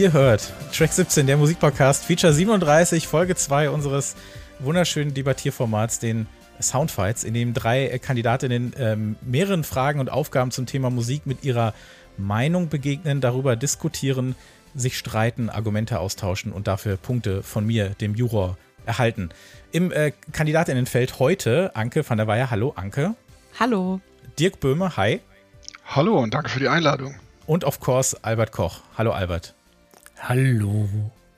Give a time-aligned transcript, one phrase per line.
[0.00, 4.16] Ihr hört Track 17, der Musikpodcast, Feature 37, Folge 2 unseres
[4.58, 6.26] wunderschönen Debattierformats, den
[6.58, 11.74] Soundfights, in dem drei Kandidatinnen ähm, mehreren Fragen und Aufgaben zum Thema Musik mit ihrer
[12.16, 14.36] Meinung begegnen, darüber diskutieren,
[14.74, 18.56] sich streiten, Argumente austauschen und dafür Punkte von mir, dem Juror,
[18.86, 19.28] erhalten.
[19.70, 22.50] Im äh, Kandidatinnenfeld heute Anke van der Weyer.
[22.50, 23.16] Hallo, Anke.
[23.58, 24.00] Hallo.
[24.38, 24.96] Dirk Böhme.
[24.96, 25.20] Hi.
[25.84, 27.16] Hallo und danke für die Einladung.
[27.44, 28.80] Und of course Albert Koch.
[28.96, 29.54] Hallo, Albert.
[30.22, 30.86] Hallo.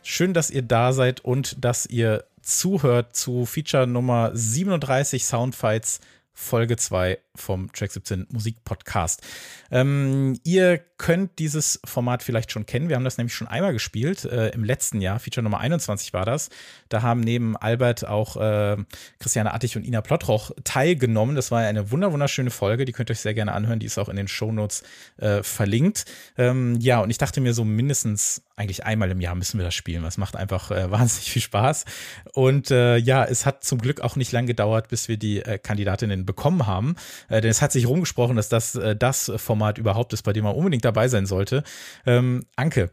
[0.03, 6.01] Schön, dass ihr da seid und dass ihr zuhört zu Feature Nummer 37 Soundfights
[6.33, 9.23] Folge 2 vom Track 17 Musik Podcast.
[9.71, 12.89] Ähm, ihr könnt dieses Format vielleicht schon kennen.
[12.89, 14.25] Wir haben das nämlich schon einmal gespielt.
[14.25, 16.51] Äh, Im letzten Jahr, Feature Nummer 21 war das.
[16.89, 18.77] Da haben neben Albert auch äh,
[19.19, 21.35] Christiane Attich und Ina Plottroch teilgenommen.
[21.35, 22.85] Das war eine wunder wunderschöne Folge.
[22.85, 23.81] Die könnt ihr euch sehr gerne anhören.
[23.81, 24.85] Die ist auch in den Shownotes
[25.17, 26.05] äh, verlinkt.
[26.37, 29.75] Ähm, ja, und ich dachte mir so mindestens eigentlich einmal im Jahr müssen wir das
[29.75, 30.03] spielen.
[30.03, 31.85] Das macht einfach äh, wahnsinnig viel Spaß.
[32.33, 35.59] Und äh, ja, es hat zum Glück auch nicht lang gedauert, bis wir die äh,
[35.59, 36.95] Kandidatinnen bekommen haben.
[37.29, 40.45] Äh, denn es hat sich rumgesprochen, dass das äh, das Format überhaupt ist, bei dem
[40.45, 41.63] man unbedingt dabei sein sollte.
[42.07, 42.91] Ähm, Anke,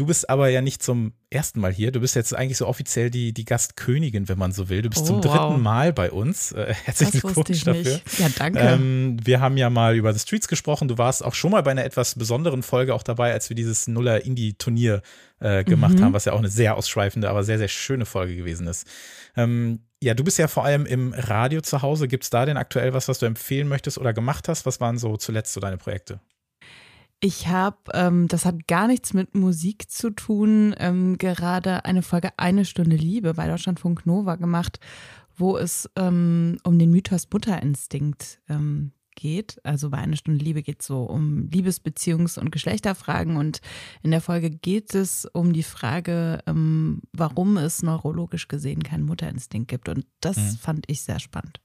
[0.00, 1.92] Du bist aber ja nicht zum ersten Mal hier.
[1.92, 4.80] Du bist jetzt eigentlich so offiziell die, die Gastkönigin, wenn man so will.
[4.80, 5.58] Du bist oh, zum dritten wow.
[5.58, 6.52] Mal bei uns.
[6.52, 7.82] Äh, herzlichen Glückwunsch dafür.
[7.82, 8.18] Nicht.
[8.18, 8.60] Ja, danke.
[8.60, 10.88] Ähm, wir haben ja mal über The Streets gesprochen.
[10.88, 13.88] Du warst auch schon mal bei einer etwas besonderen Folge auch dabei, als wir dieses
[13.88, 15.02] Nuller Indie-Turnier
[15.40, 16.04] äh, gemacht mhm.
[16.04, 18.86] haben, was ja auch eine sehr ausschweifende, aber sehr, sehr schöne Folge gewesen ist.
[19.36, 22.08] Ähm, ja, du bist ja vor allem im Radio zu Hause.
[22.08, 24.64] Gibt es da denn aktuell was, was du empfehlen möchtest oder gemacht hast?
[24.66, 26.20] Was waren so zuletzt so deine Projekte?
[27.22, 32.30] Ich habe, ähm, das hat gar nichts mit Musik zu tun, ähm, gerade eine Folge
[32.38, 34.80] Eine Stunde Liebe bei Deutschlandfunk Nova gemacht,
[35.36, 39.60] wo es ähm, um den Mythos Mutterinstinkt ähm, geht.
[39.62, 43.60] Also bei Eine Stunde Liebe geht es so um Liebesbeziehungs- und Geschlechterfragen und
[44.02, 49.68] in der Folge geht es um die Frage, ähm, warum es neurologisch gesehen keinen Mutterinstinkt
[49.68, 49.88] gibt.
[49.88, 50.56] Und das mhm.
[50.56, 51.60] fand ich sehr spannend.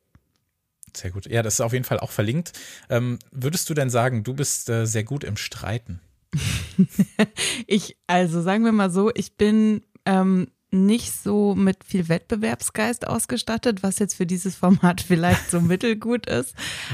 [0.96, 1.26] Sehr gut.
[1.26, 2.52] Ja, das ist auf jeden Fall auch verlinkt.
[2.90, 6.02] Ähm, würdest du denn sagen, du bist äh, sehr gut im Streiten?
[7.68, 13.84] ich, also sagen wir mal so, ich bin ähm, nicht so mit viel Wettbewerbsgeist ausgestattet,
[13.84, 16.54] was jetzt für dieses Format vielleicht so mittelgut ist.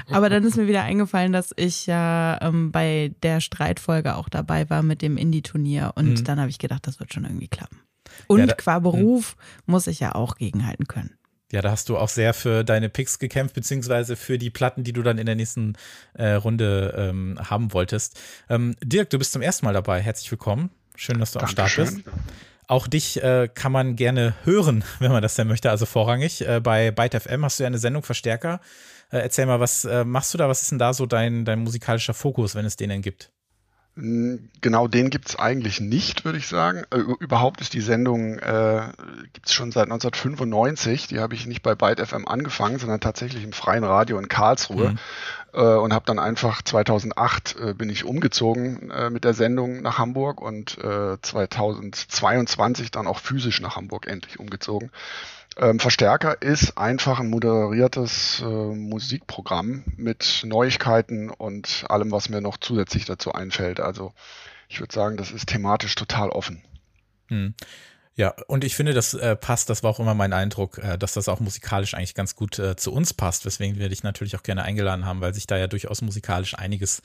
[0.09, 4.69] Aber dann ist mir wieder eingefallen, dass ich ja ähm, bei der Streitfolge auch dabei
[4.69, 6.23] war mit dem Indie-Turnier und mhm.
[6.23, 7.79] dann habe ich gedacht, das wird schon irgendwie klappen.
[8.27, 9.43] Und ja, da, qua Beruf mh.
[9.65, 11.17] muss ich ja auch gegenhalten können.
[11.51, 14.93] Ja, da hast du auch sehr für deine Picks gekämpft, beziehungsweise für die Platten, die
[14.93, 15.73] du dann in der nächsten
[16.13, 18.19] äh, Runde ähm, haben wolltest.
[18.49, 20.01] Ähm, Dirk, du bist zum ersten Mal dabei.
[20.01, 20.69] Herzlich willkommen.
[20.95, 21.87] Schön, dass du Dankeschön.
[21.87, 22.21] am Start bist.
[22.67, 26.47] Auch dich äh, kann man gerne hören, wenn man das denn möchte, also vorrangig.
[26.47, 28.61] Äh, bei Byte FM hast du ja eine Sendung Verstärker.
[29.11, 30.47] Äh, erzähl mal, was äh, machst du da?
[30.47, 33.31] Was ist denn da so dein, dein musikalischer Fokus, wenn es den denn gibt?
[33.95, 36.83] Genau den gibt's eigentlich nicht, würde ich sagen.
[36.91, 38.89] Äh, überhaupt ist die Sendung, äh,
[39.33, 41.07] gibt schon seit 1995.
[41.07, 44.91] Die habe ich nicht bei Byte FM angefangen, sondern tatsächlich im freien Radio in Karlsruhe.
[44.91, 44.99] Mhm.
[45.53, 49.97] Äh, und habe dann einfach 2008 äh, bin ich umgezogen äh, mit der Sendung nach
[49.97, 54.91] Hamburg und 2022 dann auch physisch nach Hamburg endlich umgezogen.
[55.57, 62.57] Ähm, Verstärker ist einfach ein moderiertes äh, Musikprogramm mit Neuigkeiten und allem, was mir noch
[62.57, 63.79] zusätzlich dazu einfällt.
[63.79, 64.13] Also
[64.69, 66.63] ich würde sagen, das ist thematisch total offen.
[67.27, 67.53] Hm.
[68.21, 71.13] Ja, und ich finde, das äh, passt, das war auch immer mein Eindruck, äh, dass
[71.13, 74.43] das auch musikalisch eigentlich ganz gut äh, zu uns passt, weswegen wir dich natürlich auch
[74.43, 77.01] gerne eingeladen haben, weil sich da ja durchaus musikalisch einiges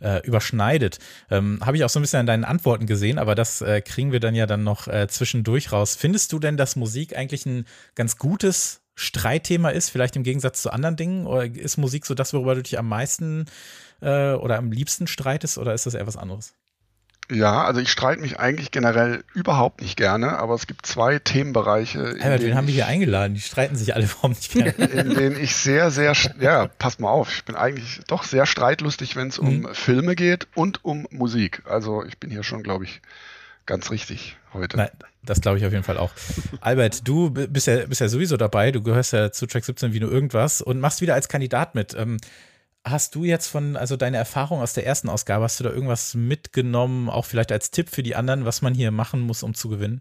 [0.00, 1.00] äh, überschneidet.
[1.28, 4.12] Ähm, Habe ich auch so ein bisschen an deinen Antworten gesehen, aber das äh, kriegen
[4.12, 5.96] wir dann ja dann noch äh, zwischendurch raus.
[5.96, 7.66] Findest du denn, dass Musik eigentlich ein
[7.96, 11.26] ganz gutes Streitthema ist, vielleicht im Gegensatz zu anderen Dingen?
[11.26, 13.46] Oder ist Musik so das, worüber du dich am meisten
[14.02, 16.54] oder am liebsten streitest, oder ist das eher was anderes?
[17.30, 22.16] Ja, also ich streite mich eigentlich generell überhaupt nicht gerne, aber es gibt zwei Themenbereiche.
[22.20, 23.34] Albert, wen haben wir hier eingeladen?
[23.34, 24.70] Die streiten sich alle warum nicht gerne.
[24.72, 29.14] In denen ich sehr, sehr, ja, pass mal auf, ich bin eigentlich doch sehr streitlustig,
[29.16, 29.66] wenn es mhm.
[29.66, 31.62] um Filme geht und um Musik.
[31.66, 33.00] Also ich bin hier schon, glaube ich,
[33.66, 34.76] ganz richtig heute.
[34.76, 34.90] Nein,
[35.22, 36.10] das glaube ich auf jeden Fall auch.
[36.60, 40.00] Albert, du bist ja, bist ja sowieso dabei, du gehörst ja zu Track 17 wie
[40.00, 41.94] nur irgendwas und machst wieder als Kandidat mit.
[41.94, 42.16] Ähm,
[42.84, 46.14] Hast du jetzt von, also deine Erfahrung aus der ersten Ausgabe, hast du da irgendwas
[46.14, 49.68] mitgenommen, auch vielleicht als Tipp für die anderen, was man hier machen muss, um zu
[49.68, 50.00] gewinnen?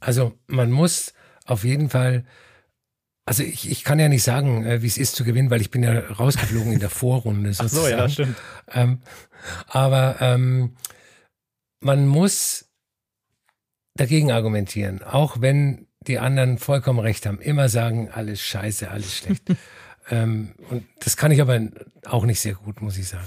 [0.00, 1.12] Also man muss
[1.44, 2.24] auf jeden Fall,
[3.24, 5.70] also ich, ich kann ja nicht sagen, äh, wie es ist zu gewinnen, weil ich
[5.70, 7.84] bin ja rausgeflogen in der Vorrunde sozusagen.
[7.86, 8.36] Ach so, ja, stimmt.
[8.72, 9.00] Ähm,
[9.68, 10.76] aber ähm,
[11.80, 12.68] man muss
[13.94, 19.44] dagegen argumentieren, auch wenn die anderen vollkommen recht haben, immer sagen, alles scheiße, alles schlecht.
[20.10, 21.60] Ähm, und das kann ich aber
[22.04, 23.26] auch nicht sehr gut, muss ich sagen.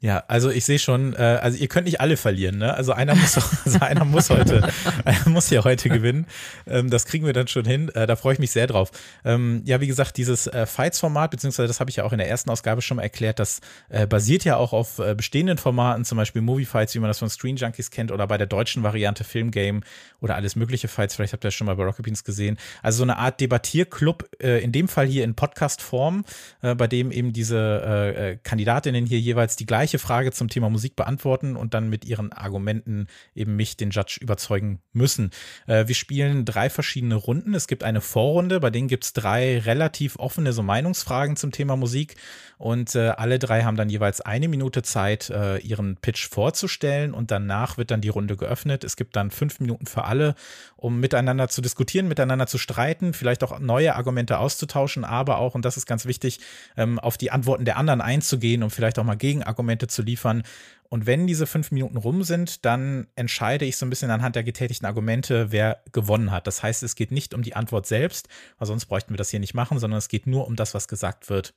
[0.00, 2.74] Ja, also ich sehe schon, äh, also ihr könnt nicht alle verlieren, ne?
[2.74, 4.68] Also einer muss, also einer muss heute,
[5.06, 6.26] einer muss ja heute gewinnen.
[6.66, 7.88] Ähm, das kriegen wir dann schon hin.
[7.88, 8.90] Äh, da freue ich mich sehr drauf.
[9.24, 12.28] Ähm, ja, wie gesagt, dieses äh, Fights-Format, beziehungsweise das habe ich ja auch in der
[12.28, 16.18] ersten Ausgabe schon mal erklärt, das äh, basiert ja auch auf äh, bestehenden Formaten, zum
[16.18, 19.24] Beispiel Movie Fights, wie man das von Screen Junkies kennt, oder bei der deutschen Variante
[19.24, 19.82] Film Game
[20.20, 21.16] oder alles mögliche Fights.
[21.16, 22.58] Vielleicht habt ihr das schon mal bei Rocket Beans gesehen.
[22.82, 26.26] Also so eine Art Debattierclub, äh, in dem Fall hier in Podcast-Form,
[26.60, 30.48] äh, bei dem eben diese äh, äh Kandidatinnen hier jeweils die gleiche gleiche Frage zum
[30.48, 33.06] Thema Musik beantworten und dann mit ihren Argumenten
[33.36, 35.30] eben mich, den Judge, überzeugen müssen.
[35.68, 37.54] Äh, wir spielen drei verschiedene Runden.
[37.54, 41.76] Es gibt eine Vorrunde, bei denen gibt es drei relativ offene so Meinungsfragen zum Thema
[41.76, 42.16] Musik
[42.58, 47.30] und äh, alle drei haben dann jeweils eine Minute Zeit, äh, ihren Pitch vorzustellen und
[47.30, 48.84] danach wird dann die Runde geöffnet.
[48.84, 50.34] Es gibt dann fünf Minuten für alle,
[50.76, 55.64] um miteinander zu diskutieren, miteinander zu streiten, vielleicht auch neue Argumente auszutauschen, aber auch, und
[55.64, 56.40] das ist ganz wichtig,
[56.76, 60.42] ähm, auf die Antworten der anderen einzugehen und vielleicht auch mal Gegenargumente Argumente zu liefern.
[60.88, 64.44] Und wenn diese fünf Minuten rum sind, dann entscheide ich so ein bisschen anhand der
[64.44, 66.46] getätigten Argumente, wer gewonnen hat.
[66.46, 69.40] Das heißt, es geht nicht um die Antwort selbst, weil sonst bräuchten wir das hier
[69.40, 71.54] nicht machen, sondern es geht nur um das, was gesagt wird.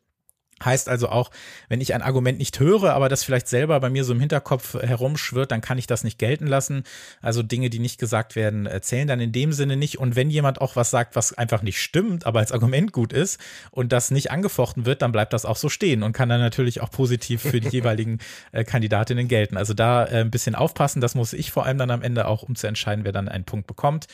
[0.63, 1.31] Heißt also auch,
[1.67, 4.75] wenn ich ein Argument nicht höre, aber das vielleicht selber bei mir so im Hinterkopf
[4.75, 6.83] herumschwirrt, dann kann ich das nicht gelten lassen.
[7.21, 9.99] Also Dinge, die nicht gesagt werden, zählen dann in dem Sinne nicht.
[9.99, 13.39] Und wenn jemand auch was sagt, was einfach nicht stimmt, aber als Argument gut ist
[13.71, 16.81] und das nicht angefochten wird, dann bleibt das auch so stehen und kann dann natürlich
[16.81, 18.19] auch positiv für die jeweiligen
[18.51, 19.57] äh, Kandidatinnen gelten.
[19.57, 22.43] Also da äh, ein bisschen aufpassen, das muss ich vor allem dann am Ende auch,
[22.43, 24.07] um zu entscheiden, wer dann einen Punkt bekommt.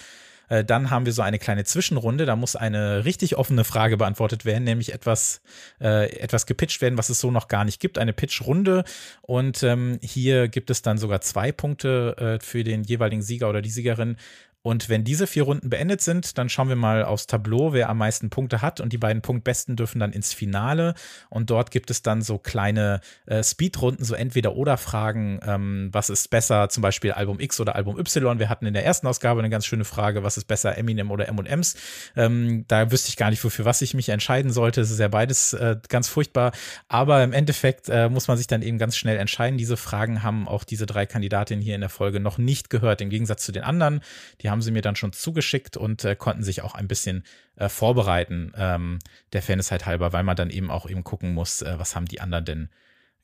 [0.50, 2.26] Äh, dann haben wir so eine kleine Zwischenrunde.
[2.26, 5.42] Da muss eine richtig offene Frage beantwortet werden, nämlich etwas,
[5.82, 7.98] äh, etwas gepitcht werden, was es so noch gar nicht gibt.
[7.98, 8.84] Eine Pitchrunde.
[9.22, 13.62] Und ähm, hier gibt es dann sogar zwei Punkte äh, für den jeweiligen Sieger oder
[13.62, 14.18] die Siegerin.
[14.66, 18.00] Und wenn diese vier Runden beendet sind, dann schauen wir mal aufs Tableau, wer am
[18.00, 18.82] meisten Punkte hat.
[18.82, 20.96] Und die beiden Punktbesten dürfen dann ins Finale.
[21.30, 25.40] Und dort gibt es dann so kleine äh, Speedrunden, so Entweder-Oder-Fragen.
[25.46, 28.40] Ähm, was ist besser, zum Beispiel Album X oder Album Y?
[28.40, 31.28] Wir hatten in der ersten Ausgabe eine ganz schöne Frage, was ist besser, Eminem oder
[31.28, 31.76] M&M's?
[32.16, 34.82] Ähm, da wüsste ich gar nicht, für was ich mich entscheiden sollte.
[34.82, 36.54] Es ist ja beides äh, ganz furchtbar.
[36.88, 39.60] Aber im Endeffekt äh, muss man sich dann eben ganz schnell entscheiden.
[39.60, 43.12] Diese Fragen haben auch diese drei Kandidatinnen hier in der Folge noch nicht gehört, im
[43.12, 44.02] Gegensatz zu den anderen.
[44.42, 47.26] Die haben haben sie mir dann schon zugeschickt und äh, konnten sich auch ein bisschen
[47.58, 49.00] äh, vorbereiten, ähm,
[49.34, 52.06] der Fairness halt halber, weil man dann eben auch eben gucken muss, äh, was haben
[52.06, 52.70] die anderen denn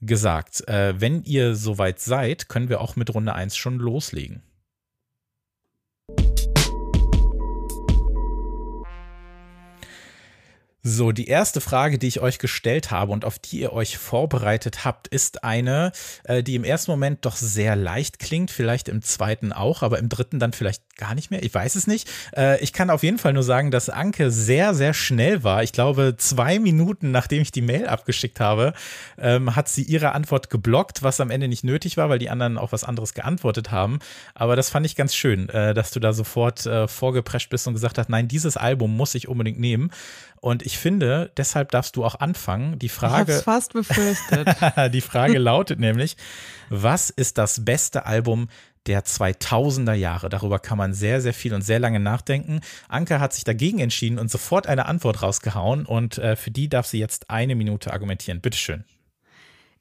[0.02, 0.68] gesagt.
[0.68, 4.44] Äh, wenn ihr soweit seid, können wir auch mit Runde 1 schon loslegen.
[10.84, 14.84] So, die erste Frage, die ich euch gestellt habe und auf die ihr euch vorbereitet
[14.84, 15.92] habt, ist eine,
[16.24, 20.10] äh, die im ersten Moment doch sehr leicht klingt, vielleicht im zweiten auch, aber im
[20.10, 21.42] dritten dann vielleicht gar nicht mehr.
[21.44, 22.08] Ich weiß es nicht.
[22.38, 25.64] Äh, ich kann auf jeden Fall nur sagen, dass Anke sehr, sehr schnell war.
[25.64, 28.74] Ich glaube, zwei Minuten nachdem ich die Mail abgeschickt habe,
[29.18, 32.60] ähm, hat sie ihre Antwort geblockt, was am Ende nicht nötig war, weil die anderen
[32.60, 33.98] auch was anderes geantwortet haben.
[34.36, 37.98] Aber das fand ich ganz schön, äh, dass du da sofort vorgeprescht bist und gesagt
[37.98, 39.92] hast, nein, dieses Album muss ich unbedingt nehmen.
[40.42, 42.80] Und ich finde, deshalb darfst du auch anfangen.
[42.80, 43.32] Die Frage.
[43.32, 44.48] Ich hab's fast befürchtet.
[44.94, 46.18] die Frage lautet nämlich:
[46.70, 48.50] Was ist das beste Album
[48.88, 50.30] der 2000er Jahre?
[50.30, 52.62] Darüber kann man sehr, sehr viel und sehr lange nachdenken.
[52.88, 55.86] Anke hat sich dagegen entschieden und sofort eine Antwort rausgehauen.
[55.86, 58.42] Und äh, für die darf sie jetzt eine Minute argumentieren.
[58.42, 58.84] Bitteschön.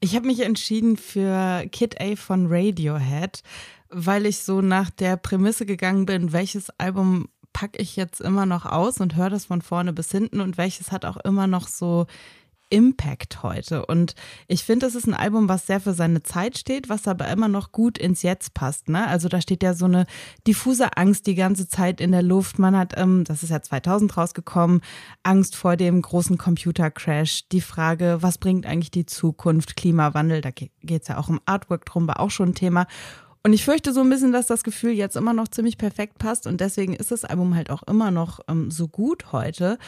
[0.01, 3.43] Ich habe mich entschieden für Kid A von Radiohead,
[3.91, 8.65] weil ich so nach der Prämisse gegangen bin, welches Album packe ich jetzt immer noch
[8.65, 12.07] aus und höre das von vorne bis hinten und welches hat auch immer noch so
[12.71, 13.85] Impact heute.
[13.85, 14.15] Und
[14.49, 17.49] ich finde, es ist ein Album, was sehr für seine Zeit steht, was aber immer
[17.49, 18.89] noch gut ins Jetzt passt.
[18.89, 19.07] Ne?
[19.07, 20.07] Also da steht ja so eine
[20.47, 22.59] diffuse Angst die ganze Zeit in der Luft.
[22.59, 24.81] Man hat, ähm, das ist ja 2000 rausgekommen,
[25.23, 27.49] Angst vor dem großen Computercrash.
[27.49, 29.77] Die Frage, was bringt eigentlich die Zukunft?
[29.77, 30.71] Klimawandel, da geht
[31.03, 32.87] es ja auch um Artwork drum, war auch schon ein Thema.
[33.43, 36.47] Und ich fürchte so ein bisschen, dass das Gefühl jetzt immer noch ziemlich perfekt passt
[36.47, 39.79] und deswegen ist das Album halt auch immer noch ähm, so gut heute.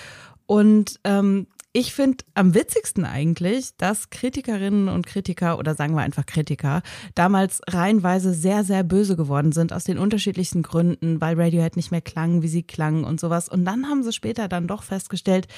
[0.47, 6.27] Und ähm, ich finde am witzigsten eigentlich, dass Kritikerinnen und Kritiker oder sagen wir einfach
[6.27, 6.83] Kritiker
[7.15, 12.03] damals reihenweise sehr, sehr böse geworden sind aus den unterschiedlichsten Gründen, weil Radiohead nicht mehr
[12.03, 13.49] klang, wie sie klang und sowas.
[13.49, 15.49] Und dann haben sie später dann doch festgestellt,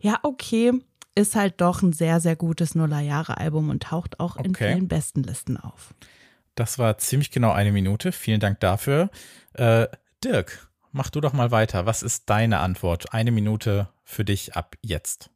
[0.00, 0.72] ja, okay,
[1.14, 4.48] ist halt doch ein sehr, sehr gutes Nullerjahre-Album und taucht auch okay.
[4.48, 5.94] in vielen Bestenlisten auf.
[6.56, 8.10] Das war ziemlich genau eine Minute.
[8.10, 9.10] Vielen Dank dafür.
[9.54, 9.86] Äh,
[10.24, 11.86] Dirk, mach du doch mal weiter.
[11.86, 13.12] Was ist deine Antwort?
[13.14, 15.30] Eine Minute für dich ab jetzt.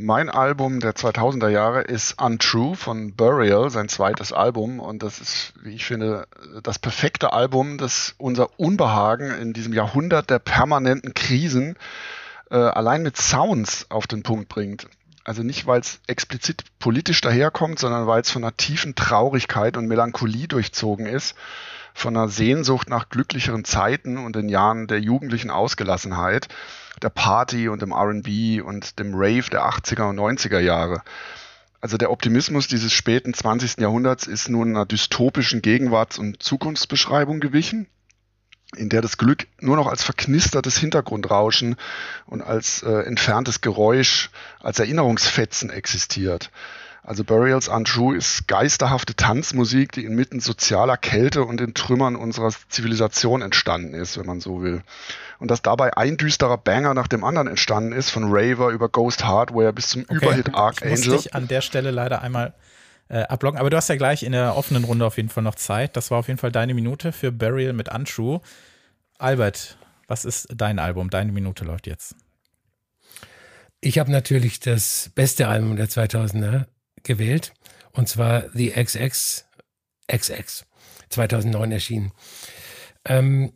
[0.00, 4.78] Mein Album der 2000er Jahre ist Untrue von Burial, sein zweites Album.
[4.78, 6.28] Und das ist, wie ich finde,
[6.62, 11.74] das perfekte Album, das unser Unbehagen in diesem Jahrhundert der permanenten Krisen
[12.48, 14.86] äh, allein mit Sounds auf den Punkt bringt.
[15.24, 19.88] Also nicht, weil es explizit politisch daherkommt, sondern weil es von einer tiefen Traurigkeit und
[19.88, 21.34] Melancholie durchzogen ist,
[21.92, 26.46] von einer Sehnsucht nach glücklicheren Zeiten und den Jahren der jugendlichen Ausgelassenheit,
[27.02, 31.02] der Party und dem RB und dem Rave der 80er und 90er Jahre.
[31.80, 33.78] Also der Optimismus dieses späten 20.
[33.78, 37.86] Jahrhunderts ist nun einer dystopischen Gegenwarts- und Zukunftsbeschreibung gewichen
[38.76, 41.76] in der das Glück nur noch als verknistertes Hintergrundrauschen
[42.26, 46.50] und als äh, entferntes Geräusch, als Erinnerungsfetzen existiert.
[47.08, 53.40] Also Burials Untrue ist geisterhafte Tanzmusik, die inmitten sozialer Kälte und den Trümmern unserer Zivilisation
[53.40, 54.82] entstanden ist, wenn man so will.
[55.38, 59.24] Und dass dabei ein düsterer Banger nach dem anderen entstanden ist, von Raver über Ghost
[59.24, 60.16] Hardware bis zum okay.
[60.16, 60.98] Überhit Archangel.
[60.98, 62.52] Ich muss dich an der Stelle leider einmal
[63.08, 63.58] äh, ablocken.
[63.58, 65.96] Aber du hast ja gleich in der offenen Runde auf jeden Fall noch Zeit.
[65.96, 68.42] Das war auf jeden Fall deine Minute für Burial mit Untrue.
[69.16, 71.08] Albert, was ist dein Album?
[71.08, 72.16] Deine Minute läuft jetzt.
[73.80, 76.66] Ich habe natürlich das beste Album der 2000er
[77.02, 77.52] gewählt.
[77.92, 79.44] Und zwar The XX
[80.10, 80.66] XX
[81.10, 82.12] 2009 erschienen.
[83.04, 83.52] Ähm,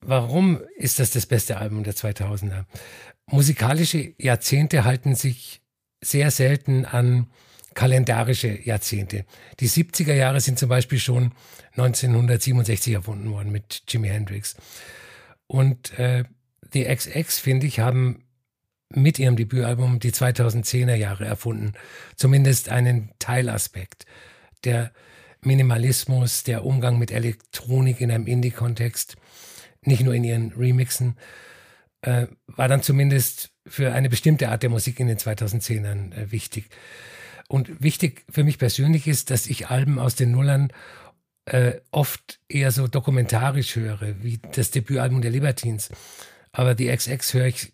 [0.00, 2.64] warum ist das das beste Album der 2000er?
[3.26, 5.62] Musikalische Jahrzehnte halten sich
[6.00, 7.30] sehr selten an
[7.74, 9.24] kalendarische Jahrzehnte.
[9.60, 11.32] Die 70er Jahre sind zum Beispiel schon
[11.72, 14.56] 1967 erfunden worden mit Jimi Hendrix.
[15.46, 16.24] Und äh,
[16.74, 18.24] die XX, finde ich, haben
[18.94, 21.72] mit ihrem Debütalbum die 2010er Jahre erfunden.
[22.16, 24.04] Zumindest einen Teilaspekt.
[24.64, 24.92] Der
[25.42, 29.16] Minimalismus, der Umgang mit Elektronik in einem Indie-Kontext,
[29.82, 31.16] nicht nur in ihren Remixen,
[32.02, 36.68] äh, war dann zumindest für eine bestimmte Art der Musik in den 2010ern äh, wichtig.
[37.48, 40.72] Und wichtig für mich persönlich ist, dass ich Alben aus den Nullern
[41.46, 45.90] äh, oft eher so dokumentarisch höre, wie das Debütalbum der Libertines.
[46.52, 47.72] Aber die XX höre ich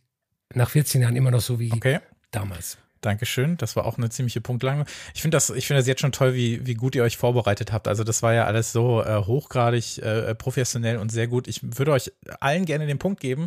[0.54, 2.00] nach 14 Jahren immer noch so wie okay.
[2.30, 2.78] damals.
[3.00, 3.56] Dankeschön.
[3.56, 4.86] Das war auch eine ziemliche Punktlandung.
[5.14, 7.72] Ich finde das, ich finde das jetzt schon toll, wie, wie gut ihr euch vorbereitet
[7.72, 7.86] habt.
[7.88, 11.46] Also das war ja alles so äh, hochgradig äh, professionell und sehr gut.
[11.46, 12.10] Ich würde euch
[12.40, 13.46] allen gerne den Punkt geben,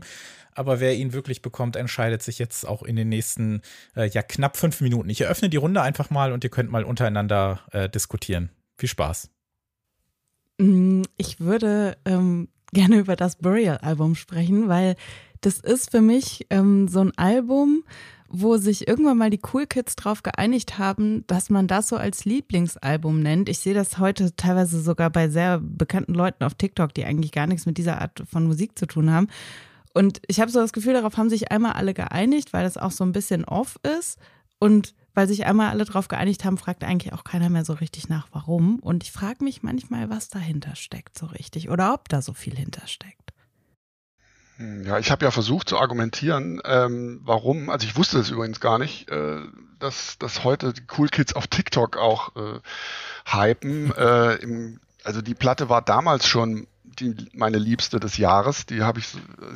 [0.54, 3.62] aber wer ihn wirklich bekommt, entscheidet sich jetzt auch in den nächsten
[3.96, 5.10] äh, ja knapp fünf Minuten.
[5.10, 8.50] Ich eröffne die Runde einfach mal und ihr könnt mal untereinander äh, diskutieren.
[8.78, 9.30] Viel Spaß.
[10.58, 14.96] Mm, ich würde ähm, gerne über das Burial-Album sprechen, weil
[15.42, 17.84] das ist für mich ähm, so ein Album,
[18.28, 22.26] wo sich irgendwann mal die Cool Kids drauf geeinigt haben, dass man das so als
[22.26, 23.50] Lieblingsalbum nennt.
[23.50, 27.48] Ich sehe das heute teilweise sogar bei sehr bekannten Leuten auf TikTok, die eigentlich gar
[27.48, 29.28] nichts mit dieser Art von Musik zu tun haben.
[29.94, 32.92] Und ich habe so das Gefühl, darauf haben sich einmal alle geeinigt, weil das auch
[32.92, 34.20] so ein bisschen off ist.
[34.60, 38.10] Und weil sich einmal alle darauf geeinigt haben, fragt eigentlich auch keiner mehr so richtig
[38.10, 38.80] nach, warum.
[38.80, 42.56] Und ich frage mich manchmal, was dahinter steckt so richtig oder ob da so viel
[42.56, 43.29] hintersteckt.
[44.60, 48.78] Ja, ich habe ja versucht zu argumentieren, ähm, warum, also ich wusste das übrigens gar
[48.78, 49.40] nicht, äh,
[49.80, 52.60] dass, dass heute die Cool Kids auf TikTok auch äh,
[53.26, 53.94] hypen.
[53.98, 58.66] Äh, im, also die Platte war damals schon die, meine Liebste des Jahres.
[58.66, 59.08] Die, hab ich,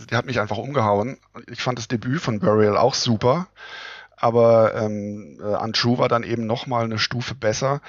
[0.09, 1.17] die hat mich einfach umgehauen.
[1.47, 3.47] Ich fand das Debüt von Burial auch super.
[4.15, 7.81] Aber ähm, äh, Untrue war dann eben noch mal eine Stufe besser.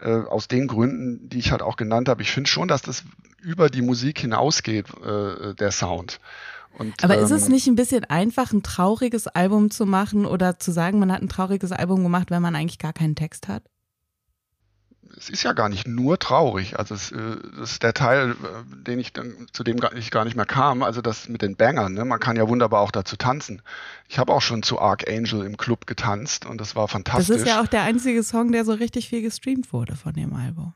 [0.00, 2.22] Äh, aus den Gründen, die ich halt auch genannt habe.
[2.22, 3.02] Ich finde schon, dass das
[3.42, 6.20] über die Musik hinausgeht, äh, der Sound.
[6.78, 10.58] Und, Aber ist es ähm, nicht ein bisschen einfach, ein trauriges Album zu machen oder
[10.58, 13.64] zu sagen, man hat ein trauriges Album gemacht, wenn man eigentlich gar keinen Text hat?
[15.16, 16.78] Es ist ja gar nicht nur traurig.
[16.78, 20.24] Also es, äh, das ist der Teil, äh, den ich dann, zu dem ich gar
[20.24, 21.94] nicht mehr kam, also das mit den Bangern.
[21.94, 22.04] Ne?
[22.04, 23.60] Man kann ja wunderbar auch dazu tanzen.
[24.08, 27.26] Ich habe auch schon zu Archangel im Club getanzt und das war fantastisch.
[27.26, 30.32] Das ist ja auch der einzige Song, der so richtig viel gestreamt wurde von dem
[30.32, 30.72] Album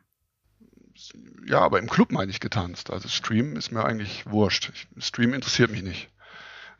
[1.46, 2.90] ja, aber im Club meine ich getanzt.
[2.90, 4.72] Also Stream ist mir eigentlich wurscht.
[4.98, 6.08] Stream interessiert mich nicht.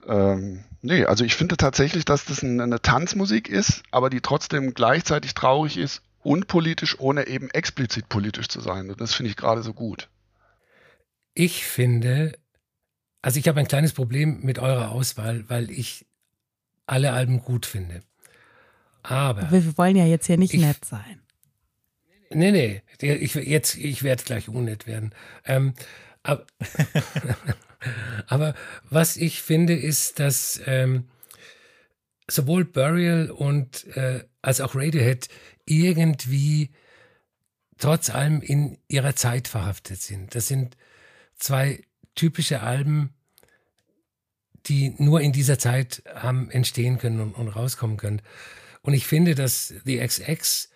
[0.06, 4.74] Ähm, nee, also ich finde tatsächlich, dass das eine, eine Tanzmusik ist, aber die trotzdem
[4.74, 8.90] gleichzeitig traurig ist und politisch, ohne eben explizit politisch zu sein.
[8.90, 10.08] Und das finde ich gerade so gut.
[11.34, 12.38] Ich finde,
[13.22, 16.06] also ich habe ein kleines Problem mit eurer Auswahl, weil ich
[16.86, 18.02] alle Alben gut finde.
[19.02, 19.50] Aber.
[19.50, 21.20] Wir wollen ja jetzt hier nicht ich, nett sein.
[22.34, 25.14] Nee, nee, ich, jetzt, ich werde gleich unnett werden.
[25.44, 25.74] Ähm,
[26.22, 26.46] aber,
[28.26, 28.54] aber,
[28.88, 31.08] was ich finde, ist, dass ähm,
[32.28, 35.28] sowohl Burial und äh, als auch Radiohead
[35.66, 36.70] irgendwie
[37.78, 40.34] trotz allem in ihrer Zeit verhaftet sind.
[40.34, 40.76] Das sind
[41.36, 41.82] zwei
[42.14, 43.14] typische Alben,
[44.66, 48.22] die nur in dieser Zeit haben entstehen können und, und rauskommen können.
[48.82, 50.70] Und ich finde, dass The XX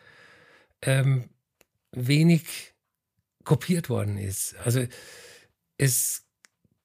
[0.82, 1.28] ähm,
[1.92, 2.74] wenig
[3.44, 4.56] kopiert worden ist.
[4.64, 4.86] Also
[5.78, 6.24] es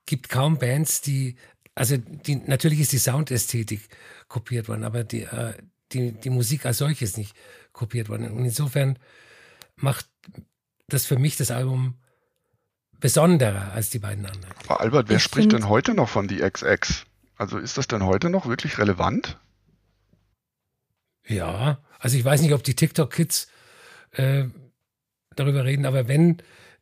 [0.06, 1.36] gibt kaum Bands, die
[1.76, 3.90] also die, natürlich ist die Soundästhetik
[4.28, 5.54] kopiert worden, aber die, äh,
[5.92, 7.36] die, die Musik als solches nicht
[7.72, 8.30] kopiert worden.
[8.32, 9.00] Und insofern
[9.76, 10.08] macht
[10.88, 12.00] das für mich das Album
[13.00, 14.54] besonderer als die beiden anderen.
[14.64, 17.06] Aber Albert, wer ich spricht denn heute noch von die XX?
[17.36, 19.40] Also ist das denn heute noch wirklich relevant?
[21.28, 23.48] Ja, also ich weiß nicht, ob die TikTok-Kids
[24.12, 24.46] äh,
[25.36, 26.38] darüber reden, aber wenn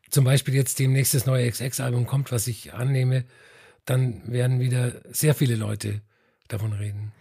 [0.10, 3.25] zum Beispiel jetzt demnächst das neue XX-Album kommt, was ich annehme,
[3.86, 6.01] dann werden wieder sehr viele Leute
[6.48, 7.12] davon reden.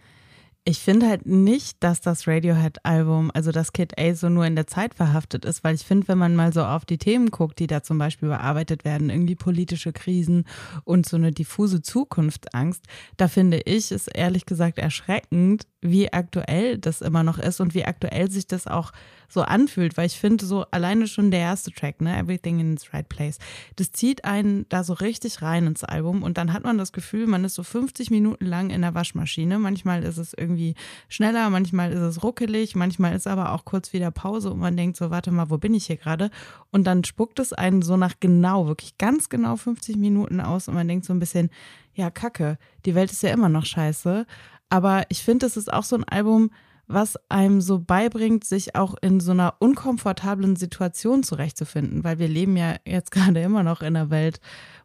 [0.63, 4.67] Ich finde halt nicht, dass das Radiohead-Album, also das Kid A, so nur in der
[4.67, 7.65] Zeit verhaftet ist, weil ich finde, wenn man mal so auf die Themen guckt, die
[7.65, 10.45] da zum Beispiel bearbeitet werden, irgendwie politische Krisen
[10.83, 12.85] und so eine diffuse Zukunftsangst,
[13.17, 17.85] da finde ich es ehrlich gesagt erschreckend, wie aktuell das immer noch ist und wie
[17.85, 18.91] aktuell sich das auch
[19.31, 22.93] so anfühlt, weil ich finde, so alleine schon der erste Track, ne, Everything in its
[22.93, 23.37] Right Place,
[23.77, 27.27] das zieht einen da so richtig rein ins Album und dann hat man das Gefühl,
[27.27, 29.57] man ist so 50 Minuten lang in der Waschmaschine.
[29.57, 30.75] Manchmal ist es irgendwie
[31.07, 34.97] schneller, manchmal ist es ruckelig, manchmal ist aber auch kurz wieder Pause und man denkt
[34.97, 36.29] so, warte mal, wo bin ich hier gerade?
[36.71, 40.73] Und dann spuckt es einen so nach genau, wirklich ganz genau 50 Minuten aus und
[40.73, 41.49] man denkt so ein bisschen,
[41.93, 44.25] ja, kacke, die Welt ist ja immer noch scheiße.
[44.69, 46.51] Aber ich finde, es ist auch so ein Album,
[46.93, 52.57] was einem so beibringt, sich auch in so einer unkomfortablen Situation zurechtzufinden, weil wir leben
[52.57, 54.39] ja jetzt gerade immer noch in einer Welt,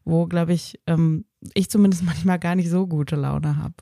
[0.04, 3.74] wo, glaube ich, ähm, ich zumindest manchmal gar nicht so gute Laune habe.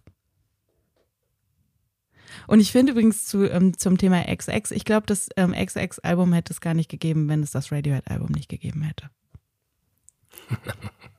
[2.47, 6.53] Und ich finde übrigens zu, ähm, zum Thema XX, ich glaube, das ähm, XX-Album hätte
[6.53, 9.11] es gar nicht gegeben, wenn es das Radiohead-Album nicht gegeben hätte.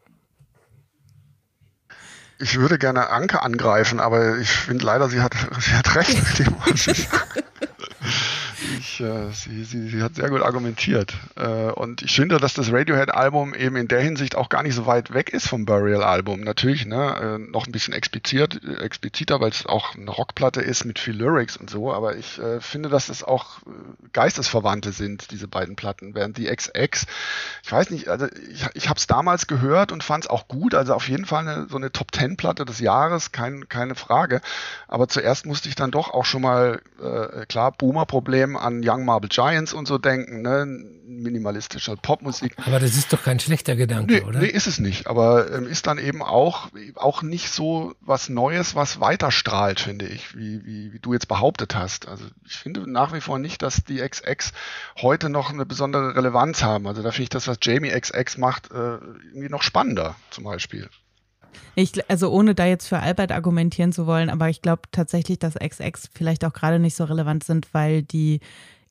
[2.37, 6.47] Ich würde gerne Anke angreifen, aber ich finde leider, sie hat, sie hat recht mit
[6.47, 7.43] dem, was sie sagt.
[8.79, 11.13] Ich, äh, sie, sie, sie hat sehr gut argumentiert.
[11.35, 14.85] Äh, und ich finde, dass das Radiohead-Album eben in der Hinsicht auch gar nicht so
[14.85, 16.41] weit weg ist vom Burial-Album.
[16.41, 20.99] Natürlich, ne, äh, noch ein bisschen explizit, expliziter, weil es auch eine Rockplatte ist mit
[20.99, 21.93] viel Lyrics und so.
[21.93, 23.71] Aber ich äh, finde, dass es auch äh,
[24.13, 26.15] Geistesverwandte sind, diese beiden Platten.
[26.15, 27.05] Während die XX,
[27.63, 30.73] ich weiß nicht, also ich, ich habe es damals gehört und fand es auch gut.
[30.75, 34.41] Also auf jeden Fall eine, so eine Top-Ten-Platte des Jahres, kein, keine Frage.
[34.87, 39.29] Aber zuerst musste ich dann doch auch schon mal, äh, klar, Boomer-Problem an Young Marble
[39.29, 40.65] Giants und so denken, ne?
[41.07, 42.55] minimalistische Popmusik.
[42.65, 44.39] Aber das ist doch kein schlechter Gedanke, nee, oder?
[44.39, 45.07] Nee, ist es nicht.
[45.07, 50.35] Aber ähm, ist dann eben auch, auch nicht so was Neues, was weiterstrahlt, finde ich,
[50.35, 52.07] wie, wie, wie du jetzt behauptet hast.
[52.07, 54.51] Also ich finde nach wie vor nicht, dass die XX
[55.01, 56.87] heute noch eine besondere Relevanz haben.
[56.87, 60.89] Also da finde ich das, was Jamie XX macht, äh, irgendwie noch spannender zum Beispiel.
[61.75, 65.55] Ich, also ohne da jetzt für Albert argumentieren zu wollen, aber ich glaube tatsächlich, dass
[65.55, 68.39] XX vielleicht auch gerade nicht so relevant sind, weil die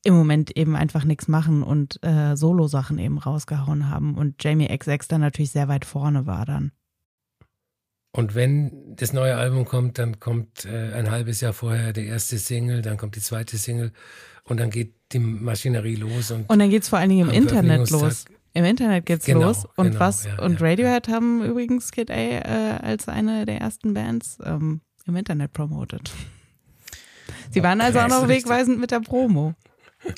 [0.03, 5.07] im Moment eben einfach nichts machen und äh, Solo-Sachen eben rausgehauen haben und Jamie XX
[5.07, 6.71] dann natürlich sehr weit vorne war dann.
[8.11, 12.37] Und wenn das neue Album kommt, dann kommt äh, ein halbes Jahr vorher der erste
[12.37, 13.91] Single, dann kommt die zweite Single
[14.45, 16.31] und dann geht die Maschinerie los.
[16.31, 18.25] Und, und dann geht es vor allen Dingen im Internet los.
[18.55, 19.65] Im Internet geht's genau, los.
[19.75, 21.13] Und genau, was ja, und ja, Radiohead ja.
[21.13, 26.11] haben übrigens Kid A äh, als eine der ersten Bands ähm, im Internet promotet.
[27.51, 29.55] Sie waren also auch noch wegweisend mit der Promo.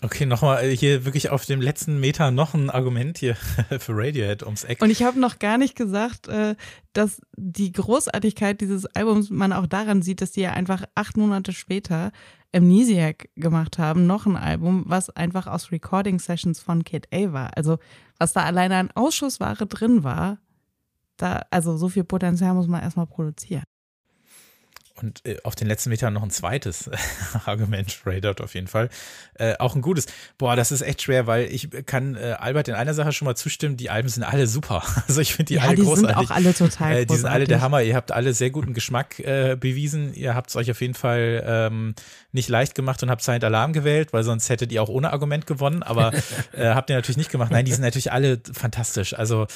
[0.03, 3.35] Okay, nochmal äh, hier wirklich auf dem letzten Meter noch ein Argument hier
[3.79, 4.81] für Radiohead ums Eck.
[4.81, 6.55] Und ich habe noch gar nicht gesagt, äh,
[6.93, 11.53] dass die Großartigkeit dieses Albums man auch daran sieht, dass die ja einfach acht Monate
[11.53, 12.11] später
[12.53, 17.57] Amnesiac gemacht haben, noch ein Album, was einfach aus Recording Sessions von Kid A war.
[17.57, 17.77] Also
[18.17, 20.39] was da alleine an Ausschussware drin war,
[21.17, 23.63] da, also so viel Potenzial muss man erstmal produzieren.
[25.01, 26.89] Und äh, auf den letzten Metern noch ein zweites
[27.45, 28.89] Argument, Radar auf jeden Fall.
[29.35, 30.07] Äh, auch ein gutes.
[30.37, 33.35] Boah, das ist echt schwer, weil ich kann äh, Albert in einer Sache schon mal
[33.35, 34.83] zustimmen, die Alben sind alle super.
[35.07, 36.17] Also ich finde die ja, alle die großartig.
[36.17, 37.81] Sind auch alle total äh, Die sind alle der Hammer.
[37.81, 40.13] Ihr habt alle sehr guten Geschmack äh, bewiesen.
[40.13, 41.95] Ihr habt es euch auf jeden Fall ähm,
[42.33, 45.47] nicht leicht gemacht und habt Silent Alarm gewählt, weil sonst hättet ihr auch ohne Argument
[45.47, 45.81] gewonnen.
[45.81, 46.11] Aber
[46.51, 47.51] äh, habt ihr natürlich nicht gemacht.
[47.51, 49.13] Nein, die sind natürlich alle fantastisch.
[49.13, 49.47] Also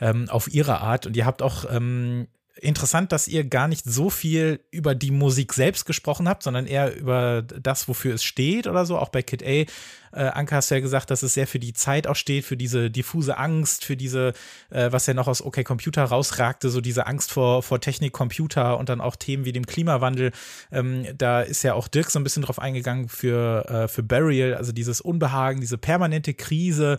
[0.00, 1.06] ähm, auf ihre Art.
[1.06, 2.28] Und ihr habt auch ähm,
[2.60, 6.94] interessant, dass ihr gar nicht so viel über die Musik selbst gesprochen habt, sondern eher
[6.94, 8.98] über das, wofür es steht oder so.
[8.98, 9.64] Auch bei Kid A
[10.12, 12.90] äh, Anke hast ja gesagt, dass es sehr für die Zeit auch steht, für diese
[12.90, 14.32] diffuse Angst, für diese,
[14.70, 18.78] äh, was ja noch aus OK Computer rausragte, so diese Angst vor, vor Technik, Computer
[18.78, 20.32] und dann auch Themen wie dem Klimawandel.
[20.70, 24.54] Ähm, da ist ja auch Dirk so ein bisschen drauf eingegangen für, äh, für Burial,
[24.54, 26.98] also dieses Unbehagen, diese permanente Krise,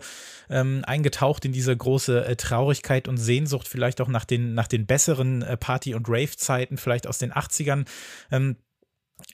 [0.50, 4.86] ähm, eingetaucht in diese große äh, Traurigkeit und Sehnsucht, vielleicht auch nach den, nach den
[4.86, 7.86] besseren äh, Party- und Rave-Zeiten, vielleicht aus den 80ern.
[8.30, 8.56] Ähm,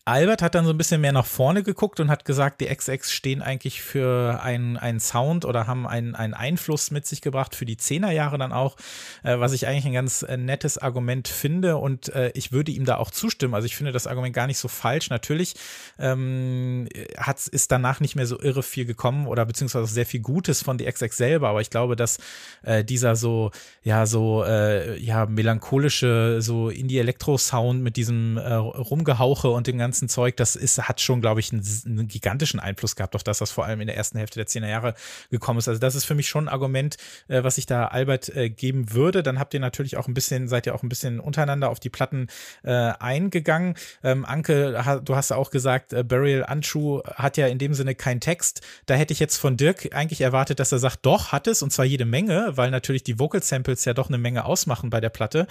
[0.05, 3.11] Albert hat dann so ein bisschen mehr nach vorne geguckt und hat gesagt, die XX
[3.11, 8.37] stehen eigentlich für einen, Sound oder haben einen, Einfluss mit sich gebracht für die Zehnerjahre
[8.37, 8.77] dann auch,
[9.23, 12.85] äh, was ich eigentlich ein ganz äh, nettes Argument finde und äh, ich würde ihm
[12.85, 13.55] da auch zustimmen.
[13.55, 15.09] Also ich finde das Argument gar nicht so falsch.
[15.09, 15.55] Natürlich
[15.99, 20.63] ähm, hat, ist danach nicht mehr so irre viel gekommen oder beziehungsweise sehr viel Gutes
[20.63, 22.19] von die XX selber, aber ich glaube, dass
[22.63, 23.51] äh, dieser so,
[23.83, 30.37] ja, so, äh, ja, melancholische, so Indie-Elektro-Sound mit diesem äh, Rumgehauche und dem ganzen Zeug,
[30.37, 33.65] das ist, hat schon, glaube ich, einen, einen, gigantischen Einfluss gehabt auf das, was vor
[33.65, 34.95] allem in der ersten Hälfte der 10er Jahre
[35.31, 35.69] gekommen ist.
[35.69, 36.97] Also das ist für mich schon ein Argument,
[37.29, 39.23] äh, was ich da Albert äh, geben würde.
[39.23, 41.91] Dann habt ihr natürlich auch ein bisschen, seid ihr auch ein bisschen untereinander auf die
[41.91, 42.29] Platten
[42.63, 43.75] äh, eingegangen.
[44.03, 47.75] Ähm, Anke, ha, du hast ja auch gesagt, äh, Burial Untrue hat ja in dem
[47.75, 48.61] Sinne keinen Text.
[48.87, 51.73] Da hätte ich jetzt von Dirk eigentlich erwartet, dass er sagt, doch, hat es, und
[51.73, 55.11] zwar jede Menge, weil natürlich die Vocal Samples ja doch eine Menge ausmachen bei der
[55.11, 55.47] Platte.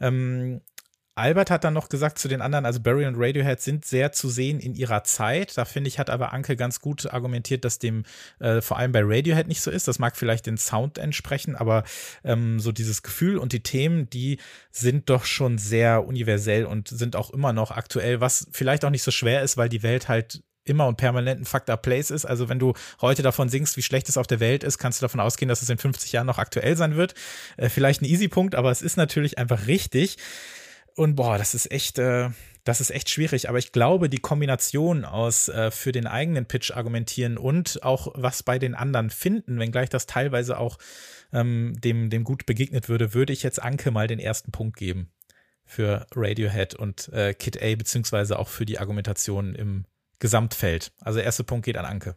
[0.00, 0.60] Ähm,
[1.16, 4.28] Albert hat dann noch gesagt zu den anderen, also Barry und Radiohead sind sehr zu
[4.28, 5.56] sehen in ihrer Zeit.
[5.56, 8.04] Da finde ich, hat aber Anke ganz gut argumentiert, dass dem
[8.40, 9.86] äh, vor allem bei Radiohead nicht so ist.
[9.86, 11.84] Das mag vielleicht den Sound entsprechen, aber
[12.24, 14.38] ähm, so dieses Gefühl und die Themen, die
[14.72, 19.04] sind doch schon sehr universell und sind auch immer noch aktuell, was vielleicht auch nicht
[19.04, 22.24] so schwer ist, weil die Welt halt immer und permanent ein Fucked Place ist.
[22.24, 25.04] Also wenn du heute davon singst, wie schlecht es auf der Welt ist, kannst du
[25.04, 27.14] davon ausgehen, dass es in 50 Jahren noch aktuell sein wird.
[27.56, 30.16] Äh, vielleicht ein Easy-Punkt, aber es ist natürlich einfach richtig.
[30.96, 32.30] Und boah, das ist echt, äh,
[32.62, 33.48] das ist echt schwierig.
[33.48, 38.42] Aber ich glaube, die Kombination aus äh, für den eigenen Pitch argumentieren und auch was
[38.42, 40.78] bei den anderen finden, wenngleich das teilweise auch
[41.32, 45.10] ähm, dem, dem gut begegnet würde, würde ich jetzt Anke mal den ersten Punkt geben
[45.66, 49.86] für Radiohead und äh, Kid A, beziehungsweise auch für die Argumentation im
[50.20, 50.92] Gesamtfeld.
[51.00, 52.16] Also der erste Punkt geht an Anke.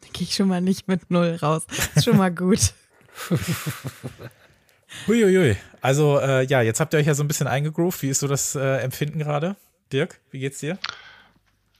[0.00, 1.66] Da gehe ich schon mal nicht mit null raus.
[1.94, 2.72] Ist schon mal gut.
[5.06, 5.56] Huiuiui.
[5.80, 8.02] Also äh, ja, jetzt habt ihr euch ja so ein bisschen eingegroovt.
[8.02, 9.56] Wie ist so das äh, Empfinden gerade?
[9.92, 10.78] Dirk, wie geht's dir?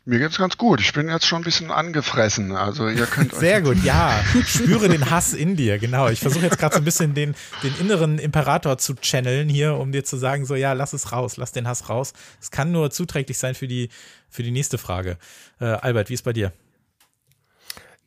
[0.04, 0.80] Mir geht's ganz gut.
[0.80, 2.52] Ich bin jetzt schon ein bisschen angefressen.
[2.52, 4.24] Also ihr könnt Sehr gut, ja.
[4.46, 6.08] Spüre den Hass in dir, genau.
[6.08, 9.92] Ich versuche jetzt gerade so ein bisschen den, den inneren Imperator zu channeln hier, um
[9.92, 12.14] dir zu sagen, so ja, lass es raus, lass den Hass raus.
[12.40, 13.90] Es kann nur zuträglich sein für die,
[14.30, 15.18] für die nächste Frage.
[15.60, 16.52] Äh, Albert, wie ist bei dir?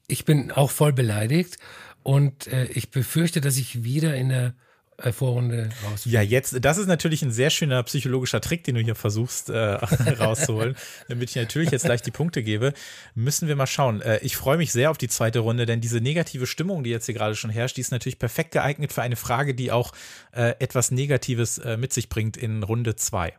[0.07, 1.57] Ich bin auch voll beleidigt
[2.01, 4.51] und äh, ich befürchte, dass ich wieder in der äh,
[5.11, 6.03] Vorrunde raus.
[6.05, 9.55] Ja, jetzt, das ist natürlich ein sehr schöner psychologischer Trick, den du hier versuchst äh,
[10.19, 10.75] rauszuholen,
[11.07, 12.73] damit ich natürlich jetzt gleich die Punkte gebe.
[13.15, 14.01] Müssen wir mal schauen.
[14.01, 17.05] Äh, ich freue mich sehr auf die zweite Runde, denn diese negative Stimmung, die jetzt
[17.05, 19.91] hier gerade schon herrscht, die ist natürlich perfekt geeignet für eine Frage, die auch
[20.33, 23.33] äh, etwas Negatives äh, mit sich bringt in Runde zwei.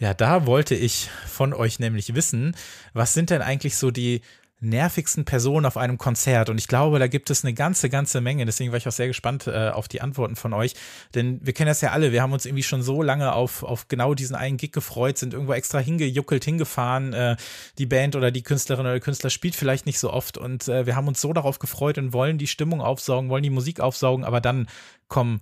[0.00, 2.56] Ja, da wollte ich von euch nämlich wissen,
[2.92, 4.22] was sind denn eigentlich so die
[4.60, 6.48] nervigsten Personen auf einem Konzert.
[6.48, 8.46] Und ich glaube, da gibt es eine ganze, ganze Menge.
[8.46, 10.74] Deswegen war ich auch sehr gespannt äh, auf die Antworten von euch.
[11.14, 12.12] Denn wir kennen das ja alle.
[12.12, 15.34] Wir haben uns irgendwie schon so lange auf, auf genau diesen einen Gig gefreut, sind
[15.34, 17.12] irgendwo extra hingejuckelt, hingefahren.
[17.12, 17.36] Äh,
[17.78, 20.38] die Band oder die Künstlerin oder der Künstler spielt vielleicht nicht so oft.
[20.38, 23.50] Und äh, wir haben uns so darauf gefreut und wollen die Stimmung aufsaugen, wollen die
[23.50, 24.24] Musik aufsaugen.
[24.24, 24.68] Aber dann
[25.08, 25.40] kommen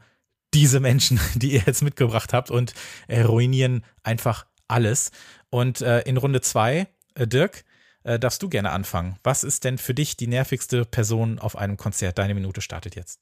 [0.53, 2.75] diese Menschen, die ihr jetzt mitgebracht habt und
[3.09, 5.13] ruinieren einfach alles.
[5.51, 7.65] Und äh, in Runde zwei, äh, Dirk,
[8.05, 9.17] äh, darfst du gerne anfangen.
[9.23, 12.19] Was ist denn für dich die nervigste Person auf einem Konzert?
[12.19, 13.21] Deine Minute startet jetzt.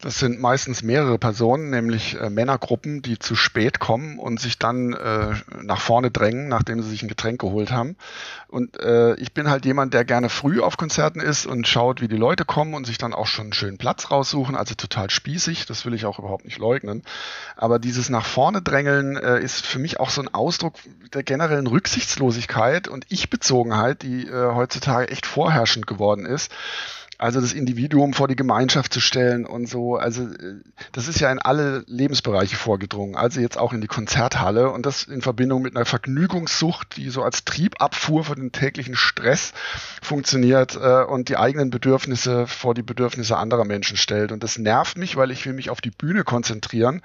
[0.00, 4.92] Das sind meistens mehrere Personen, nämlich äh, Männergruppen, die zu spät kommen und sich dann
[4.92, 7.96] äh, nach vorne drängen, nachdem sie sich ein Getränk geholt haben.
[8.48, 12.08] Und äh, ich bin halt jemand, der gerne früh auf Konzerten ist und schaut, wie
[12.08, 14.56] die Leute kommen und sich dann auch schon einen schönen Platz raussuchen.
[14.56, 17.02] Also total spießig, das will ich auch überhaupt nicht leugnen.
[17.56, 20.74] Aber dieses nach vorne drängeln äh, ist für mich auch so ein Ausdruck
[21.14, 26.52] der generellen Rücksichtslosigkeit und Ich-Bezogenheit, die äh, heutzutage echt vorherrschend geworden ist.
[27.18, 29.96] Also das Individuum vor die Gemeinschaft zu stellen und so.
[29.96, 30.60] Also äh,
[30.92, 33.16] das ist ja in alle Lebensbereiche vorgedrungen.
[33.16, 37.22] Also jetzt auch in die Konzerthalle und das in Verbindung mit einer Vergnügungssucht, die so
[37.22, 39.52] als Triebabfuhr für den täglichen Stress
[40.02, 44.32] funktioniert äh, und die eigenen Bedürfnisse vor die Bedürfnisse anderer Menschen stellt.
[44.32, 47.02] Und das nervt mich, weil ich will mich auf die Bühne konzentrieren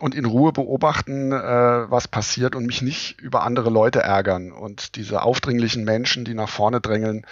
[0.00, 1.36] und in Ruhe beobachten, äh,
[1.90, 4.52] was passiert und mich nicht über andere Leute ärgern.
[4.52, 7.26] Und diese aufdringlichen Menschen, die nach vorne drängeln,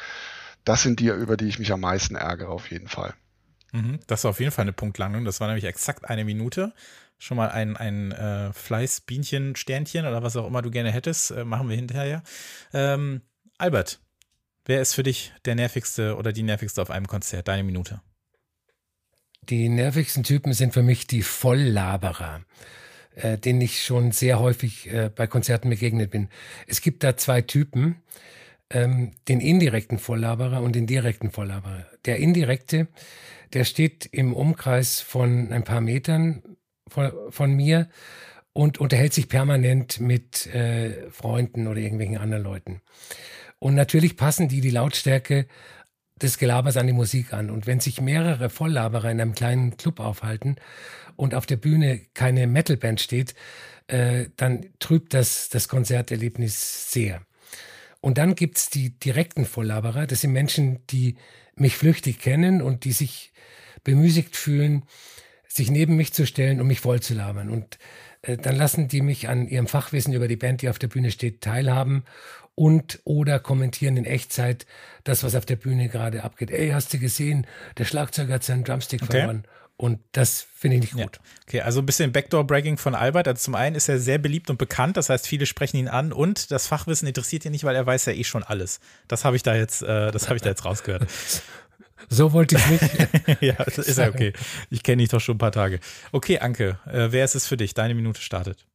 [0.64, 3.14] das sind die, über die ich mich am meisten ärgere, auf jeden Fall.
[3.73, 5.25] Mhm, das war auf jeden Fall eine Punktlandung.
[5.25, 6.73] Das war nämlich exakt eine Minute.
[7.18, 11.44] Schon mal ein, ein äh, Fleißbienchen, Sternchen oder was auch immer du gerne hättest, äh,
[11.44, 12.23] machen wir hinterher.
[12.73, 13.20] Ähm,
[13.59, 14.01] Albert,
[14.64, 17.46] wer ist für dich der nervigste oder die nervigste auf einem Konzert?
[17.49, 18.01] Deine Minute.
[19.49, 22.42] Die nervigsten Typen sind für mich die Volllaberer,
[23.16, 26.29] äh, denen ich schon sehr häufig äh, bei Konzerten begegnet bin.
[26.66, 27.96] Es gibt da zwei Typen
[28.70, 31.87] ähm, den indirekten Volllaberer und den direkten Volllaberer.
[32.04, 32.88] Der indirekte,
[33.52, 36.42] der steht im Umkreis von ein paar Metern
[36.88, 37.88] von, von mir
[38.52, 42.80] und unterhält sich permanent mit äh, Freunden oder irgendwelchen anderen Leuten.
[43.59, 45.46] Und natürlich passen die die Lautstärke
[46.20, 47.50] des Gelabers an die Musik an.
[47.50, 50.56] Und wenn sich mehrere Volllaberer in einem kleinen Club aufhalten
[51.16, 53.35] und auf der Bühne keine Metalband steht,
[53.87, 57.22] äh, dann trübt das das Konzerterlebnis sehr.
[58.00, 60.06] Und dann gibt's die direkten Volllaberer.
[60.06, 61.16] Das sind Menschen, die
[61.54, 63.32] mich flüchtig kennen und die sich
[63.84, 64.84] bemüßigt fühlen,
[65.46, 67.50] sich neben mich zu stellen und mich voll zu labern.
[67.50, 67.78] Und
[68.22, 71.10] äh, dann lassen die mich an ihrem Fachwissen über die Band, die auf der Bühne
[71.10, 72.04] steht, teilhaben
[72.54, 74.66] und oder kommentieren in Echtzeit
[75.04, 76.50] das, was auf der Bühne gerade abgeht.
[76.50, 77.46] Ey, hast du gesehen,
[77.78, 79.12] der Schlagzeuger hat seinen Drumstick okay.
[79.12, 79.44] verloren.
[79.81, 81.16] Und das finde ich nicht gut.
[81.16, 81.23] Ja.
[81.47, 83.27] Okay, also ein bisschen Backdoor-Bragging von Albert.
[83.27, 86.12] Also zum einen ist er sehr beliebt und bekannt, das heißt, viele sprechen ihn an
[86.12, 88.81] und das Fachwissen interessiert ihn nicht, weil er weiß ja eh schon alles.
[89.09, 91.09] Das habe ich da jetzt, äh, das habe ich da jetzt rausgehört.
[92.09, 92.83] So wollte ich nicht.
[93.43, 94.33] ja, das ist ja okay.
[94.71, 95.81] Ich kenne dich doch schon ein paar Tage.
[96.12, 97.75] Okay, Anke, äh, wer ist es für dich?
[97.75, 98.66] Deine Minute startet.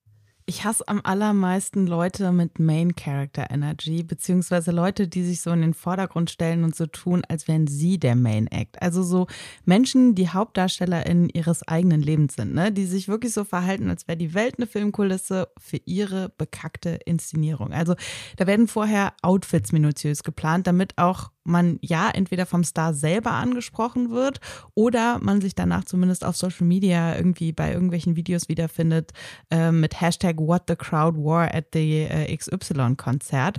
[0.47, 5.61] Ich hasse am allermeisten Leute mit Main Character Energy, beziehungsweise Leute, die sich so in
[5.61, 8.79] den Vordergrund stellen und so tun, als wären sie der Main Act.
[8.79, 9.25] Also so
[9.63, 12.71] Menschen, die HauptdarstellerInnen ihres eigenen Lebens sind, ne?
[12.71, 17.73] die sich wirklich so verhalten, als wäre die Welt eine Filmkulisse für ihre bekackte Inszenierung.
[17.73, 17.95] Also
[18.37, 24.11] da werden vorher Outfits minutiös geplant, damit auch man ja entweder vom Star selber angesprochen
[24.11, 24.39] wird
[24.73, 29.11] oder man sich danach zumindest auf Social Media irgendwie bei irgendwelchen Videos wiederfindet
[29.51, 33.57] äh, mit Hashtag What the Crowd Wore at the äh, XY Konzert.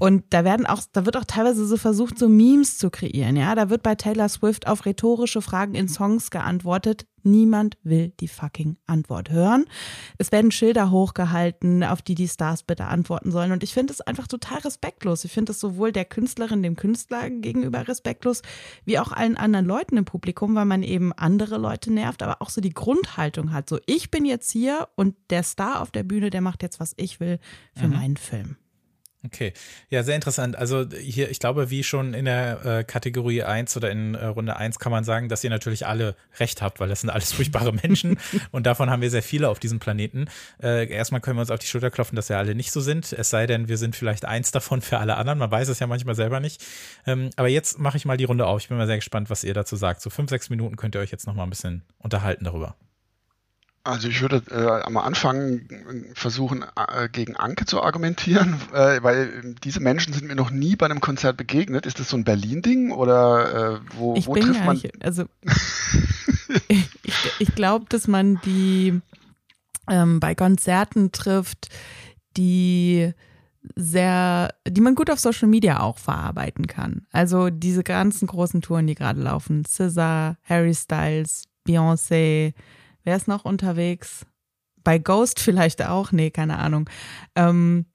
[0.00, 3.36] Und da werden auch, da wird auch teilweise so versucht, so Memes zu kreieren.
[3.36, 8.28] Ja, da wird bei Taylor Swift auf rhetorische Fragen in Songs geantwortet, Niemand will die
[8.28, 9.66] fucking Antwort hören.
[10.18, 13.52] Es werden Schilder hochgehalten, auf die die Stars bitte antworten sollen.
[13.52, 15.24] Und ich finde es einfach total respektlos.
[15.24, 18.42] Ich finde es sowohl der Künstlerin, dem Künstler gegenüber respektlos,
[18.84, 22.50] wie auch allen anderen Leuten im Publikum, weil man eben andere Leute nervt, aber auch
[22.50, 23.68] so die Grundhaltung hat.
[23.68, 26.94] So, ich bin jetzt hier und der Star auf der Bühne, der macht jetzt, was
[26.96, 27.38] ich will
[27.74, 27.94] für mhm.
[27.94, 28.56] meinen Film.
[29.26, 29.52] Okay,
[29.90, 30.54] ja, sehr interessant.
[30.56, 34.56] Also hier, ich glaube, wie schon in der äh, Kategorie 1 oder in äh, Runde
[34.56, 37.72] 1 kann man sagen, dass ihr natürlich alle recht habt, weil das sind alles furchtbare
[37.72, 38.18] Menschen
[38.52, 40.26] und davon haben wir sehr viele auf diesem Planeten.
[40.62, 43.12] Äh, erstmal können wir uns auf die Schulter klopfen, dass wir alle nicht so sind,
[43.12, 45.40] es sei denn, wir sind vielleicht eins davon für alle anderen.
[45.40, 46.64] Man weiß es ja manchmal selber nicht.
[47.06, 48.60] Ähm, aber jetzt mache ich mal die Runde auf.
[48.62, 50.02] Ich bin mal sehr gespannt, was ihr dazu sagt.
[50.02, 52.76] So fünf, sechs Minuten könnt ihr euch jetzt noch mal ein bisschen unterhalten darüber.
[53.86, 55.60] Also ich würde äh, am Anfang
[56.14, 60.86] versuchen, äh, gegen Anke zu argumentieren, äh, weil diese Menschen sind mir noch nie bei
[60.86, 61.86] einem Konzert begegnet.
[61.86, 64.76] Ist das so ein Berlin-Ding oder äh, wo, ich wo bin trifft man?
[64.76, 65.24] Nicht, also
[66.68, 66.88] ich,
[67.38, 69.00] ich glaube, dass man die
[69.88, 71.68] ähm, bei Konzerten trifft,
[72.36, 73.12] die
[73.76, 77.06] sehr, die man gut auf Social Media auch verarbeiten kann.
[77.12, 82.52] Also diese ganzen großen Touren, die gerade laufen, SZA, Harry Styles, Beyoncé,
[83.06, 84.26] Wer ist noch unterwegs?
[84.82, 86.10] Bei Ghost vielleicht auch?
[86.10, 86.90] Nee, keine Ahnung.
[87.36, 87.86] Ähm,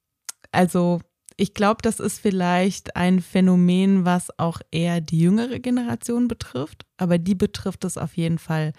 [0.53, 1.01] also
[1.35, 7.17] ich glaube, das ist vielleicht ein Phänomen, was auch eher die jüngere Generation betrifft, aber
[7.17, 8.71] die betrifft es auf jeden Fall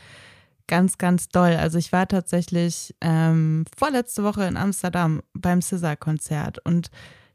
[0.69, 1.55] ganz, ganz doll.
[1.55, 6.91] Also ich war tatsächlich ähm, vorletzte Woche in Amsterdam beim Scissor-Konzert und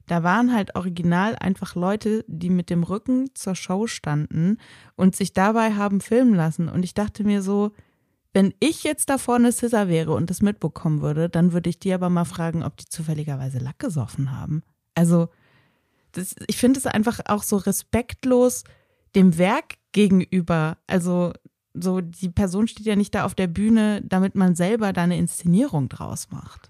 [0.08, 4.58] da waren halt original einfach Leute, die mit dem Rücken zur Show standen
[4.96, 6.70] und sich dabei haben filmen lassen.
[6.70, 7.74] Und ich dachte mir so,
[8.38, 11.92] wenn ich jetzt da vorne Scissor wäre und das mitbekommen würde, dann würde ich die
[11.92, 14.62] aber mal fragen, ob die zufälligerweise Lack gesoffen haben.
[14.94, 15.30] Also,
[16.12, 18.64] das, ich finde es einfach auch so respektlos
[19.16, 20.78] dem Werk gegenüber.
[20.86, 21.34] Also,
[21.74, 25.18] so, die Person steht ja nicht da auf der Bühne, damit man selber da eine
[25.18, 26.70] Inszenierung draus macht.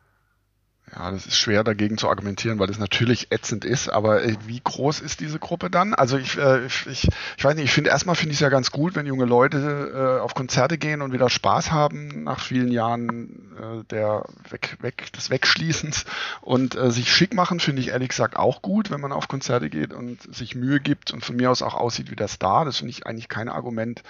[0.98, 4.60] Ja, das ist schwer dagegen zu argumentieren, weil es natürlich ätzend ist, aber äh, wie
[4.64, 5.94] groß ist diese Gruppe dann?
[5.94, 8.72] Also ich, äh, ich, ich weiß nicht, ich finde erstmal finde ich es ja ganz
[8.72, 13.30] gut, wenn junge Leute äh, auf Konzerte gehen und wieder Spaß haben nach vielen Jahren
[13.60, 16.06] äh, der weg, weg, des Wegschließens
[16.42, 19.70] und äh, sich schick machen, finde ich ehrlich gesagt auch gut, wenn man auf Konzerte
[19.70, 22.66] geht und sich Mühe gibt und von mir aus auch aussieht wie der Star.
[22.66, 24.02] Das finde ich eigentlich kein Argument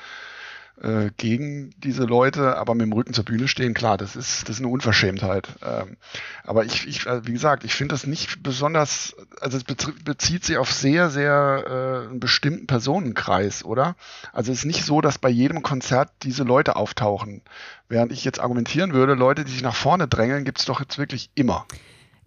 [0.82, 4.58] äh, gegen diese Leute, aber mit dem Rücken zur Bühne stehen, klar, das ist, das
[4.58, 5.48] ist eine Unverschämtheit.
[5.66, 5.98] Ähm,
[6.44, 10.58] aber ich, ich, äh, wie gesagt, ich finde das nicht besonders, also es bezieht sich
[10.58, 11.64] auf sehr, sehr
[12.06, 13.96] äh, einen bestimmten Personenkreis, oder?
[14.34, 17.42] Also es ist nicht so, dass bei jedem Konzert diese Leute auftauchen.
[17.90, 20.98] Während ich jetzt argumentieren würde, Leute, die sich nach vorne drängeln, gibt es doch jetzt
[20.98, 21.66] wirklich immer.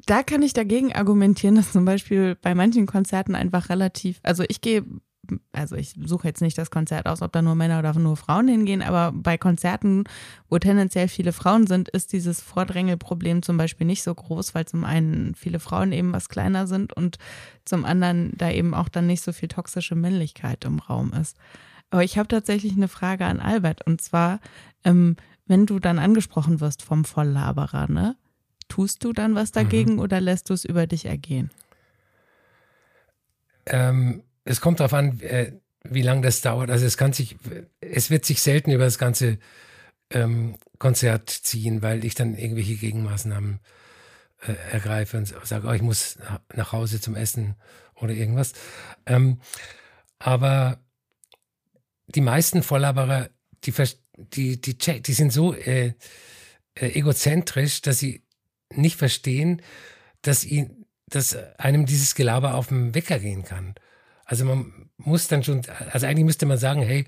[0.06, 4.60] Da kann ich dagegen argumentieren, dass zum Beispiel bei manchen Konzerten einfach relativ, also ich
[4.60, 4.84] gehe
[5.52, 8.48] also ich suche jetzt nicht das Konzert aus, ob da nur Männer oder nur Frauen
[8.48, 10.04] hingehen, aber bei Konzerten,
[10.48, 14.84] wo tendenziell viele Frauen sind, ist dieses Vordrängelproblem zum Beispiel nicht so groß, weil zum
[14.84, 17.18] einen viele Frauen eben was kleiner sind und
[17.64, 21.36] zum anderen da eben auch dann nicht so viel toxische Männlichkeit im Raum ist.
[21.90, 24.40] Aber ich habe tatsächlich eine Frage an Albert und zwar,
[24.84, 28.16] ähm, wenn du dann angesprochen wirst vom Volllaberer, ne?
[28.70, 29.98] tust du dann was dagegen mhm.
[29.98, 31.50] oder lässt du es über dich ergehen?
[33.66, 35.52] Ähm, es kommt darauf an, äh,
[35.84, 36.70] wie lange das dauert.
[36.70, 37.36] Also es kann sich,
[37.80, 39.38] es wird sich selten über das ganze
[40.10, 43.60] ähm, Konzert ziehen, weil ich dann irgendwelche Gegenmaßnahmen
[44.46, 46.18] äh, ergreife und sage, oh, ich muss
[46.54, 47.54] nach Hause zum Essen
[47.94, 48.52] oder irgendwas.
[49.06, 49.40] Ähm,
[50.18, 50.80] aber
[52.08, 53.30] die meisten Volllaberer,
[53.64, 53.72] die,
[54.16, 55.94] die, die, die sind so äh,
[56.74, 58.24] äh, egozentrisch, dass sie
[58.74, 59.62] nicht verstehen,
[60.22, 63.74] dass, ihn, dass einem dieses Gelaber auf den Wecker gehen kann.
[64.30, 67.04] Also man muss dann schon, also eigentlich müsste man sagen, hey,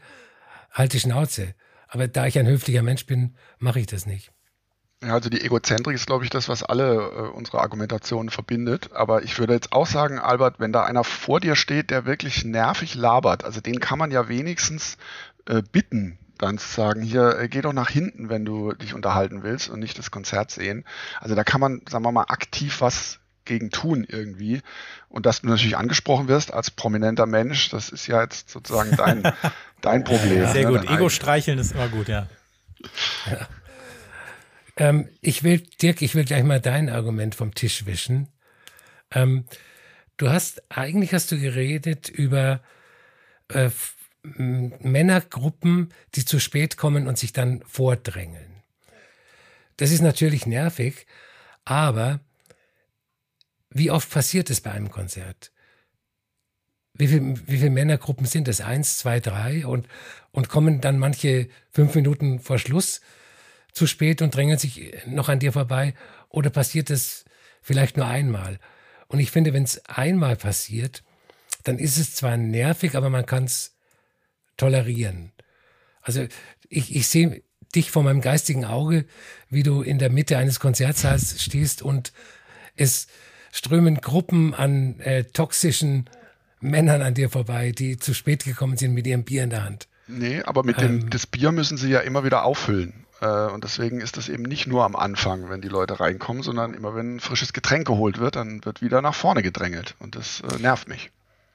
[0.72, 1.54] halt die Schnauze.
[1.86, 4.32] Aber da ich ein höflicher Mensch bin, mache ich das nicht.
[5.04, 8.90] Ja, also die Egozentrik ist, glaube ich, das, was alle äh, unsere Argumentationen verbindet.
[8.92, 12.44] Aber ich würde jetzt auch sagen, Albert, wenn da einer vor dir steht, der wirklich
[12.44, 14.96] nervig labert, also den kann man ja wenigstens
[15.46, 19.44] äh, bitten, dann zu sagen, hier, äh, geh doch nach hinten, wenn du dich unterhalten
[19.44, 20.84] willst und nicht das Konzert sehen.
[21.20, 23.20] Also da kann man, sagen wir mal, aktiv was
[23.52, 24.62] gegen tun irgendwie.
[25.10, 29.22] Und dass du natürlich angesprochen wirst als prominenter Mensch, das ist ja jetzt sozusagen dein,
[29.82, 30.48] dein Problem.
[30.48, 30.78] Sehr ne?
[30.78, 30.90] gut.
[30.90, 32.28] Ego streicheln ist immer gut, ja.
[33.30, 33.48] ja.
[34.78, 38.28] Ähm, ich will, Dirk, ich will gleich mal dein Argument vom Tisch wischen.
[39.10, 39.44] Ähm,
[40.16, 42.60] du hast, eigentlich hast du geredet über
[43.48, 43.68] äh,
[44.22, 48.62] Männergruppen, die zu spät kommen und sich dann vordrängeln.
[49.76, 51.06] Das ist natürlich nervig,
[51.66, 52.20] aber
[53.74, 55.52] wie oft passiert es bei einem Konzert?
[56.94, 58.60] Wie, viel, wie viele Männergruppen sind es?
[58.60, 59.66] Eins, zwei, drei?
[59.66, 59.88] Und,
[60.30, 63.00] und kommen dann manche fünf Minuten vor Schluss
[63.72, 65.94] zu spät und drängen sich noch an dir vorbei?
[66.28, 67.24] Oder passiert es
[67.62, 68.58] vielleicht nur einmal?
[69.08, 71.02] Und ich finde, wenn es einmal passiert,
[71.64, 73.76] dann ist es zwar nervig, aber man kann es
[74.56, 75.32] tolerieren.
[76.02, 76.26] Also
[76.68, 77.42] ich, ich sehe
[77.74, 79.06] dich vor meinem geistigen Auge,
[79.48, 82.12] wie du in der Mitte eines Konzertsaals stehst und
[82.76, 83.06] es
[83.52, 86.10] strömen Gruppen an äh, toxischen
[86.60, 89.86] Männern an dir vorbei, die zu spät gekommen sind mit ihrem Bier in der Hand.
[90.08, 93.06] Nee, aber mit dem ähm, das Bier müssen sie ja immer wieder auffüllen.
[93.20, 96.74] Äh, und deswegen ist das eben nicht nur am Anfang, wenn die Leute reinkommen, sondern
[96.74, 99.94] immer wenn ein frisches Getränk geholt wird, dann wird wieder nach vorne gedrängelt.
[100.00, 101.10] Und das äh, nervt mich.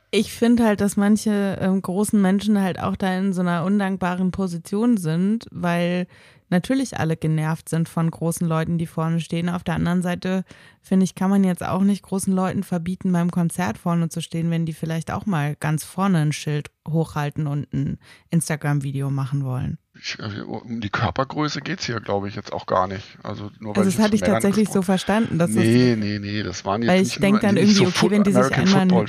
[0.10, 4.32] Ich finde halt, dass manche ähm, großen Menschen halt auch da in so einer undankbaren
[4.32, 6.08] Position sind, weil
[6.50, 9.50] natürlich alle genervt sind von großen Leuten, die vorne stehen.
[9.50, 10.44] Auf der anderen Seite,
[10.82, 14.50] finde ich, kann man jetzt auch nicht großen Leuten verbieten, beim Konzert vorne zu stehen,
[14.52, 19.78] wenn die vielleicht auch mal ganz vorne ein Schild hochhalten und ein Instagram-Video machen wollen.
[20.00, 23.18] Ich, äh, um die Körpergröße geht es hier, glaube ich, jetzt auch gar nicht.
[23.24, 25.40] Also, nur also das hatte ich tatsächlich so verstanden.
[25.40, 28.24] Dass nee, nee, nee, das waren jetzt weil ich denke dann irgendwie, so okay, wenn
[28.24, 29.06] die sich einmal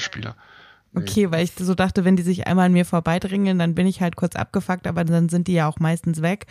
[0.95, 4.01] Okay, weil ich so dachte, wenn die sich einmal an mir vorbeidringeln, dann bin ich
[4.01, 6.47] halt kurz abgefuckt, aber dann sind die ja auch meistens weg.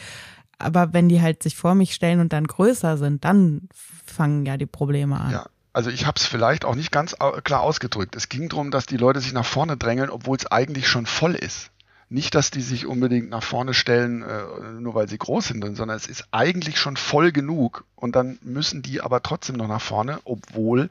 [0.60, 3.70] Aber wenn die halt sich vor mich stellen und dann größer sind, dann
[4.06, 5.32] fangen ja die Probleme an.
[5.32, 8.16] Ja, also ich habe es vielleicht auch nicht ganz klar ausgedrückt.
[8.16, 11.36] Es ging darum, dass die Leute sich nach vorne drängeln, obwohl es eigentlich schon voll
[11.36, 11.70] ist.
[12.10, 15.98] Nicht, dass die sich unbedingt nach vorne stellen, äh, nur weil sie groß sind, sondern
[15.98, 20.20] es ist eigentlich schon voll genug und dann müssen die aber trotzdem noch nach vorne,
[20.24, 20.90] obwohl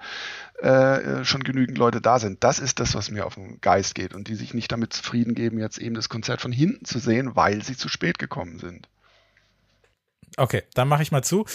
[0.58, 2.44] äh, schon genügend Leute da sind.
[2.44, 5.34] Das ist das, was mir auf den Geist geht und die sich nicht damit zufrieden
[5.34, 8.86] geben, jetzt eben das Konzert von hinten zu sehen, weil sie zu spät gekommen sind.
[10.36, 11.46] Okay, dann mache ich mal zu.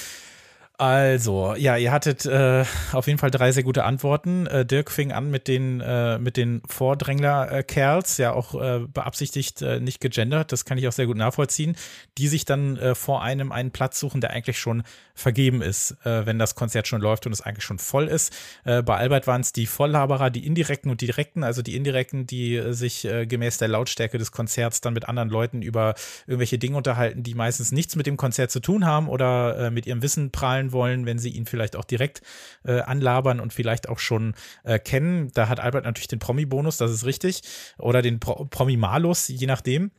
[0.81, 4.47] Also, ja, ihr hattet äh, auf jeden Fall drei sehr gute Antworten.
[4.47, 9.79] Äh, Dirk fing an mit den, äh, mit den Vordrängler-Kerls, ja auch äh, beabsichtigt äh,
[9.79, 11.75] nicht gegendert, das kann ich auch sehr gut nachvollziehen,
[12.17, 14.81] die sich dann äh, vor einem einen Platz suchen, der eigentlich schon
[15.13, 18.33] vergeben ist, wenn das Konzert schon läuft und es eigentlich schon voll ist.
[18.63, 22.59] bei Albert waren es die Volllaberer, die indirekten und die direkten, also die indirekten, die
[22.69, 25.93] sich gemäß der Lautstärke des Konzerts dann mit anderen Leuten über
[26.25, 30.01] irgendwelche Dinge unterhalten, die meistens nichts mit dem Konzert zu tun haben oder mit ihrem
[30.01, 32.21] Wissen prahlen wollen, wenn sie ihn vielleicht auch direkt
[32.63, 35.31] äh, anlabern und vielleicht auch schon äh, kennen.
[35.33, 37.41] Da hat Albert natürlich den Promi-Bonus, das ist richtig,
[37.77, 39.91] oder den Pro Promi-Malus, je nachdem.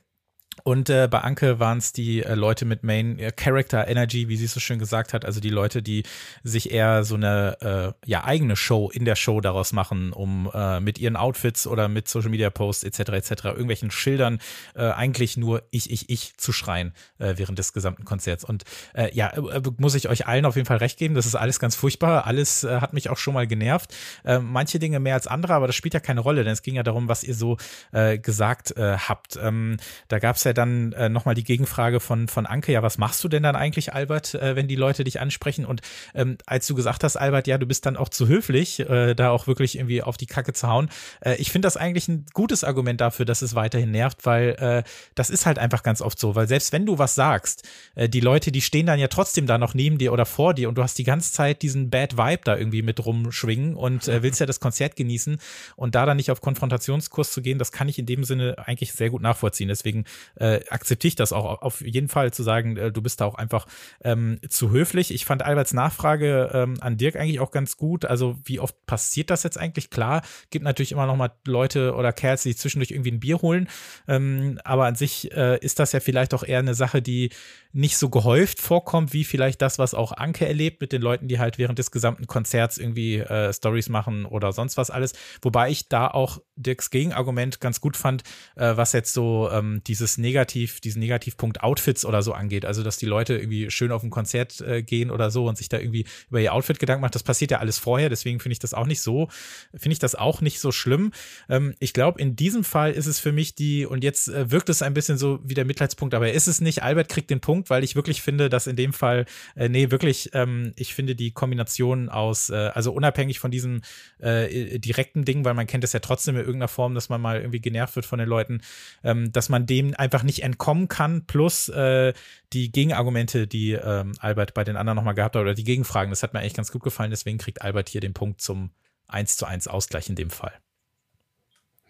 [0.65, 4.37] Und äh, bei Anke waren es die äh, Leute mit Main äh, Character Energy, wie
[4.37, 6.05] sie es so schön gesagt hat, also die Leute, die
[6.43, 10.79] sich eher so eine äh, ja eigene Show in der Show daraus machen, um äh,
[10.81, 12.99] mit ihren Outfits oder mit Social Media Posts etc.
[13.13, 13.45] etc.
[13.45, 14.39] irgendwelchen Schildern
[14.75, 18.45] äh, eigentlich nur ich ich ich zu schreien äh, während des gesamten Konzerts.
[18.45, 18.65] Und
[18.95, 21.61] äh, ja, äh, muss ich euch allen auf jeden Fall recht geben, das ist alles
[21.61, 23.95] ganz furchtbar, alles äh, hat mich auch schon mal genervt.
[24.25, 26.75] Äh, manche Dinge mehr als andere, aber das spielt ja keine Rolle, denn es ging
[26.75, 27.57] ja darum, was ihr so
[27.93, 29.37] äh, gesagt äh, habt.
[29.37, 32.99] Ähm, da gab es ja dann äh, nochmal die Gegenfrage von, von Anke, ja, was
[32.99, 35.65] machst du denn dann eigentlich, Albert, äh, wenn die Leute dich ansprechen?
[35.65, 35.81] Und
[36.15, 39.31] ähm, als du gesagt hast, Albert, ja, du bist dann auch zu höflich, äh, da
[39.31, 40.91] auch wirklich irgendwie auf die Kacke zu hauen.
[41.21, 44.83] Äh, ich finde das eigentlich ein gutes Argument dafür, dass es weiterhin nervt, weil äh,
[45.15, 48.21] das ist halt einfach ganz oft so, weil selbst wenn du was sagst, äh, die
[48.21, 50.83] Leute, die stehen dann ja trotzdem da noch neben dir oder vor dir und du
[50.83, 54.47] hast die ganze Zeit diesen Bad Vibe da irgendwie mit rumschwingen und äh, willst ja
[54.47, 55.39] das Konzert genießen
[55.77, 58.93] und da dann nicht auf Konfrontationskurs zu gehen, das kann ich in dem Sinne eigentlich
[58.93, 59.69] sehr gut nachvollziehen.
[59.69, 60.05] Deswegen
[60.37, 63.35] äh, akzeptiere ich das auch auf jeden Fall zu sagen, äh, du bist da auch
[63.35, 63.67] einfach
[64.03, 65.13] ähm, zu höflich.
[65.13, 68.05] Ich fand Alberts Nachfrage ähm, an Dirk eigentlich auch ganz gut.
[68.05, 69.91] Also wie oft passiert das jetzt eigentlich?
[69.91, 73.69] Klar, gibt natürlich immer noch mal Leute oder Kerls, die zwischendurch irgendwie ein Bier holen.
[74.09, 77.31] Ähm, aber an sich äh, ist das ja vielleicht auch eher eine Sache, die
[77.73, 81.39] nicht so gehäuft vorkommt, wie vielleicht das, was auch Anke erlebt mit den Leuten, die
[81.39, 85.15] halt während des gesamten Konzerts irgendwie äh, Stories machen oder sonst was alles.
[85.41, 88.25] Wobei ich da auch Dirks Gegenargument ganz gut fand,
[88.57, 92.65] äh, was jetzt so ähm, dieses Negativ, diesen Negativpunkt Outfits oder so angeht.
[92.65, 95.69] Also, dass die Leute irgendwie schön auf ein Konzert äh, gehen oder so und sich
[95.69, 97.15] da irgendwie über ihr Outfit Gedanken macht.
[97.15, 99.29] Das passiert ja alles vorher, deswegen finde ich das auch nicht so,
[99.75, 101.13] finde ich das auch nicht so schlimm.
[101.49, 104.69] Ähm, ich glaube, in diesem Fall ist es für mich die, und jetzt äh, wirkt
[104.69, 106.83] es ein bisschen so wie der Mitleidspunkt, aber ist es nicht.
[106.83, 109.25] Albert kriegt den Punkt weil ich wirklich finde, dass in dem Fall,
[109.57, 113.81] äh, nee, wirklich, ähm, ich finde die Kombination aus, äh, also unabhängig von diesem
[114.19, 117.41] äh, direkten Ding, weil man kennt es ja trotzdem in irgendeiner Form, dass man mal
[117.41, 118.61] irgendwie genervt wird von den Leuten,
[119.05, 122.13] ähm, dass man dem einfach nicht entkommen kann, plus äh,
[122.53, 126.23] die Gegenargumente, die ähm, Albert bei den anderen nochmal gehabt hat, oder die Gegenfragen, das
[126.23, 128.71] hat mir eigentlich ganz gut gefallen, deswegen kriegt Albert hier den Punkt zum
[129.09, 130.53] 1 zu 1 Ausgleich in dem Fall.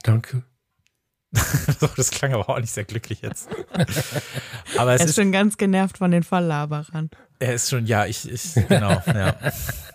[0.03, 0.45] Danke.
[1.97, 3.49] das klang aber auch nicht sehr glücklich jetzt.
[4.77, 7.11] Aber es er ist, ist schon ganz genervt von den Verlaberern.
[7.39, 9.35] Er ist schon, ja, ich, ich genau, ja.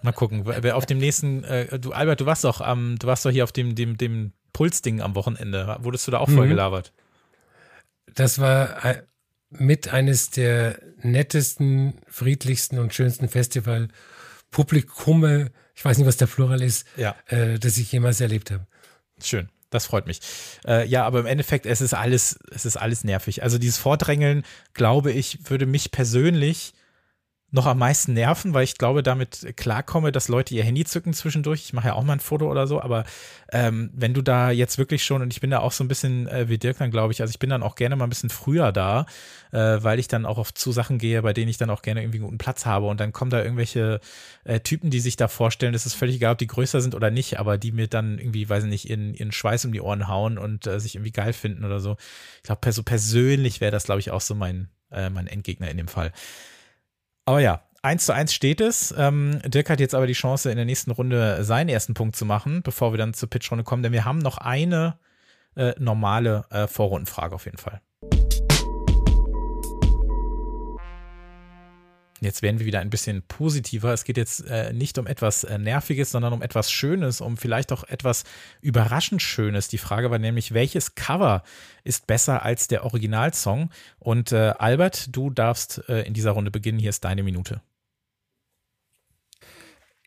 [0.01, 0.45] Mal gucken.
[0.71, 3.51] Auf dem nächsten, äh, du, Albert, du warst doch am, du warst doch hier auf
[3.51, 5.78] dem, dem, dem Pulsding am Wochenende.
[5.82, 6.51] Wurdest du da auch voll mhm.
[8.13, 9.03] Das war äh,
[9.49, 13.89] mit eines der nettesten, friedlichsten und schönsten Festival
[14.51, 17.15] Publikume, ich weiß nicht, was der Plural ist, ja.
[17.27, 18.65] äh, das ich jemals erlebt habe.
[19.21, 19.49] Schön.
[19.69, 20.21] Das freut mich.
[20.65, 23.43] Äh, ja, aber im Endeffekt, es ist alles, es ist alles nervig.
[23.43, 24.43] Also dieses Vordrängeln,
[24.73, 26.73] glaube ich, würde mich persönlich
[27.49, 31.61] noch am meisten nerven, weil ich glaube, damit klarkomme, dass Leute ihr Handy zücken zwischendurch.
[31.61, 33.05] Ich mache ja auch mal ein Foto oder so, aber
[33.53, 36.27] ähm, wenn du da jetzt wirklich schon, und ich bin da auch so ein bisschen
[36.27, 38.29] äh, wie Dirk dann, glaube ich, also ich bin dann auch gerne mal ein bisschen
[38.29, 39.05] früher da,
[39.53, 42.01] äh, weil ich dann auch auf zu Sachen gehe, bei denen ich dann auch gerne
[42.01, 44.01] irgendwie einen guten Platz habe und dann kommen da irgendwelche
[44.43, 47.11] äh, Typen, die sich da vorstellen, das ist völlig egal, ob die größer sind oder
[47.11, 50.09] nicht, aber die mir dann irgendwie, weiß ich nicht, ihren, ihren Schweiß um die Ohren
[50.09, 51.95] hauen und äh, sich irgendwie geil finden oder so.
[52.37, 55.77] Ich glaube, so persönlich wäre das, glaube ich, auch so mein, äh, mein Endgegner in
[55.77, 56.11] dem Fall.
[57.28, 58.95] Aber ja, 1 zu 1 steht es.
[58.97, 62.23] Ähm, Dirk hat jetzt aber die Chance, in der nächsten Runde seinen ersten Punkt zu
[62.23, 64.97] machen, bevor wir dann zur Pitchrunde kommen, denn wir haben noch eine
[65.57, 67.82] äh, normale äh, Vorrundenfrage auf jeden Fall.
[72.20, 73.93] Jetzt werden wir wieder ein bisschen positiver.
[73.93, 77.72] Es geht jetzt äh, nicht um etwas äh, Nerviges, sondern um etwas Schönes, um vielleicht
[77.72, 78.24] auch etwas
[78.61, 79.68] überraschend Schönes.
[79.68, 81.43] Die Frage war nämlich, welches Cover
[81.84, 83.70] ist besser als der Originalsong?
[83.99, 86.80] Und äh, Albert, du darfst äh, in dieser Runde beginnen.
[86.80, 87.61] Hier ist deine Minute.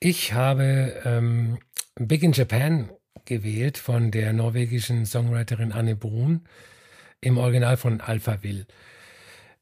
[0.01, 1.59] Ich habe ähm,
[1.95, 2.91] Big in Japan
[3.25, 6.49] gewählt von der norwegischen Songwriterin Anne Brun
[7.21, 8.67] im Original von Alpha Will.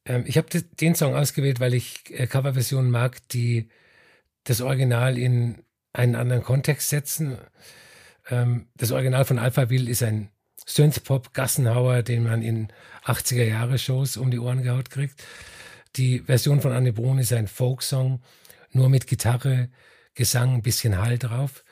[0.09, 3.69] Ähm, ich habe den Song ausgewählt, weil ich äh, Coverversionen mag, die
[4.45, 7.39] das Original in einen anderen Kontext setzen.
[8.29, 10.31] Ähm, das Original von Alpha Will ist ein
[10.67, 12.69] Synthpop Gassenhauer, den man in
[13.05, 15.23] 80er Jahre Shows um die Ohren gehaut kriegt.
[15.97, 18.21] Die Version von Anne Brun ist ein Folksong,
[18.73, 19.71] nur mit Gitarre,
[20.15, 21.65] Gesang, ein bisschen Hall drauf.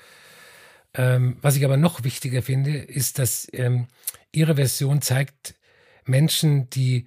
[0.94, 3.86] Ähm, was ich aber noch wichtiger finde, ist, dass ähm,
[4.32, 5.54] ihre Version zeigt
[6.06, 7.06] Menschen, die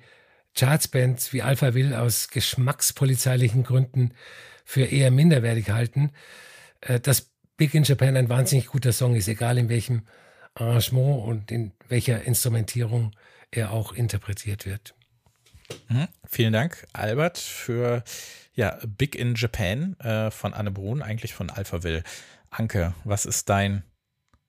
[0.55, 4.13] Chartsbands wie Alpha Will aus geschmackspolizeilichen Gründen
[4.65, 6.11] für eher minderwertig halten,
[6.81, 10.07] äh, dass Big in Japan ein wahnsinnig guter Song ist, egal in welchem
[10.55, 13.11] Arrangement und in welcher Instrumentierung
[13.51, 14.93] er auch interpretiert wird.
[15.87, 16.07] Mhm.
[16.27, 18.03] Vielen Dank, Albert, für
[18.53, 22.03] ja, Big in Japan äh, von Anne Brun, eigentlich von Alpha Will.
[22.49, 23.83] Anke, was ist dein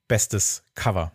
[0.08, 1.12] bestes Cover?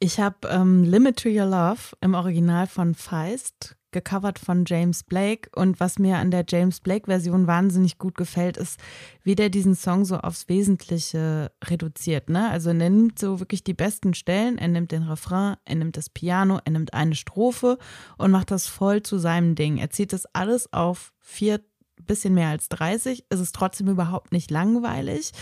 [0.00, 5.48] Ich habe ähm, Limit to Your Love im Original von Feist, gecovert von James Blake.
[5.54, 8.78] Und was mir an der James Blake-Version wahnsinnig gut gefällt, ist,
[9.22, 12.28] wie der diesen Song so aufs Wesentliche reduziert.
[12.28, 12.50] Ne?
[12.50, 16.10] Also er nimmt so wirklich die besten Stellen, er nimmt den Refrain, er nimmt das
[16.10, 17.78] Piano, er nimmt eine Strophe
[18.18, 19.78] und macht das voll zu seinem Ding.
[19.78, 21.60] Er zieht das alles auf vier
[22.06, 25.32] bisschen mehr als 30, ist es trotzdem überhaupt nicht langweilig.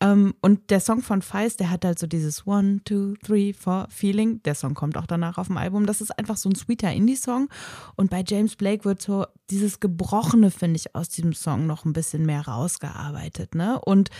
[0.00, 3.86] Ähm, und der Song von Feist, der hat halt so dieses One, Two, Three, Four
[3.90, 4.42] Feeling.
[4.44, 5.86] Der Song kommt auch danach auf dem Album.
[5.86, 7.48] Das ist einfach so ein sweeter Indie-Song.
[7.96, 11.92] Und bei James Blake wird so dieses Gebrochene, finde ich, aus diesem Song noch ein
[11.92, 13.54] bisschen mehr rausgearbeitet.
[13.54, 13.80] Ne?
[13.80, 14.10] Und